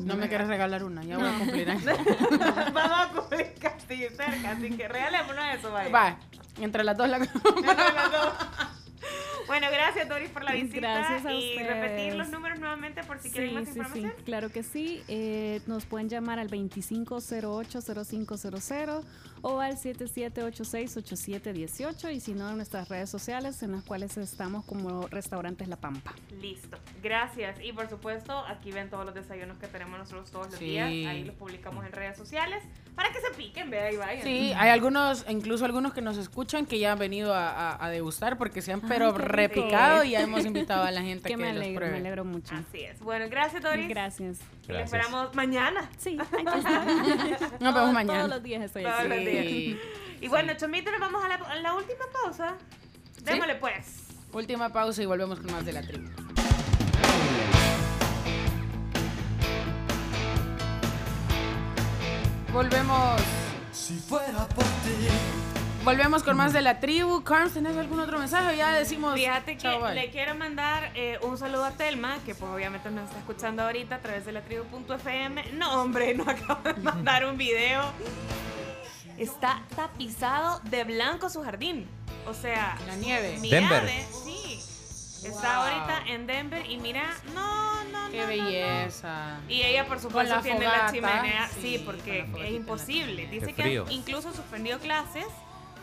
[0.03, 1.67] No me quieres regalar una, ya voy a cumplir.
[2.73, 5.89] Vamos a cumplir casi cerca, así que regalémonos eso, vaya.
[5.89, 6.19] Va,
[6.59, 7.33] entre las dos la Entre
[7.73, 8.33] las dos.
[9.47, 11.67] Bueno, gracias Doris por la visita Gracias a y ustedes.
[11.67, 14.13] repetir los números nuevamente por si quieren más sí, sí, información.
[14.25, 15.03] claro que sí.
[15.07, 19.03] Eh, nos pueden llamar al 2508-0500
[19.43, 25.07] o al 7786-8718 y si no en nuestras redes sociales en las cuales estamos como
[25.07, 26.13] Restaurantes La Pampa.
[26.41, 27.59] Listo, gracias.
[27.63, 30.65] Y por supuesto, aquí ven todos los desayunos que tenemos nosotros todos los Sí.
[30.65, 30.87] días.
[30.87, 32.63] Ahí los publicamos en redes sociales
[32.95, 33.29] para que se
[33.67, 34.23] piquen, vea y vayan.
[34.23, 37.89] Sí, hay algunos, incluso algunos que nos escuchan que ya han venido a, a- a
[37.89, 41.37] degustar porque se han pero repicado y ya hemos invitado a la gente Que que
[41.37, 41.91] me los alegro, pruebe.
[41.93, 42.55] me alegro mucho.
[42.55, 42.99] Así es.
[42.99, 43.87] Bueno, gracias Doris.
[43.89, 44.39] Gracias.
[44.67, 45.89] Y le esperamos mañana.
[45.97, 46.85] Sí, aquí está.
[47.59, 48.19] Nos vemos mañana.
[48.19, 49.07] Todos los días estoy Todos aquí.
[49.09, 49.45] los días.
[49.45, 49.79] Sí.
[50.21, 52.55] Y bueno, Chomito, nos vamos a la, a la última pausa.
[53.23, 54.03] Démosle pues.
[54.33, 56.07] Última pausa y volvemos con más de la tribu.
[62.53, 63.21] Volvemos.
[63.87, 65.07] Si fuera por ti.
[65.85, 67.23] Volvemos con más de la tribu.
[67.23, 68.57] Carms, ¿tenés algún otro mensaje?
[68.57, 69.13] Ya decimos.
[69.13, 73.19] Fíjate que le quiero mandar eh, un saludo a Telma, que pues obviamente nos está
[73.19, 75.53] escuchando ahorita a través de la tribu.fm.
[75.53, 77.81] No, hombre, no acabo de mandar un video.
[79.17, 81.87] Está tapizado de blanco su jardín.
[82.27, 83.37] O sea, La nieve.
[83.39, 83.89] mira, Denver.
[84.11, 84.36] sí.
[85.23, 85.67] Está Wow.
[85.67, 88.45] ahorita en Denver y mira, no, no, Qué no, no, no.
[88.45, 89.39] belleza.
[89.49, 91.47] Y ella, por supuesto, la tiene la fogata, chimenea.
[91.49, 93.27] sí, Sí, porque la es la imposible.
[93.27, 95.25] Dice que incluso suspendió clases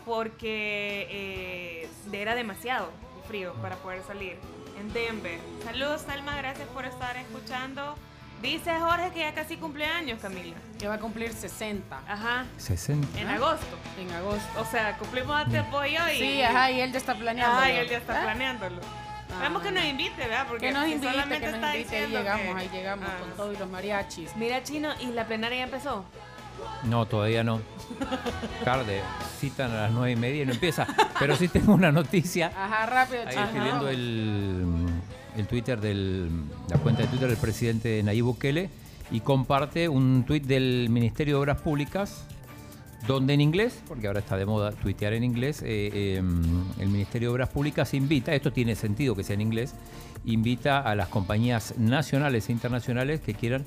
[0.05, 2.89] porque eh, era demasiado
[3.27, 4.37] frío para poder salir
[4.79, 5.39] en Denver.
[5.63, 7.95] Saludos, Salma, gracias por estar escuchando.
[8.41, 10.55] Dice Jorge que ya casi cumpleaños, Camila.
[10.77, 11.97] Que va a cumplir 60.
[12.07, 12.45] Ajá.
[12.57, 13.19] 60.
[13.19, 13.65] En agosto.
[13.99, 14.61] En agosto.
[14.61, 16.17] O sea, cumplimos antes pollo y.
[16.19, 17.57] Sí, ajá, y él ya está planeando.
[17.57, 18.81] Ajá, y él ya está planeándolo.
[19.31, 19.39] Ah.
[19.41, 20.45] Vemos que nos invite, ¿verdad?
[20.47, 21.97] Porque Que nos si invite, solamente que nos está invite.
[21.97, 23.17] Ahí llegamos, que- ahí llegamos Ah.
[23.19, 24.35] con todo y los mariachis.
[24.35, 26.05] Mira, Chino, ¿y la plenaria ya empezó?
[26.83, 27.59] No, todavía no.
[28.63, 29.01] Tarde,
[29.39, 30.87] citan a las nueve y media y no empieza.
[31.19, 32.51] Pero sí tengo una noticia.
[32.55, 33.43] Ajá, rápido, Ahí chino.
[33.45, 34.85] estoy viendo el,
[35.37, 36.29] el Twitter del,
[36.69, 38.69] la cuenta de Twitter del presidente Nayib Bukele
[39.11, 42.25] y comparte un tuit del Ministerio de Obras Públicas
[43.07, 46.23] donde en inglés, porque ahora está de moda tuitear en inglés, eh, eh,
[46.79, 49.75] el Ministerio de Obras Públicas invita, esto tiene sentido que sea en inglés,
[50.25, 53.63] invita a las compañías nacionales e internacionales que quieran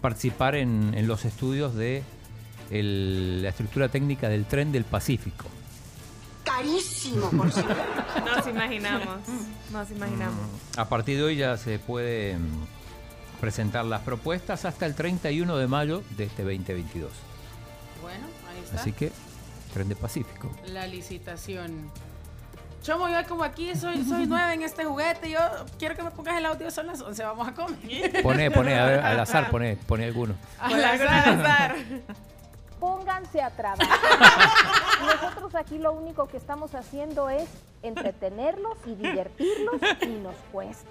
[0.00, 2.02] participar en, en los estudios de
[2.70, 5.46] el- la estructura técnica del tren del Pacífico.
[6.44, 7.74] Carísimo, por cierto.
[8.24, 9.18] Nos imaginamos.
[9.72, 10.40] Nos imaginamos.
[10.76, 15.66] A partir de hoy ya se puede mm, presentar las propuestas hasta el 31 de
[15.66, 17.10] mayo de este 2022.
[18.66, 18.80] Está.
[18.80, 19.10] Así que,
[19.72, 20.50] tren de Pacífico.
[20.66, 21.90] La licitación.
[22.82, 25.40] Chomo, yo como aquí soy, soy nueva en este juguete, yo
[25.78, 27.76] quiero que me pongas el audio, son las 11, vamos a comer.
[28.22, 30.34] Pone, pone, a ver, al azar, pone, pone alguno.
[30.58, 31.76] Al azar.
[32.80, 33.88] Pónganse a trabajar.
[35.00, 37.48] Nosotros aquí lo único que estamos haciendo es
[37.82, 40.90] entretenerlos y divertirlos y nos cuesta.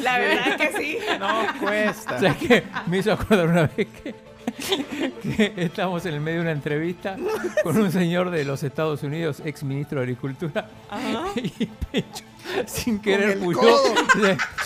[0.00, 0.98] La verdad es que sí.
[1.18, 2.16] No cuesta.
[2.16, 4.14] O sea que me hizo acordar una vez que
[5.56, 7.16] estamos en el medio de una entrevista
[7.62, 11.24] con un señor de los Estados Unidos, ex ministro de Agricultura, Ajá.
[11.36, 12.24] y Pecho,
[12.66, 13.78] sin querer puyó,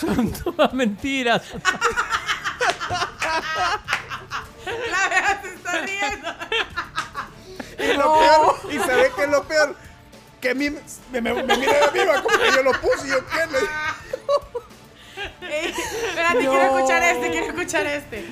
[0.00, 1.42] son todas mentiras.
[4.66, 6.28] La verdad se está riendo.
[7.78, 9.76] Y lo peor, y se ve que es lo peor,
[10.40, 10.80] que a mí me,
[11.20, 13.58] me, me mira de arriba como que yo lo puse y yo qué le
[15.48, 15.72] Eh,
[16.08, 16.50] Espérate, No.
[16.50, 18.24] quiero escuchar este, quiero escuchar este.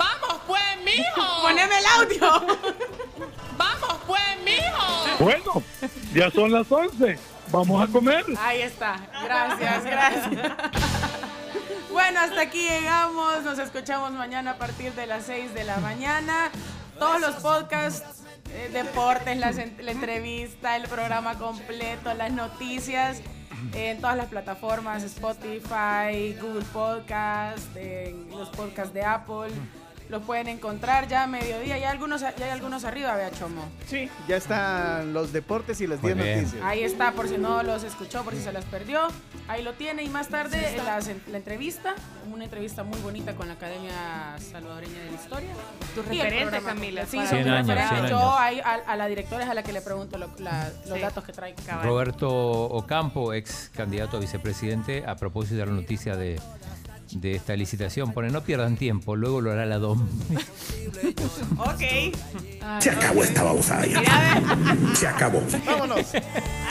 [0.00, 1.42] ¡Vamos pues, mijo!
[1.42, 2.30] ¡Poneme el audio!
[3.58, 5.24] ¡Vamos pues, mijo!
[5.24, 5.62] Bueno,
[6.14, 7.18] ya son las 11.
[7.52, 8.24] Vamos a comer.
[8.38, 8.96] Ahí está.
[9.22, 10.52] Gracias, gracias.
[11.92, 13.42] Bueno, hasta aquí llegamos.
[13.42, 16.48] Nos escuchamos mañana a partir de las 6 de la mañana.
[17.00, 18.22] Todos los podcasts,
[18.52, 23.20] eh, deportes, las la entrevista, el programa completo, las noticias.
[23.74, 29.50] En todas las plataformas, Spotify, Google Podcast, en los podcasts de Apple,
[30.10, 31.78] los pueden encontrar ya a mediodía.
[31.78, 33.62] Ya hay algunos, ya hay algunos arriba, vea Chomo.
[33.86, 36.38] Sí, ya están los deportes y las Muy 10 bien.
[36.42, 36.64] noticias.
[36.64, 39.08] Ahí está, por si no los escuchó, por si se las perdió.
[39.48, 40.02] Ahí lo tiene.
[40.02, 40.98] Y más tarde en la,
[41.38, 41.94] entrevista,
[42.32, 45.50] una entrevista muy bonita con la Academia Salvadoreña de la Historia.
[45.94, 47.06] Tu referente, Camila.
[47.06, 47.96] Sí, para- soy 100 mi años, referente.
[47.96, 50.94] 100 Yo a, a la directora es a la que le pregunto lo- la- los
[50.96, 51.00] Sí.
[51.00, 51.54] datos que trae.
[51.82, 56.40] Roberto Ocampo, ex candidato a vicepresidente, a propósito de la noticia de,
[57.12, 60.06] de esta licitación, pone no pierdan tiempo, luego lo hará la DOM.
[61.58, 61.82] Ok.
[62.80, 64.02] Se acabó esta babosada ya.
[64.94, 65.40] Se acabó.
[65.64, 66.06] Vámonos.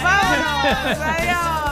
[0.01, 0.99] Vámonos.
[1.01, 1.69] Adiós.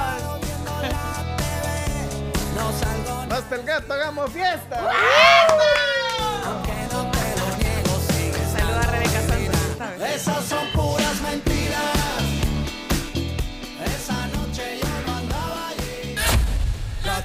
[3.29, 4.89] Hasta el gato, hagamos fiesta.
[8.51, 10.09] Saluda a Rebeca Santos.
[10.15, 10.67] Esas son